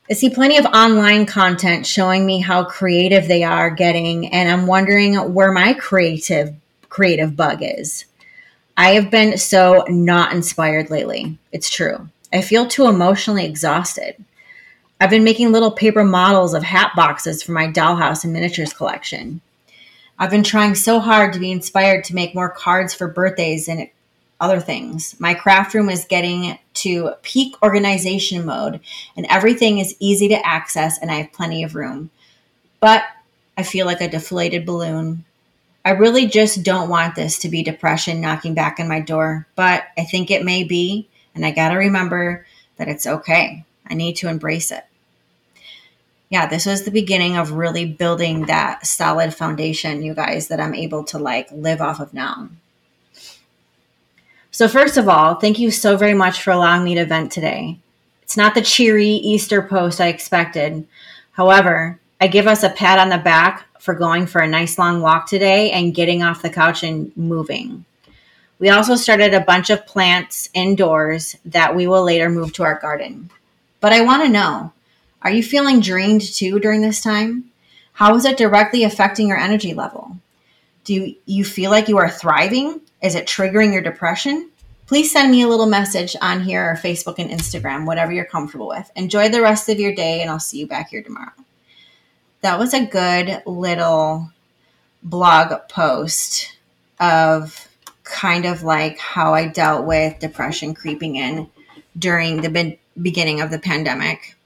I 0.09 0.15
see 0.15 0.31
plenty 0.31 0.57
of 0.57 0.67
online 0.67 1.27
content 1.27 1.85
showing 1.85 2.25
me 2.25 2.41
how 2.41 2.65
creative 2.65 3.27
they 3.27 3.43
are 3.43 3.71
getting, 3.71 4.33
and 4.33 4.49
I'm 4.49 4.67
wondering 4.67 5.17
where 5.35 5.53
my 5.53 5.75
creative 5.75 6.55
creative 6.89 7.37
bug 7.37 7.59
is. 7.61 8.07
I 8.77 8.91
have 8.91 9.11
been 9.11 9.39
so 9.39 9.85
not 9.89 10.33
inspired 10.33 10.91
lately. 10.91 11.39
It's 11.53 11.71
true. 11.71 12.09
I 12.33 12.43
feel 12.43 12.67
too 12.67 12.87
emotionally 12.87 13.45
exhausted. 13.45 14.23
I've 15.01 15.11
been 15.11 15.25
making 15.25 15.53
little 15.53 15.71
paper 15.71 16.05
models 16.05 16.55
of 16.55 16.63
hat 16.63 16.93
boxes 16.97 17.43
for 17.43 17.53
my 17.53 17.69
dollhouse 17.69 18.25
and 18.25 18.33
miniatures 18.33 18.73
collection. 18.73 19.41
I've 20.19 20.31
been 20.31 20.43
trying 20.43 20.75
so 20.75 20.99
hard 20.99 21.35
to 21.35 21.39
be 21.39 21.51
inspired 21.51 22.05
to 22.05 22.15
make 22.15 22.35
more 22.35 22.49
cards 22.49 22.95
for 22.95 23.07
birthdays 23.07 23.69
and 23.69 23.89
other 24.41 24.61
things. 24.61 25.15
My 25.21 25.35
craft 25.35 25.75
room 25.75 25.91
is 25.91 26.07
getting 26.07 26.59
to 26.75 27.13
peak 27.23 27.55
organization 27.63 28.47
mode, 28.47 28.81
and 29.17 29.27
everything 29.29 29.79
is 29.79 29.97
easy 29.99 30.29
to 30.29 30.47
access, 30.47 30.99
and 30.99 31.11
I 31.11 31.17
have 31.17 31.33
plenty 31.33 31.63
of 31.63 31.75
room. 31.75 32.11
But 32.81 33.03
I 33.59 33.63
feel 33.63 33.85
like 33.85 34.01
a 34.01 34.09
deflated 34.09 34.65
balloon. 34.65 35.25
I 35.87 35.91
really 35.91 36.27
just 36.27 36.65
don't 36.65 36.89
want 36.89 37.15
this 37.15 37.39
to 37.39 37.49
be 37.49 37.63
depression 37.63 38.21
knocking 38.21 38.55
back 38.55 38.81
on 38.81 38.89
my 38.89 38.99
door, 38.99 39.47
but 39.55 39.85
I 39.97 40.03
think 40.03 40.33
it 40.33 40.45
may 40.45 40.65
be, 40.65 41.09
and 41.33 41.47
I 41.47 41.53
got 41.53 41.69
to 41.69 41.77
remember 41.77 42.45
that 42.77 42.89
it's 42.89 43.07
okay. 43.07 43.65
I 43.89 43.95
need 43.95 44.15
to 44.17 44.29
embrace 44.29 44.73
it. 44.73 44.85
Yeah, 46.29 46.49
this 46.49 46.67
was 46.67 46.83
the 46.83 46.91
beginning 46.91 47.37
of 47.37 47.53
really 47.53 47.85
building 47.85 48.47
that 48.47 48.85
solid 48.85 49.33
foundation, 49.33 50.03
you 50.03 50.13
guys, 50.13 50.49
that 50.49 50.59
I'm 50.59 50.75
able 50.75 51.05
to 51.05 51.21
like 51.21 51.53
live 51.53 51.81
off 51.81 52.01
of 52.01 52.13
now. 52.13 52.49
So, 54.51 54.67
first 54.67 54.97
of 54.97 55.09
all, 55.09 55.37
thank 55.37 55.61
you 55.61 55.71
so 55.71 55.97
very 55.97 56.15
much 56.15 56.43
for 56.43 56.51
allowing 56.51 56.83
me 56.83 56.97
to 56.97 57.05
vent 57.05 57.31
today. 57.31 57.79
It's 58.23 58.37
not 58.37 58.57
the 58.57 58.61
cheery 58.61 59.07
Easter 59.07 59.63
post 59.63 60.01
I 60.01 60.09
expected. 60.09 60.89
However, 61.31 62.01
I 62.21 62.29
give 62.29 62.47
us 62.47 62.63
a 62.63 62.71
pat 62.71 62.99
on 62.99 63.11
the 63.11 63.19
back 63.19 63.67
for 63.79 63.95
going 63.95 64.27
for 64.27 64.41
a 64.41 64.49
nice 64.49 64.79
long 64.79 65.03
walk 65.03 65.29
today 65.29 65.71
and 65.71 65.95
getting 65.95 66.23
off 66.23 66.43
the 66.43 66.51
couch 66.51 66.83
and 66.83 67.15
moving. 67.17 67.85
We 68.59 68.71
also 68.71 68.97
started 68.97 69.35
a 69.35 69.41
bunch 69.41 69.69
of 69.69 69.87
plants 69.87 70.49
indoors 70.55 71.37
that 71.45 71.77
we 71.77 71.87
will 71.87 72.03
later 72.03 72.31
move 72.31 72.55
to 72.55 72.63
our 72.63 72.79
garden. 72.81 73.31
But 73.81 73.93
I 73.93 74.01
want 74.01 74.23
to 74.23 74.31
know 74.31 74.73
are 75.23 75.31
you 75.31 75.43
feeling 75.43 75.81
drained 75.81 76.23
too 76.23 76.59
during 76.59 76.81
this 76.81 77.03
time? 77.03 77.51
How 77.93 78.15
is 78.15 78.25
it 78.25 78.39
directly 78.39 78.85
affecting 78.85 79.29
your 79.29 79.39
energy 79.39 79.75
level? 79.75 80.17
Do 80.85 81.15
you 81.27 81.45
feel 81.45 81.71
like 81.71 81.89
you 81.89 81.99
are 81.99 82.09
thriving? 82.09 82.81
Is 83.03 83.15
it 83.15 83.27
triggering 83.27 83.73
your 83.73 83.83
depression? 83.83 84.51
Please 84.87 85.11
send 85.11 85.33
me 85.33 85.43
a 85.43 85.49
little 85.49 85.67
message 85.67 86.17
on 86.23 86.43
here 86.43 86.71
or 86.71 86.77
Facebook 86.77 87.19
and 87.19 87.31
Instagram, 87.31 87.87
whatever 87.87 88.13
you're 88.13 88.25
comfortable 88.25 88.69
with. 88.69 88.91
Enjoy 88.97 89.29
the 89.29 89.43
rest 89.43 89.69
of 89.69 89.81
your 89.81 89.95
day, 89.95 90.23
and 90.23 90.31
I'll 90.31 90.39
see 90.39 90.59
you 90.59 90.67
back 90.67 90.91
here 90.91 91.03
tomorrow. 91.03 91.33
That 92.43 92.59
was 92.59 92.75
a 92.75 92.87
good 92.87 93.43
little 93.47 94.31
blog 95.03 95.69
post 95.69 96.57
of 97.01 97.69
kind 98.05 98.45
of 98.45 98.63
like 98.63 98.99
how 98.99 99.35
I 99.35 99.49
dealt 99.49 99.85
with 99.85 100.19
depression 100.19 100.75
creeping 100.75 101.17
in 101.17 101.49
during 101.99 102.41
the 102.41 102.79
beginning 103.01 103.41
of 103.41 103.51
the 103.51 103.59
pandemic. 103.59 104.37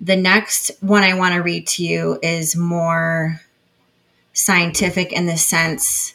The 0.00 0.16
next 0.16 0.70
one 0.80 1.02
I 1.02 1.14
want 1.14 1.34
to 1.34 1.42
read 1.42 1.66
to 1.68 1.84
you 1.84 2.18
is 2.22 2.54
more 2.54 3.40
scientific 4.34 5.12
in 5.12 5.26
the 5.26 5.38
sense 5.38 6.14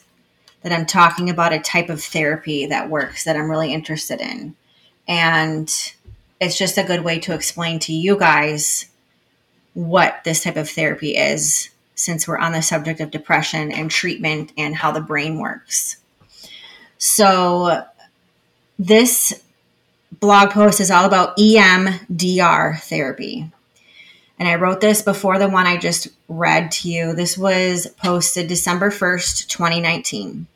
that 0.62 0.72
I'm 0.72 0.86
talking 0.86 1.28
about 1.28 1.52
a 1.52 1.58
type 1.58 1.88
of 1.88 2.02
therapy 2.02 2.66
that 2.66 2.88
works 2.88 3.24
that 3.24 3.36
I'm 3.36 3.50
really 3.50 3.72
interested 3.72 4.20
in. 4.20 4.54
And 5.08 5.68
it's 6.40 6.56
just 6.56 6.78
a 6.78 6.84
good 6.84 7.02
way 7.02 7.18
to 7.20 7.34
explain 7.34 7.80
to 7.80 7.92
you 7.92 8.16
guys 8.16 8.86
what 9.74 10.22
this 10.24 10.42
type 10.44 10.56
of 10.56 10.68
therapy 10.68 11.16
is 11.16 11.70
since 11.94 12.26
we're 12.26 12.38
on 12.38 12.52
the 12.52 12.62
subject 12.62 13.00
of 13.00 13.10
depression 13.10 13.72
and 13.72 13.90
treatment 13.90 14.52
and 14.56 14.74
how 14.74 14.90
the 14.90 15.00
brain 15.00 15.38
works. 15.38 15.96
So, 16.98 17.84
this 18.78 19.42
blog 20.20 20.50
post 20.50 20.80
is 20.80 20.90
all 20.90 21.04
about 21.04 21.36
EMDR 21.36 22.80
therapy. 22.80 23.50
And 24.38 24.48
I 24.48 24.56
wrote 24.56 24.80
this 24.80 25.02
before 25.02 25.38
the 25.38 25.48
one 25.48 25.66
I 25.66 25.76
just 25.76 26.08
read 26.28 26.72
to 26.72 26.90
you. 26.90 27.12
This 27.12 27.38
was 27.38 27.86
posted 27.98 28.48
December 28.48 28.90
1st, 28.90 29.46
2019. 29.46 30.46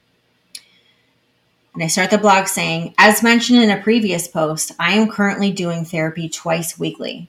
And 1.75 1.83
I 1.83 1.87
start 1.87 2.11
the 2.11 2.19
blog 2.19 2.47
saying, 2.47 2.95
as 2.99 3.23
mentioned 3.23 3.63
in 3.63 3.71
a 3.71 3.83
previous 3.83 4.27
post, 4.27 4.73
I 4.79 4.95
am 4.95 5.11
currently 5.11 5.53
doing 5.53 5.85
therapy 5.85 6.29
twice 6.29 6.79
weekly 6.79 7.29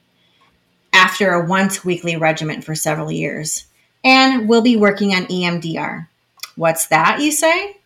after 0.94 1.32
a 1.32 1.46
once 1.46 1.84
weekly 1.86 2.16
regimen 2.16 2.62
for 2.62 2.76
several 2.76 3.12
years, 3.12 3.66
and 4.04 4.48
we'll 4.48 4.62
be 4.62 4.76
working 4.76 5.14
on 5.14 5.26
EMDR. 5.26 6.08
What's 6.56 6.88
that, 6.88 7.22
you 7.22 7.32
say? 7.32 7.78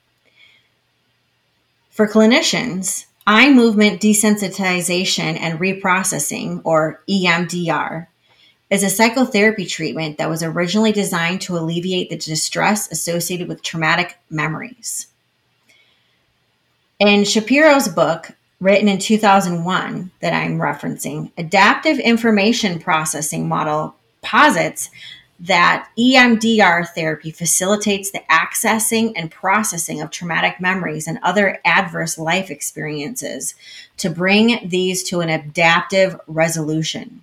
For 1.89 2.07
clinicians, 2.07 3.05
eye 3.27 3.51
movement 3.51 4.01
desensitization 4.01 5.37
and 5.39 5.59
reprocessing, 5.59 6.61
or 6.63 7.03
EMDR, 7.09 8.07
is 8.69 8.83
a 8.83 8.89
psychotherapy 8.89 9.65
treatment 9.65 10.17
that 10.17 10.29
was 10.29 10.41
originally 10.41 10.93
designed 10.93 11.41
to 11.41 11.57
alleviate 11.57 12.09
the 12.09 12.17
distress 12.17 12.89
associated 12.91 13.49
with 13.49 13.61
traumatic 13.61 14.17
memories. 14.29 15.07
In 16.99 17.25
Shapiro's 17.25 17.89
book, 17.89 18.31
written 18.61 18.87
in 18.87 18.99
2001, 18.99 20.11
that 20.21 20.33
I'm 20.33 20.59
referencing, 20.59 21.31
Adaptive 21.37 21.99
Information 21.99 22.79
Processing 22.79 23.49
Model 23.49 23.95
posits 24.21 24.91
that 25.39 25.89
EMDR 25.97 26.87
therapy 26.89 27.31
facilitates 27.31 28.11
the 28.11 28.21
accessing 28.29 29.11
and 29.15 29.31
processing 29.31 29.99
of 29.99 30.11
traumatic 30.11 30.61
memories 30.61 31.07
and 31.07 31.17
other 31.23 31.59
adverse 31.65 32.19
life 32.19 32.51
experiences 32.51 33.55
to 33.97 34.11
bring 34.11 34.69
these 34.69 35.01
to 35.01 35.21
an 35.21 35.29
adaptive 35.29 36.19
resolution. 36.27 37.21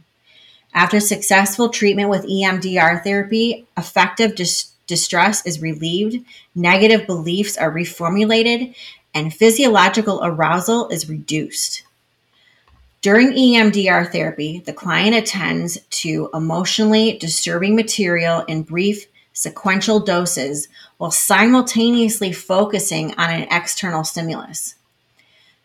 After 0.75 0.99
successful 0.99 1.69
treatment 1.69 2.11
with 2.11 2.27
EMDR 2.27 3.05
therapy, 3.05 3.67
effective 3.77 4.35
dis- 4.35 4.73
distress 4.89 5.47
is 5.47 5.63
relieved, 5.63 6.25
negative 6.57 7.07
beliefs 7.07 7.57
are 7.57 7.71
reformulated, 7.71 8.75
and 9.19 9.35
physiological 9.35 10.21
arousal 10.23 10.89
is 10.91 11.09
reduced. 11.09 11.83
During 13.01 13.33
EMDR 13.33 14.13
therapy, 14.13 14.63
the 14.65 14.73
client 14.73 15.17
attends 15.17 15.81
to 16.03 16.31
emotionally 16.33 17.19
disturbing 17.19 17.75
material 17.75 18.43
in 18.43 18.63
brief 18.63 19.09
sequential 19.33 19.99
doses 19.99 20.69
while 20.99 21.11
simultaneously 21.11 22.33
focusing 22.33 23.13
on 23.15 23.31
an 23.31 23.49
external 23.51 24.05
stimulus. 24.05 24.77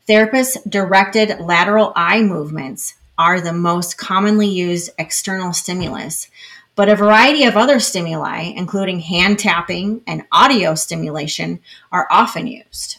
Therapist 0.08 0.68
directed 0.68 1.40
lateral 1.40 1.94
eye 1.96 2.24
movements 2.24 2.96
are 3.20 3.40
the 3.40 3.54
most 3.54 4.00
commonly 4.00 4.48
used 4.48 4.90
external 4.98 5.54
stimulus, 5.54 6.28
but 6.76 6.90
a 6.90 6.96
variety 6.96 7.44
of 7.44 7.56
other 7.56 7.80
stimuli, 7.80 8.52
including 8.56 9.00
hand 9.00 9.38
tapping 9.38 10.02
and 10.08 10.24
audio 10.32 10.74
stimulation, 10.74 11.60
are 11.92 12.08
often 12.10 12.48
used. 12.48 12.98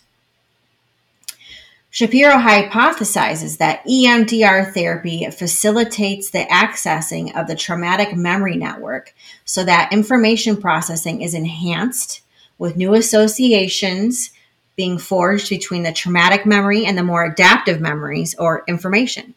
Shapiro 1.94 2.38
hypothesizes 2.38 3.58
that 3.58 3.86
EMDR 3.86 4.74
therapy 4.74 5.30
facilitates 5.30 6.28
the 6.28 6.44
accessing 6.50 7.32
of 7.40 7.46
the 7.46 7.54
traumatic 7.54 8.16
memory 8.16 8.56
network 8.56 9.14
so 9.44 9.62
that 9.62 9.92
information 9.92 10.56
processing 10.56 11.22
is 11.22 11.34
enhanced 11.34 12.22
with 12.58 12.76
new 12.76 12.94
associations 12.94 14.32
being 14.74 14.98
forged 14.98 15.48
between 15.48 15.84
the 15.84 15.92
traumatic 15.92 16.44
memory 16.44 16.84
and 16.84 16.98
the 16.98 17.04
more 17.04 17.24
adaptive 17.24 17.80
memories 17.80 18.34
or 18.40 18.64
information. 18.66 19.32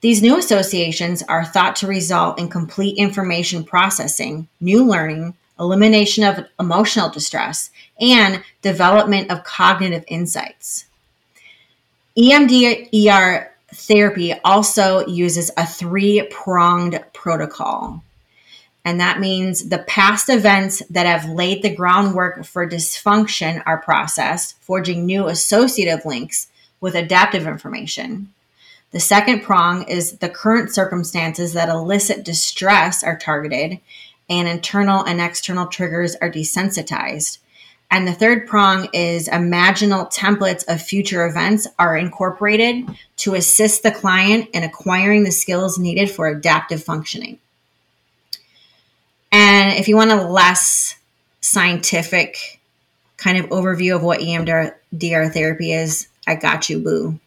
These 0.00 0.22
new 0.22 0.38
associations 0.38 1.22
are 1.24 1.44
thought 1.44 1.76
to 1.76 1.86
result 1.86 2.38
in 2.38 2.48
complete 2.48 2.96
information 2.96 3.62
processing, 3.62 4.48
new 4.58 4.82
learning, 4.86 5.34
elimination 5.60 6.24
of 6.24 6.46
emotional 6.58 7.10
distress, 7.10 7.70
and 8.00 8.42
development 8.62 9.30
of 9.30 9.44
cognitive 9.44 10.04
insights. 10.08 10.85
EMDR 12.18 13.48
therapy 13.74 14.32
also 14.44 15.06
uses 15.06 15.50
a 15.56 15.66
three 15.66 16.26
pronged 16.30 17.04
protocol. 17.12 18.02
And 18.86 19.00
that 19.00 19.20
means 19.20 19.68
the 19.68 19.80
past 19.80 20.28
events 20.30 20.80
that 20.90 21.06
have 21.06 21.28
laid 21.28 21.62
the 21.62 21.74
groundwork 21.74 22.44
for 22.44 22.68
dysfunction 22.68 23.62
are 23.66 23.82
processed, 23.82 24.56
forging 24.62 25.04
new 25.04 25.26
associative 25.26 26.06
links 26.06 26.46
with 26.80 26.94
adaptive 26.94 27.46
information. 27.46 28.32
The 28.92 29.00
second 29.00 29.42
prong 29.42 29.82
is 29.88 30.18
the 30.18 30.28
current 30.28 30.72
circumstances 30.72 31.52
that 31.52 31.68
elicit 31.68 32.24
distress 32.24 33.02
are 33.02 33.18
targeted, 33.18 33.80
and 34.30 34.48
internal 34.48 35.04
and 35.04 35.20
external 35.20 35.66
triggers 35.66 36.14
are 36.22 36.30
desensitized. 36.30 37.38
And 37.90 38.06
the 38.06 38.12
third 38.12 38.46
prong 38.46 38.88
is 38.92 39.28
imaginal 39.28 40.12
templates 40.12 40.64
of 40.68 40.82
future 40.82 41.24
events 41.24 41.66
are 41.78 41.96
incorporated 41.96 42.88
to 43.18 43.34
assist 43.34 43.82
the 43.82 43.92
client 43.92 44.48
in 44.52 44.64
acquiring 44.64 45.24
the 45.24 45.30
skills 45.30 45.78
needed 45.78 46.10
for 46.10 46.26
adaptive 46.26 46.82
functioning. 46.82 47.38
And 49.30 49.78
if 49.78 49.88
you 49.88 49.96
want 49.96 50.10
a 50.10 50.26
less 50.26 50.96
scientific 51.40 52.60
kind 53.16 53.38
of 53.38 53.46
overview 53.50 53.94
of 53.94 54.02
what 54.02 54.20
EMDR 54.20 55.32
therapy 55.32 55.72
is, 55.72 56.08
I 56.26 56.34
got 56.34 56.68
you, 56.68 56.80
boo. 56.80 57.18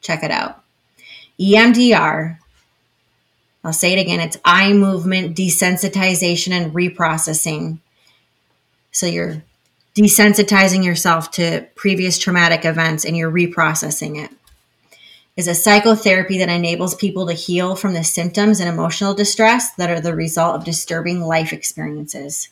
Check 0.00 0.24
it 0.24 0.30
out. 0.30 0.62
EMDR, 1.38 2.38
I'll 3.62 3.72
say 3.72 3.92
it 3.92 4.00
again, 4.00 4.20
it's 4.20 4.38
eye 4.44 4.72
movement 4.72 5.36
desensitization 5.36 6.52
and 6.52 6.74
reprocessing. 6.74 7.78
So 8.92 9.06
you're 9.06 9.42
desensitizing 9.94 10.84
yourself 10.84 11.30
to 11.30 11.66
previous 11.76 12.18
traumatic 12.18 12.64
events 12.64 13.04
and 13.04 13.16
you're 13.16 13.30
reprocessing 13.30 14.22
it 14.22 14.30
is 15.36 15.48
a 15.48 15.54
psychotherapy 15.54 16.38
that 16.38 16.48
enables 16.48 16.94
people 16.94 17.26
to 17.26 17.32
heal 17.32 17.74
from 17.74 17.92
the 17.92 18.04
symptoms 18.04 18.60
and 18.60 18.68
emotional 18.68 19.14
distress 19.14 19.72
that 19.74 19.90
are 19.90 20.00
the 20.00 20.14
result 20.14 20.54
of 20.54 20.64
disturbing 20.64 21.20
life 21.20 21.52
experiences. 21.52 22.50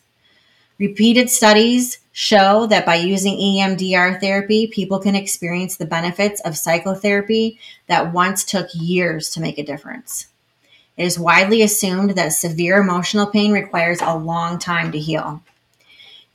Repeated 0.77 1.29
studies 1.29 1.99
show 2.11 2.67
that 2.67 2.85
by 2.85 2.95
using 2.95 3.37
EMDR 3.37 4.19
therapy, 4.19 4.67
people 4.67 4.99
can 4.99 5.15
experience 5.15 5.77
the 5.77 5.85
benefits 5.85 6.41
of 6.41 6.57
psychotherapy 6.57 7.57
that 7.87 8.11
once 8.11 8.43
took 8.43 8.67
years 8.73 9.29
to 9.29 9.41
make 9.41 9.57
a 9.57 9.63
difference. 9.63 10.27
It 10.97 11.05
is 11.05 11.17
widely 11.17 11.61
assumed 11.61 12.11
that 12.11 12.33
severe 12.33 12.77
emotional 12.77 13.27
pain 13.27 13.51
requires 13.51 13.99
a 14.01 14.17
long 14.17 14.59
time 14.59 14.91
to 14.91 14.99
heal. 14.99 15.41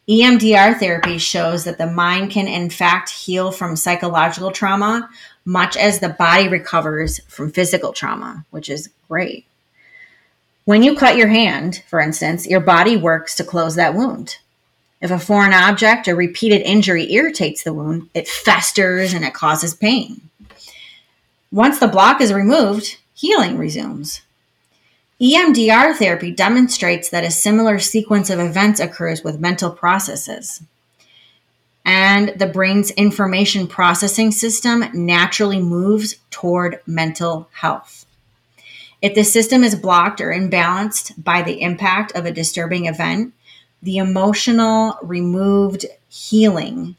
EMDR 0.09 0.79
therapy 0.79 1.19
shows 1.19 1.65
that 1.65 1.77
the 1.77 1.87
mind 1.87 2.31
can, 2.31 2.49
in 2.49 2.71
fact, 2.71 3.11
heal 3.11 3.53
from 3.53 3.77
psychological 3.77 4.51
trauma 4.51 5.11
much 5.45 5.77
as 5.77 5.99
the 5.99 6.09
body 6.09 6.49
recovers 6.49 7.21
from 7.29 7.51
physical 7.51 7.93
trauma, 7.93 8.45
which 8.51 8.71
is 8.71 8.91
great. 9.09 9.45
When 10.65 10.83
you 10.83 10.97
cut 10.97 11.17
your 11.17 11.29
hand, 11.29 11.83
for 11.89 12.01
instance, 12.01 12.47
your 12.47 12.61
body 12.61 12.97
works 12.97 13.35
to 13.37 13.45
close 13.45 13.75
that 13.75 13.95
wound. 13.95 14.39
If 15.01 15.11
a 15.11 15.19
foreign 15.19 15.53
object 15.53 16.09
or 16.09 16.15
repeated 16.15 16.63
injury 16.63 17.13
irritates 17.13 17.63
the 17.63 17.75
wound, 17.75 18.09
it 18.15 18.29
festers 18.29 19.13
and 19.13 19.25
it 19.25 19.35
causes 19.35 19.75
pain. 19.75 20.23
Once 21.53 21.79
the 21.79 21.89
block 21.89 22.21
is 22.21 22.33
removed, 22.33 22.97
healing 23.15 23.57
resumes. 23.57 24.23
EMDR 25.21 25.97
therapy 25.97 26.31
demonstrates 26.31 27.11
that 27.11 27.25
a 27.25 27.31
similar 27.31 27.81
sequence 27.81 28.31
of 28.31 28.39
events 28.39 28.79
occurs 28.79 29.25
with 29.25 29.41
mental 29.41 29.71
processes. 29.71 30.63
And 31.85 32.39
the 32.39 32.47
brain's 32.47 32.93
information 32.93 33.67
processing 33.67 34.31
system 34.31 34.85
naturally 34.95 35.61
moves 35.61 36.17
toward 36.31 36.81
mental 36.87 37.49
health. 37.53 38.07
If 39.03 39.17
the 39.17 39.25
system 39.25 39.65
is 39.65 39.75
blocked 39.75 40.21
or 40.21 40.31
imbalanced 40.31 41.13
by 41.23 41.43
the 41.43 41.63
impact 41.63 42.13
of 42.13 42.25
a 42.25 42.33
disturbing 42.33 42.87
event, 42.87 43.35
the 43.83 43.97
emotional 43.97 44.99
removed 45.03 45.85
healing 46.09 46.95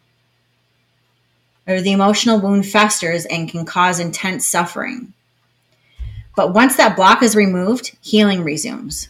or 1.67 1.81
the 1.81 1.91
emotional 1.91 2.41
wound 2.41 2.65
festers 2.65 3.25
and 3.25 3.47
can 3.47 3.65
cause 3.65 3.99
intense 3.99 4.45
suffering. 4.45 5.13
But 6.35 6.53
once 6.53 6.77
that 6.77 6.95
block 6.95 7.23
is 7.23 7.35
removed, 7.35 7.97
healing 8.01 8.43
resumes. 8.43 9.09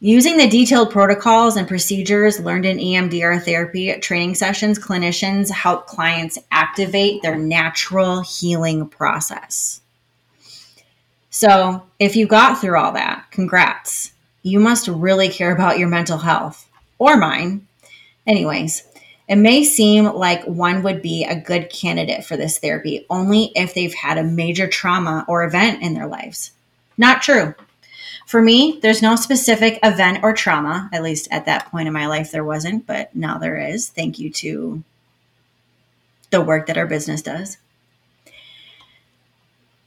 Using 0.00 0.36
the 0.36 0.48
detailed 0.48 0.90
protocols 0.90 1.56
and 1.56 1.66
procedures 1.66 2.38
learned 2.38 2.66
in 2.66 2.76
EMDR 2.76 3.42
therapy 3.42 3.90
training 4.00 4.34
sessions, 4.34 4.78
clinicians 4.78 5.50
help 5.50 5.86
clients 5.86 6.38
activate 6.50 7.22
their 7.22 7.36
natural 7.36 8.20
healing 8.20 8.86
process. 8.86 9.80
So, 11.30 11.82
if 11.98 12.16
you 12.16 12.26
got 12.26 12.60
through 12.60 12.78
all 12.78 12.92
that, 12.92 13.24
congrats. 13.30 14.12
You 14.42 14.60
must 14.60 14.88
really 14.88 15.30
care 15.30 15.54
about 15.54 15.78
your 15.78 15.88
mental 15.88 16.18
health 16.18 16.68
or 16.98 17.16
mine. 17.16 17.66
Anyways, 18.26 18.84
it 19.26 19.36
may 19.36 19.64
seem 19.64 20.04
like 20.04 20.44
one 20.44 20.82
would 20.82 21.00
be 21.00 21.24
a 21.24 21.40
good 21.40 21.70
candidate 21.70 22.24
for 22.24 22.36
this 22.36 22.58
therapy 22.58 23.06
only 23.08 23.52
if 23.56 23.72
they've 23.72 23.94
had 23.94 24.18
a 24.18 24.22
major 24.22 24.66
trauma 24.66 25.24
or 25.28 25.44
event 25.44 25.82
in 25.82 25.94
their 25.94 26.06
lives. 26.06 26.52
Not 26.98 27.22
true. 27.22 27.54
For 28.26 28.40
me, 28.40 28.78
there's 28.82 29.02
no 29.02 29.16
specific 29.16 29.78
event 29.82 30.20
or 30.22 30.32
trauma, 30.32 30.88
at 30.92 31.02
least 31.02 31.28
at 31.30 31.46
that 31.46 31.70
point 31.70 31.88
in 31.88 31.94
my 31.94 32.06
life, 32.06 32.30
there 32.30 32.44
wasn't, 32.44 32.86
but 32.86 33.14
now 33.14 33.38
there 33.38 33.58
is. 33.58 33.88
Thank 33.88 34.18
you 34.18 34.30
to 34.30 34.82
the 36.30 36.40
work 36.40 36.66
that 36.66 36.78
our 36.78 36.86
business 36.86 37.22
does. 37.22 37.58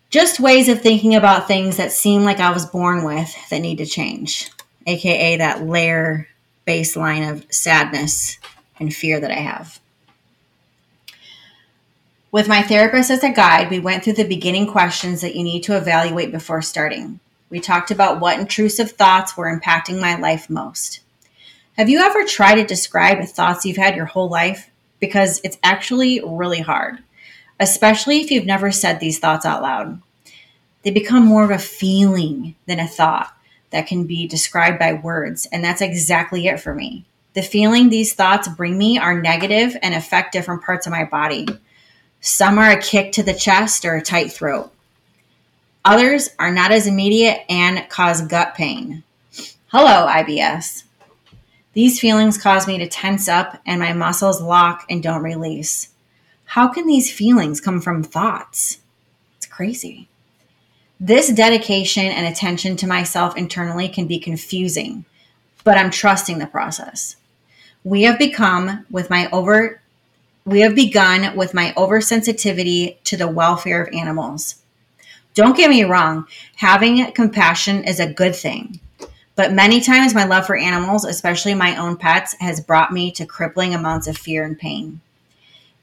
Just 0.10 0.40
ways 0.40 0.70
of 0.70 0.82
thinking 0.82 1.16
about 1.16 1.48
things 1.48 1.78
that 1.78 1.92
seem 1.92 2.24
like 2.24 2.40
I 2.40 2.52
was 2.52 2.66
born 2.66 3.04
with 3.04 3.36
that 3.50 3.60
need 3.60 3.80
to 3.80 3.86
change, 3.86 4.50
aka 4.86 5.38
that 5.38 5.68
layer 5.68 6.28
baseline 6.66 7.30
of 7.30 7.46
sadness 7.52 8.38
and 8.80 8.94
fear 8.94 9.20
that 9.20 9.32
I 9.32 9.40
have. 9.40 9.80
With 12.32 12.48
my 12.48 12.62
therapist 12.62 13.10
as 13.10 13.24
a 13.24 13.32
guide, 13.32 13.70
we 13.70 13.80
went 13.80 14.04
through 14.04 14.14
the 14.14 14.28
beginning 14.28 14.68
questions 14.68 15.22
that 15.22 15.36
you 15.36 15.44
need 15.44 15.64
to 15.64 15.78
evaluate 15.78 16.32
before 16.32 16.62
starting. 16.62 17.20
We 17.50 17.60
talked 17.60 17.92
about 17.92 18.20
what 18.20 18.40
intrusive 18.40 18.92
thoughts 18.92 19.38
were 19.38 19.46
impacting 19.46 20.00
my 20.00 20.16
life 20.16 20.50
most. 20.50 21.00
Have 21.78 21.90
you 21.90 22.00
ever 22.00 22.26
tried 22.26 22.56
to 22.56 22.66
describe 22.66 23.24
thoughts 23.26 23.66
you've 23.66 23.78
had 23.78 23.96
your 23.96 24.06
whole 24.06 24.30
life? 24.30 24.70
because 25.00 25.42
it's 25.44 25.58
actually 25.64 26.22
really 26.26 26.62
hard, 26.62 27.00
especially 27.60 28.20
if 28.20 28.32
you've 28.32 28.46
never 28.46 28.72
said 28.72 29.00
these 29.00 29.20
thoughts 29.20 29.46
out 29.46 29.62
loud. 29.62 30.02
They 30.84 30.92
become 30.92 31.26
more 31.26 31.44
of 31.44 31.52
a 31.52 31.58
feeling 31.58 32.56
than 32.66 32.80
a 32.80 32.88
thought 32.88 33.34
that 33.72 33.88
can 33.88 34.06
be 34.06 34.28
described 34.28 34.80
by 34.80 34.94
words, 34.94 35.48
and 35.52 35.64
that's 35.64 35.82
exactly 35.82 36.48
it 36.48 36.60
for 36.60 36.74
me. 36.74 37.06
The 37.38 37.44
feeling 37.44 37.90
these 37.90 38.14
thoughts 38.14 38.48
bring 38.48 38.80
me 38.80 38.98
are 38.98 39.22
negative 39.22 39.78
and 39.84 39.94
affect 39.94 40.34
different 40.34 40.64
parts 40.64 40.88
of 40.88 40.92
my 40.92 41.04
body. 41.04 41.46
Some 42.20 42.58
are 42.58 42.72
a 42.72 42.82
kick 42.82 43.12
to 43.12 43.22
the 43.22 43.36
chest 43.36 43.86
or 43.86 43.94
a 43.94 44.02
tight 44.02 44.32
throat. 44.32 44.74
Others 45.86 46.30
are 46.40 46.52
not 46.52 46.72
as 46.72 46.88
immediate 46.88 47.42
and 47.48 47.88
cause 47.90 48.24
gut 48.24 48.56
pain. 48.56 49.04
Hello, 49.68 50.08
IBS. 50.08 50.86
These 51.74 52.00
feelings 52.00 52.40
cause 52.40 52.66
me 52.66 52.80
to 52.80 52.88
tense 52.88 53.28
up 53.28 53.62
and 53.68 53.80
my 53.80 53.94
muscles 53.94 54.42
lock 54.42 54.88
and 54.90 55.04
don't 55.04 55.22
release. 55.22 55.90
How 56.46 56.68
can 56.68 56.88
these 56.88 57.14
feelings 57.14 57.62
come 57.62 57.82
from 57.82 58.02
thoughts? 58.02 58.80
It's 59.36 59.46
crazy. 59.46 60.08
This 61.00 61.32
dedication 61.32 62.06
and 62.06 62.26
attention 62.26 62.78
to 62.78 62.88
myself 62.88 63.38
internally 63.38 63.90
can 63.90 64.08
be 64.08 64.18
confusing, 64.18 65.06
but 65.64 65.78
I'm 65.78 65.92
trusting 65.92 66.40
the 66.40 66.48
process. 66.48 67.16
We 67.88 68.04
have 68.04 68.20
become 68.20 68.86
with 68.92 69.10
my 69.10 69.30
over 69.32 69.80
we 70.44 70.60
have 70.60 70.76
begun 70.76 71.38
with 71.38 71.54
my 71.54 71.74
oversensitivity 71.78 73.02
to 73.06 73.16
the 73.16 73.30
welfare 73.30 73.82
of 73.82 73.94
animals. 73.94 74.56
Don't 75.36 75.56
get 75.56 75.70
me 75.70 75.86
wrong, 75.86 76.28
having 76.58 77.10
compassion 77.14 77.86
is 77.86 78.02
a 78.02 78.12
good 78.12 78.36
thing. 78.36 78.82
But 79.38 79.54
many 79.54 79.80
times, 79.80 80.14
my 80.14 80.26
love 80.26 80.46
for 80.46 80.58
animals, 80.58 81.06
especially 81.06 81.54
my 81.54 81.78
own 81.78 81.96
pets, 81.96 82.36
has 82.42 82.60
brought 82.60 82.92
me 82.92 83.10
to 83.12 83.26
crippling 83.26 83.74
amounts 83.74 84.08
of 84.08 84.18
fear 84.18 84.44
and 84.44 84.60
pain. 84.60 85.00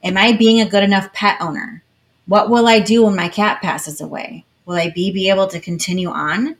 Am 0.03 0.15
I 0.15 0.33
being 0.33 0.61
a 0.61 0.69
good 0.69 0.83
enough 0.83 1.11
pet 1.11 1.37
owner? 1.41 1.81
What 2.27 2.51
will 2.51 2.67
I 2.67 2.81
do 2.81 3.05
when 3.05 3.15
my 3.15 3.29
cat 3.29 3.63
passes 3.63 3.99
away? 3.99 4.45
Will 4.67 4.75
I 4.75 4.91
be, 4.91 5.11
be 5.11 5.31
able 5.31 5.47
to 5.47 5.59
continue 5.59 6.09
on? 6.09 6.55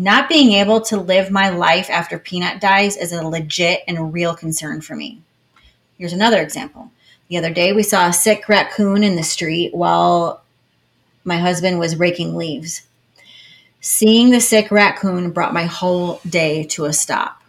Not 0.00 0.28
being 0.28 0.52
able 0.52 0.80
to 0.82 0.96
live 0.96 1.28
my 1.28 1.48
life 1.48 1.90
after 1.90 2.20
Peanut 2.20 2.60
dies 2.60 2.96
is 2.96 3.12
a 3.12 3.26
legit 3.26 3.82
and 3.88 4.12
real 4.14 4.32
concern 4.32 4.80
for 4.80 4.94
me. 4.94 5.20
Here's 5.98 6.12
another 6.12 6.40
example. 6.40 6.92
The 7.26 7.36
other 7.36 7.52
day, 7.52 7.72
we 7.72 7.82
saw 7.82 8.06
a 8.06 8.12
sick 8.12 8.48
raccoon 8.48 9.02
in 9.02 9.16
the 9.16 9.24
street 9.24 9.74
while 9.74 10.42
my 11.24 11.38
husband 11.38 11.80
was 11.80 11.98
raking 11.98 12.36
leaves. 12.36 12.82
Seeing 13.80 14.30
the 14.30 14.40
sick 14.40 14.70
raccoon 14.70 15.32
brought 15.32 15.52
my 15.52 15.64
whole 15.64 16.20
day 16.28 16.62
to 16.66 16.84
a 16.84 16.92
stop. 16.92 17.42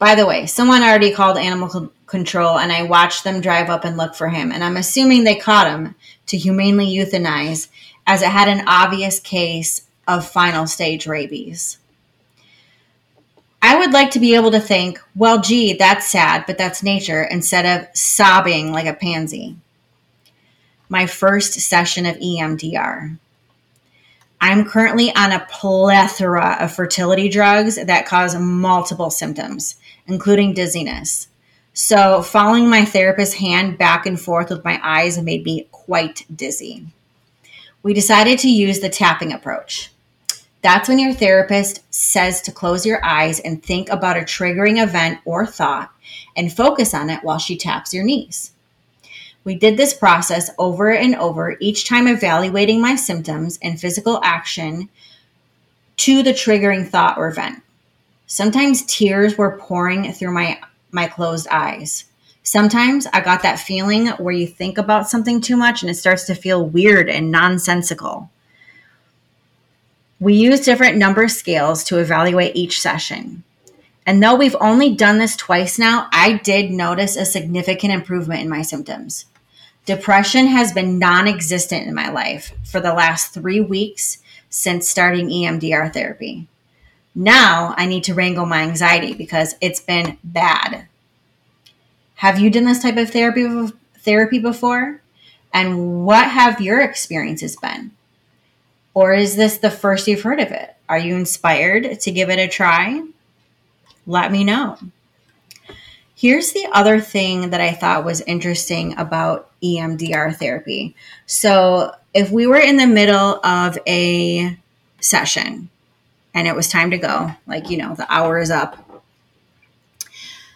By 0.00 0.16
the 0.16 0.26
way, 0.26 0.46
someone 0.46 0.82
already 0.82 1.12
called 1.12 1.38
animal 1.38 1.92
control 2.06 2.58
and 2.58 2.72
I 2.72 2.82
watched 2.82 3.22
them 3.22 3.40
drive 3.40 3.70
up 3.70 3.84
and 3.84 3.96
look 3.96 4.16
for 4.16 4.28
him. 4.28 4.50
And 4.50 4.64
I'm 4.64 4.76
assuming 4.76 5.22
they 5.22 5.36
caught 5.36 5.68
him 5.68 5.94
to 6.26 6.36
humanely 6.36 6.86
euthanize 6.86 7.68
as 8.04 8.20
it 8.20 8.30
had 8.30 8.48
an 8.48 8.66
obvious 8.66 9.20
case 9.20 9.86
of 10.06 10.28
final 10.28 10.66
stage 10.66 11.06
rabies. 11.06 11.78
I 13.64 13.78
would 13.78 13.92
like 13.92 14.10
to 14.12 14.20
be 14.20 14.34
able 14.34 14.50
to 14.50 14.60
think, 14.60 15.00
well, 15.14 15.40
gee, 15.40 15.74
that's 15.74 16.10
sad, 16.10 16.44
but 16.46 16.58
that's 16.58 16.82
nature, 16.82 17.22
instead 17.22 17.64
of 17.64 17.96
sobbing 17.96 18.72
like 18.72 18.86
a 18.86 18.92
pansy. 18.92 19.56
My 20.88 21.06
first 21.06 21.54
session 21.54 22.04
of 22.04 22.16
EMDR. 22.16 23.16
I'm 24.40 24.64
currently 24.64 25.14
on 25.14 25.30
a 25.30 25.46
plethora 25.48 26.56
of 26.58 26.74
fertility 26.74 27.28
drugs 27.28 27.76
that 27.76 28.06
cause 28.06 28.34
multiple 28.34 29.10
symptoms, 29.10 29.76
including 30.08 30.54
dizziness. 30.54 31.28
So, 31.72 32.22
following 32.22 32.68
my 32.68 32.84
therapist's 32.84 33.36
hand 33.36 33.78
back 33.78 34.04
and 34.04 34.20
forth 34.20 34.50
with 34.50 34.64
my 34.64 34.80
eyes 34.82 35.22
made 35.22 35.44
me 35.44 35.68
quite 35.70 36.26
dizzy. 36.34 36.88
We 37.84 37.94
decided 37.94 38.40
to 38.40 38.50
use 38.50 38.80
the 38.80 38.88
tapping 38.88 39.32
approach. 39.32 39.91
That's 40.62 40.88
when 40.88 41.00
your 41.00 41.12
therapist 41.12 41.80
says 41.92 42.40
to 42.42 42.52
close 42.52 42.86
your 42.86 43.04
eyes 43.04 43.40
and 43.40 43.60
think 43.62 43.88
about 43.88 44.16
a 44.16 44.20
triggering 44.20 44.80
event 44.80 45.18
or 45.24 45.44
thought 45.44 45.90
and 46.36 46.52
focus 46.52 46.94
on 46.94 47.10
it 47.10 47.24
while 47.24 47.38
she 47.38 47.56
taps 47.56 47.92
your 47.92 48.04
knees. 48.04 48.52
We 49.44 49.56
did 49.56 49.76
this 49.76 49.92
process 49.92 50.50
over 50.58 50.92
and 50.92 51.16
over, 51.16 51.56
each 51.58 51.88
time 51.88 52.06
evaluating 52.06 52.80
my 52.80 52.94
symptoms 52.94 53.58
and 53.60 53.80
physical 53.80 54.20
action 54.22 54.88
to 55.96 56.22
the 56.22 56.32
triggering 56.32 56.88
thought 56.88 57.18
or 57.18 57.26
event. 57.26 57.60
Sometimes 58.28 58.84
tears 58.84 59.36
were 59.36 59.58
pouring 59.58 60.12
through 60.12 60.32
my, 60.32 60.60
my 60.92 61.08
closed 61.08 61.48
eyes. 61.48 62.04
Sometimes 62.44 63.08
I 63.12 63.20
got 63.20 63.42
that 63.42 63.58
feeling 63.58 64.08
where 64.08 64.34
you 64.34 64.46
think 64.46 64.78
about 64.78 65.10
something 65.10 65.40
too 65.40 65.56
much 65.56 65.82
and 65.82 65.90
it 65.90 65.96
starts 65.96 66.24
to 66.26 66.36
feel 66.36 66.64
weird 66.64 67.08
and 67.08 67.32
nonsensical. 67.32 68.30
We 70.22 70.34
use 70.34 70.60
different 70.60 70.98
number 70.98 71.26
scales 71.26 71.82
to 71.82 71.98
evaluate 71.98 72.54
each 72.54 72.80
session. 72.80 73.42
And 74.06 74.22
though 74.22 74.36
we've 74.36 74.54
only 74.60 74.94
done 74.94 75.18
this 75.18 75.34
twice 75.34 75.80
now, 75.80 76.08
I 76.12 76.34
did 76.44 76.70
notice 76.70 77.16
a 77.16 77.24
significant 77.24 77.92
improvement 77.92 78.40
in 78.40 78.48
my 78.48 78.62
symptoms. 78.62 79.24
Depression 79.84 80.46
has 80.46 80.70
been 80.70 81.00
non 81.00 81.26
existent 81.26 81.88
in 81.88 81.94
my 81.96 82.08
life 82.08 82.52
for 82.62 82.78
the 82.78 82.94
last 82.94 83.34
three 83.34 83.60
weeks 83.60 84.18
since 84.48 84.88
starting 84.88 85.26
EMDR 85.26 85.92
therapy. 85.92 86.46
Now 87.16 87.74
I 87.76 87.86
need 87.86 88.04
to 88.04 88.14
wrangle 88.14 88.46
my 88.46 88.62
anxiety 88.62 89.14
because 89.14 89.56
it's 89.60 89.80
been 89.80 90.18
bad. 90.22 90.86
Have 92.14 92.38
you 92.38 92.48
done 92.48 92.66
this 92.66 92.80
type 92.80 92.96
of 92.96 93.10
therapy 93.10 93.72
therapy 93.98 94.38
before? 94.38 95.02
And 95.52 96.06
what 96.06 96.30
have 96.30 96.60
your 96.60 96.80
experiences 96.80 97.56
been? 97.56 97.90
Or 98.94 99.14
is 99.14 99.36
this 99.36 99.58
the 99.58 99.70
first 99.70 100.06
you've 100.06 100.22
heard 100.22 100.40
of 100.40 100.50
it? 100.50 100.76
Are 100.88 100.98
you 100.98 101.16
inspired 101.16 102.00
to 102.00 102.10
give 102.10 102.28
it 102.28 102.38
a 102.38 102.48
try? 102.48 103.02
Let 104.06 104.30
me 104.30 104.44
know. 104.44 104.78
Here's 106.14 106.52
the 106.52 106.68
other 106.72 107.00
thing 107.00 107.50
that 107.50 107.60
I 107.60 107.72
thought 107.72 108.04
was 108.04 108.20
interesting 108.20 108.96
about 108.96 109.50
EMDR 109.62 110.36
therapy. 110.36 110.94
So, 111.26 111.94
if 112.14 112.30
we 112.30 112.46
were 112.46 112.60
in 112.60 112.76
the 112.76 112.86
middle 112.86 113.44
of 113.44 113.78
a 113.88 114.56
session 115.00 115.70
and 116.34 116.46
it 116.46 116.54
was 116.54 116.68
time 116.68 116.90
to 116.90 116.98
go, 116.98 117.32
like, 117.46 117.70
you 117.70 117.78
know, 117.78 117.94
the 117.94 118.06
hour 118.12 118.38
is 118.38 118.50
up, 118.50 119.02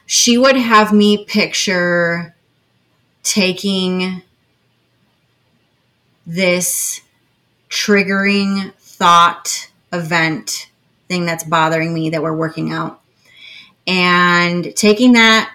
she 0.05 0.39
would 0.39 0.57
have 0.57 0.93
me 0.93 1.24
picture 1.24 2.34
taking 3.22 4.22
this 6.26 7.01
triggering 7.68 8.72
thought 8.74 9.70
event 9.92 10.70
thing 11.08 11.26
that's 11.26 11.44
bothering 11.44 11.92
me 11.92 12.10
that 12.10 12.22
we're 12.22 12.36
working 12.36 12.72
out 12.72 13.00
and 13.86 14.74
taking 14.74 15.12
that 15.12 15.52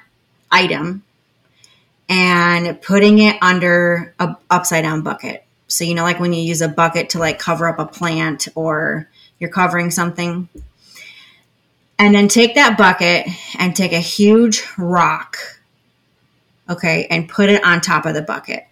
item 0.51 1.03
and 2.07 2.81
putting 2.81 3.19
it 3.19 3.37
under 3.41 4.13
a 4.19 4.35
upside 4.49 4.83
down 4.83 5.01
bucket. 5.01 5.45
So 5.67 5.83
you 5.83 5.93
know 5.95 6.03
like 6.03 6.19
when 6.19 6.33
you 6.33 6.41
use 6.41 6.61
a 6.61 6.67
bucket 6.67 7.11
to 7.11 7.19
like 7.19 7.39
cover 7.39 7.67
up 7.67 7.79
a 7.79 7.85
plant 7.85 8.47
or 8.55 9.07
you're 9.39 9.49
covering 9.49 9.91
something. 9.91 10.47
And 11.99 12.15
then 12.15 12.27
take 12.27 12.55
that 12.55 12.77
bucket 12.77 13.27
and 13.59 13.75
take 13.75 13.91
a 13.91 13.99
huge 13.99 14.63
rock. 14.77 15.37
Okay, 16.69 17.05
and 17.09 17.27
put 17.27 17.49
it 17.49 17.63
on 17.63 17.81
top 17.81 18.05
of 18.05 18.13
the 18.13 18.21
bucket. 18.21 18.65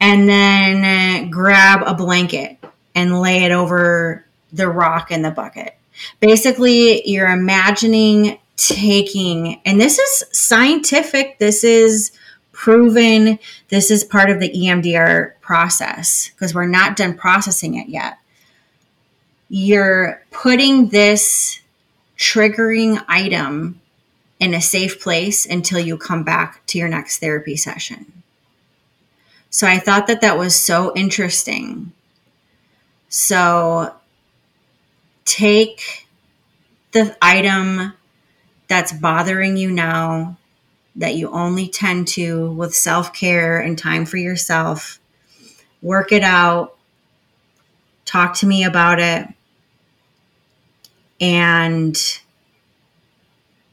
And 0.00 0.28
then 0.28 0.84
uh, 0.84 1.28
grab 1.30 1.82
a 1.86 1.94
blanket 1.94 2.58
and 2.94 3.20
lay 3.20 3.44
it 3.44 3.52
over 3.52 4.24
the 4.52 4.68
rock 4.68 5.10
in 5.10 5.22
the 5.22 5.30
bucket. 5.30 5.76
Basically, 6.20 7.08
you're 7.08 7.30
imagining 7.30 8.38
taking, 8.56 9.60
and 9.64 9.80
this 9.80 9.98
is 9.98 10.24
scientific, 10.32 11.38
this 11.38 11.62
is 11.64 12.12
proven, 12.52 13.38
this 13.68 13.90
is 13.90 14.02
part 14.02 14.30
of 14.30 14.40
the 14.40 14.50
EMDR 14.50 15.32
process 15.40 16.30
because 16.30 16.54
we're 16.54 16.66
not 16.66 16.96
done 16.96 17.16
processing 17.16 17.74
it 17.74 17.88
yet. 17.88 18.18
You're 19.48 20.22
putting 20.30 20.88
this 20.88 21.60
triggering 22.18 23.02
item 23.08 23.80
in 24.40 24.54
a 24.54 24.60
safe 24.60 25.00
place 25.00 25.46
until 25.46 25.78
you 25.78 25.96
come 25.96 26.24
back 26.24 26.64
to 26.66 26.78
your 26.78 26.88
next 26.88 27.18
therapy 27.18 27.56
session. 27.56 28.22
So 29.56 29.66
I 29.66 29.78
thought 29.78 30.08
that 30.08 30.20
that 30.20 30.36
was 30.36 30.54
so 30.54 30.92
interesting. 30.94 31.90
So 33.08 33.94
take 35.24 36.06
the 36.92 37.16
item 37.22 37.94
that's 38.68 38.92
bothering 38.92 39.56
you 39.56 39.70
now 39.70 40.36
that 40.96 41.14
you 41.14 41.30
only 41.30 41.68
tend 41.68 42.06
to 42.08 42.52
with 42.52 42.74
self 42.74 43.14
care 43.14 43.58
and 43.58 43.78
time 43.78 44.04
for 44.04 44.18
yourself. 44.18 45.00
Work 45.80 46.12
it 46.12 46.22
out. 46.22 46.76
Talk 48.04 48.34
to 48.40 48.46
me 48.46 48.62
about 48.62 49.00
it. 49.00 49.26
And 51.18 51.96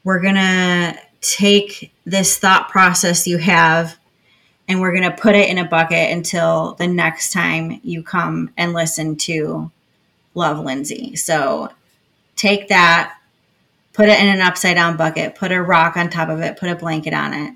we're 0.02 0.20
going 0.20 0.36
to 0.36 0.98
take 1.20 1.92
this 2.06 2.38
thought 2.38 2.70
process 2.70 3.26
you 3.26 3.36
have 3.36 3.98
and 4.68 4.80
we're 4.80 4.92
going 4.92 5.10
to 5.10 5.16
put 5.16 5.34
it 5.34 5.48
in 5.48 5.58
a 5.58 5.64
bucket 5.64 6.10
until 6.10 6.74
the 6.74 6.86
next 6.86 7.32
time 7.32 7.80
you 7.82 8.02
come 8.02 8.52
and 8.56 8.72
listen 8.72 9.16
to 9.16 9.70
Love 10.34 10.58
Lindsay. 10.58 11.16
So 11.16 11.70
take 12.36 12.68
that, 12.68 13.18
put 13.92 14.08
it 14.08 14.18
in 14.18 14.26
an 14.26 14.40
upside 14.40 14.76
down 14.76 14.96
bucket, 14.96 15.34
put 15.34 15.52
a 15.52 15.62
rock 15.62 15.96
on 15.96 16.10
top 16.10 16.28
of 16.28 16.40
it, 16.40 16.58
put 16.58 16.70
a 16.70 16.76
blanket 16.76 17.12
on 17.14 17.34
it, 17.34 17.54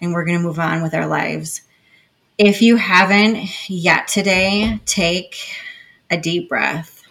and 0.00 0.12
we're 0.12 0.24
going 0.24 0.38
to 0.38 0.44
move 0.44 0.58
on 0.58 0.82
with 0.82 0.94
our 0.94 1.06
lives. 1.06 1.62
If 2.38 2.62
you 2.62 2.76
haven't 2.76 3.68
yet 3.68 4.08
today, 4.08 4.80
take 4.86 5.36
a 6.10 6.16
deep 6.16 6.48
breath. 6.48 7.02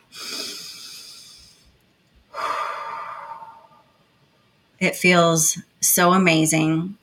It 4.80 4.96
feels 4.96 5.60
so 5.80 6.14
amazing 6.14 6.98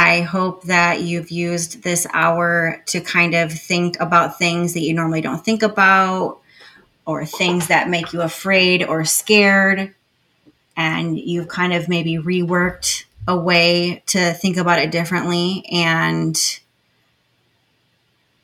I 0.00 0.20
hope 0.20 0.62
that 0.62 1.00
you've 1.00 1.32
used 1.32 1.82
this 1.82 2.06
hour 2.12 2.80
to 2.86 3.00
kind 3.00 3.34
of 3.34 3.52
think 3.52 3.98
about 3.98 4.38
things 4.38 4.74
that 4.74 4.82
you 4.82 4.94
normally 4.94 5.20
don't 5.20 5.44
think 5.44 5.64
about 5.64 6.38
or 7.04 7.26
things 7.26 7.66
that 7.66 7.90
make 7.90 8.12
you 8.12 8.22
afraid 8.22 8.84
or 8.84 9.04
scared. 9.04 9.92
And 10.76 11.18
you've 11.18 11.48
kind 11.48 11.72
of 11.72 11.88
maybe 11.88 12.14
reworked 12.14 13.06
a 13.26 13.36
way 13.36 14.04
to 14.06 14.34
think 14.34 14.56
about 14.56 14.78
it 14.78 14.92
differently. 14.92 15.64
And 15.68 16.38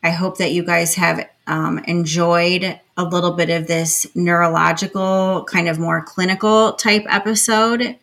I 0.03 0.11
hope 0.11 0.39
that 0.39 0.51
you 0.51 0.65
guys 0.65 0.97
have 0.97 1.29
um, 1.47 1.79
enjoyed 1.87 2.81
a 2.97 3.05
little 3.05 3.31
bit 3.31 3.51
of 3.51 3.69
this 3.69 4.09
neurological, 4.17 5.47
kind 5.49 5.69
of 5.69 5.79
more 5.79 6.03
clinical 6.03 6.73
type 6.73 7.05
episode. 7.09 7.97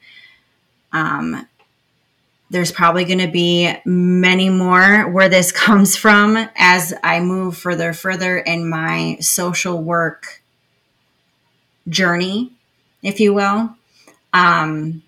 Um, 0.94 1.46
there's 2.52 2.72
probably 2.72 3.06
going 3.06 3.20
to 3.20 3.32
be 3.32 3.74
many 3.86 4.50
more 4.50 5.10
where 5.10 5.30
this 5.30 5.52
comes 5.54 5.96
from 5.96 6.50
as 6.58 6.94
I 7.02 7.22
move 7.22 7.58
further, 7.58 7.94
further 7.94 8.38
in 8.38 8.70
my 8.70 9.18
social 9.22 9.82
work 9.82 10.42
journey, 11.88 12.52
if 13.02 13.20
you 13.20 13.34
will. 13.34 13.74
Um, 14.34 15.02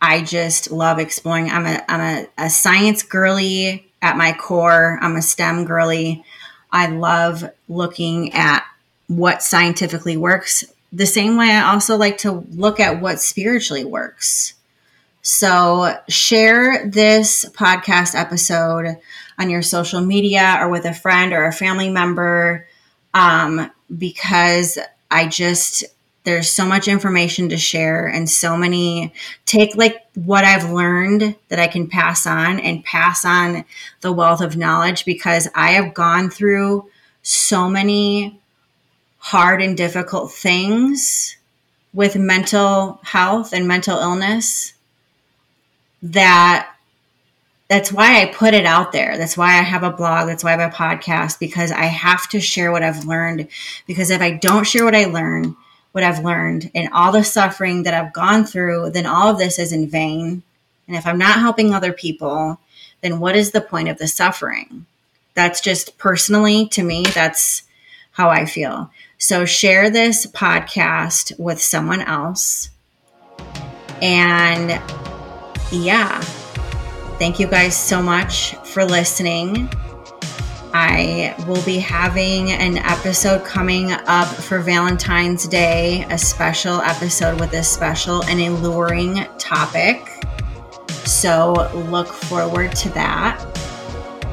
I 0.00 0.22
just 0.22 0.70
love 0.70 0.98
exploring. 0.98 1.50
I'm 1.50 1.64
a 1.64 1.82
I'm 1.88 2.00
a, 2.00 2.44
a 2.46 2.50
science 2.50 3.02
girly 3.02 3.86
at 4.02 4.16
my 4.16 4.32
core. 4.32 4.98
I'm 5.00 5.16
a 5.16 5.22
STEM 5.22 5.64
girly. 5.64 6.24
I 6.70 6.88
love 6.88 7.48
looking 7.68 8.32
at 8.34 8.64
what 9.06 9.42
scientifically 9.42 10.16
works. 10.16 10.64
The 10.92 11.06
same 11.06 11.36
way 11.36 11.50
I 11.50 11.72
also 11.72 11.96
like 11.96 12.18
to 12.18 12.46
look 12.50 12.80
at 12.80 13.00
what 13.00 13.20
spiritually 13.20 13.84
works. 13.84 14.54
So 15.22 15.96
share 16.08 16.84
this 16.84 17.44
podcast 17.54 18.18
episode 18.18 18.98
on 19.38 19.50
your 19.50 19.62
social 19.62 20.00
media 20.00 20.58
or 20.60 20.68
with 20.68 20.84
a 20.84 20.92
friend 20.92 21.32
or 21.32 21.46
a 21.46 21.52
family 21.52 21.88
member 21.88 22.66
um, 23.14 23.70
because 23.96 24.80
I 25.12 25.28
just, 25.28 25.84
there's 26.24 26.50
so 26.50 26.66
much 26.66 26.88
information 26.88 27.50
to 27.50 27.56
share 27.56 28.08
and 28.08 28.28
so 28.28 28.56
many 28.56 29.12
take 29.46 29.76
like 29.76 30.04
what 30.14 30.44
I've 30.44 30.72
learned 30.72 31.36
that 31.48 31.60
I 31.60 31.68
can 31.68 31.86
pass 31.86 32.26
on 32.26 32.58
and 32.58 32.84
pass 32.84 33.24
on 33.24 33.64
the 34.00 34.12
wealth 34.12 34.40
of 34.40 34.56
knowledge 34.56 35.04
because 35.04 35.48
I 35.54 35.72
have 35.72 35.94
gone 35.94 36.30
through 36.30 36.88
so 37.22 37.68
many 37.68 38.40
hard 39.18 39.62
and 39.62 39.76
difficult 39.76 40.32
things 40.32 41.36
with 41.94 42.16
mental 42.16 42.98
health 43.04 43.52
and 43.52 43.68
mental 43.68 43.98
illness 43.98 44.72
that 46.02 46.68
that's 47.68 47.90
why 47.90 48.20
I 48.20 48.26
put 48.26 48.52
it 48.52 48.66
out 48.66 48.92
there. 48.92 49.16
That's 49.16 49.36
why 49.36 49.58
I 49.58 49.62
have 49.62 49.82
a 49.82 49.90
blog. 49.90 50.26
That's 50.26 50.44
why 50.44 50.52
I 50.52 50.60
have 50.60 50.72
a 50.72 50.76
podcast 50.76 51.38
because 51.38 51.72
I 51.72 51.84
have 51.84 52.28
to 52.28 52.40
share 52.40 52.70
what 52.70 52.82
I've 52.82 53.06
learned. 53.06 53.48
Because 53.86 54.10
if 54.10 54.20
I 54.20 54.32
don't 54.32 54.66
share 54.66 54.84
what 54.84 54.94
I 54.94 55.06
learn, 55.06 55.56
what 55.92 56.04
I've 56.04 56.22
learned, 56.22 56.70
and 56.74 56.90
all 56.92 57.12
the 57.12 57.24
suffering 57.24 57.84
that 57.84 57.94
I've 57.94 58.12
gone 58.12 58.44
through, 58.44 58.90
then 58.90 59.06
all 59.06 59.30
of 59.30 59.38
this 59.38 59.58
is 59.58 59.72
in 59.72 59.88
vain. 59.88 60.42
And 60.86 60.96
if 60.96 61.06
I'm 61.06 61.16
not 61.16 61.38
helping 61.38 61.72
other 61.72 61.94
people, 61.94 62.58
then 63.00 63.20
what 63.20 63.36
is 63.36 63.52
the 63.52 63.62
point 63.62 63.88
of 63.88 63.96
the 63.96 64.06
suffering? 64.06 64.84
That's 65.32 65.62
just 65.62 65.96
personally 65.96 66.68
to 66.68 66.82
me, 66.82 67.04
that's 67.04 67.62
how 68.10 68.28
I 68.28 68.44
feel. 68.44 68.90
So 69.16 69.46
share 69.46 69.88
this 69.88 70.26
podcast 70.26 71.38
with 71.38 71.62
someone 71.62 72.02
else. 72.02 72.68
And 74.02 74.78
yeah, 75.72 76.20
thank 77.18 77.40
you 77.40 77.46
guys 77.46 77.76
so 77.76 78.02
much 78.02 78.54
for 78.64 78.84
listening. 78.84 79.68
I 80.74 81.34
will 81.46 81.62
be 81.64 81.78
having 81.78 82.50
an 82.52 82.78
episode 82.78 83.44
coming 83.44 83.92
up 83.92 84.28
for 84.28 84.60
Valentine's 84.60 85.46
Day, 85.46 86.06
a 86.08 86.16
special 86.16 86.80
episode 86.80 87.38
with 87.38 87.52
a 87.52 87.62
special 87.62 88.24
and 88.24 88.40
alluring 88.40 89.26
topic. 89.38 90.08
So 91.04 91.70
look 91.90 92.08
forward 92.08 92.74
to 92.76 92.88
that. 92.90 93.44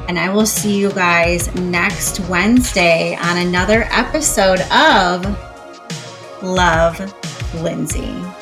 And 0.08 0.18
I 0.18 0.28
will 0.28 0.46
see 0.46 0.78
you 0.78 0.90
guys 0.92 1.54
next 1.54 2.20
Wednesday 2.20 3.16
on 3.16 3.36
another 3.36 3.84
episode 3.90 4.60
of 4.72 5.24
Love 6.42 7.14
Lindsay. 7.62 8.39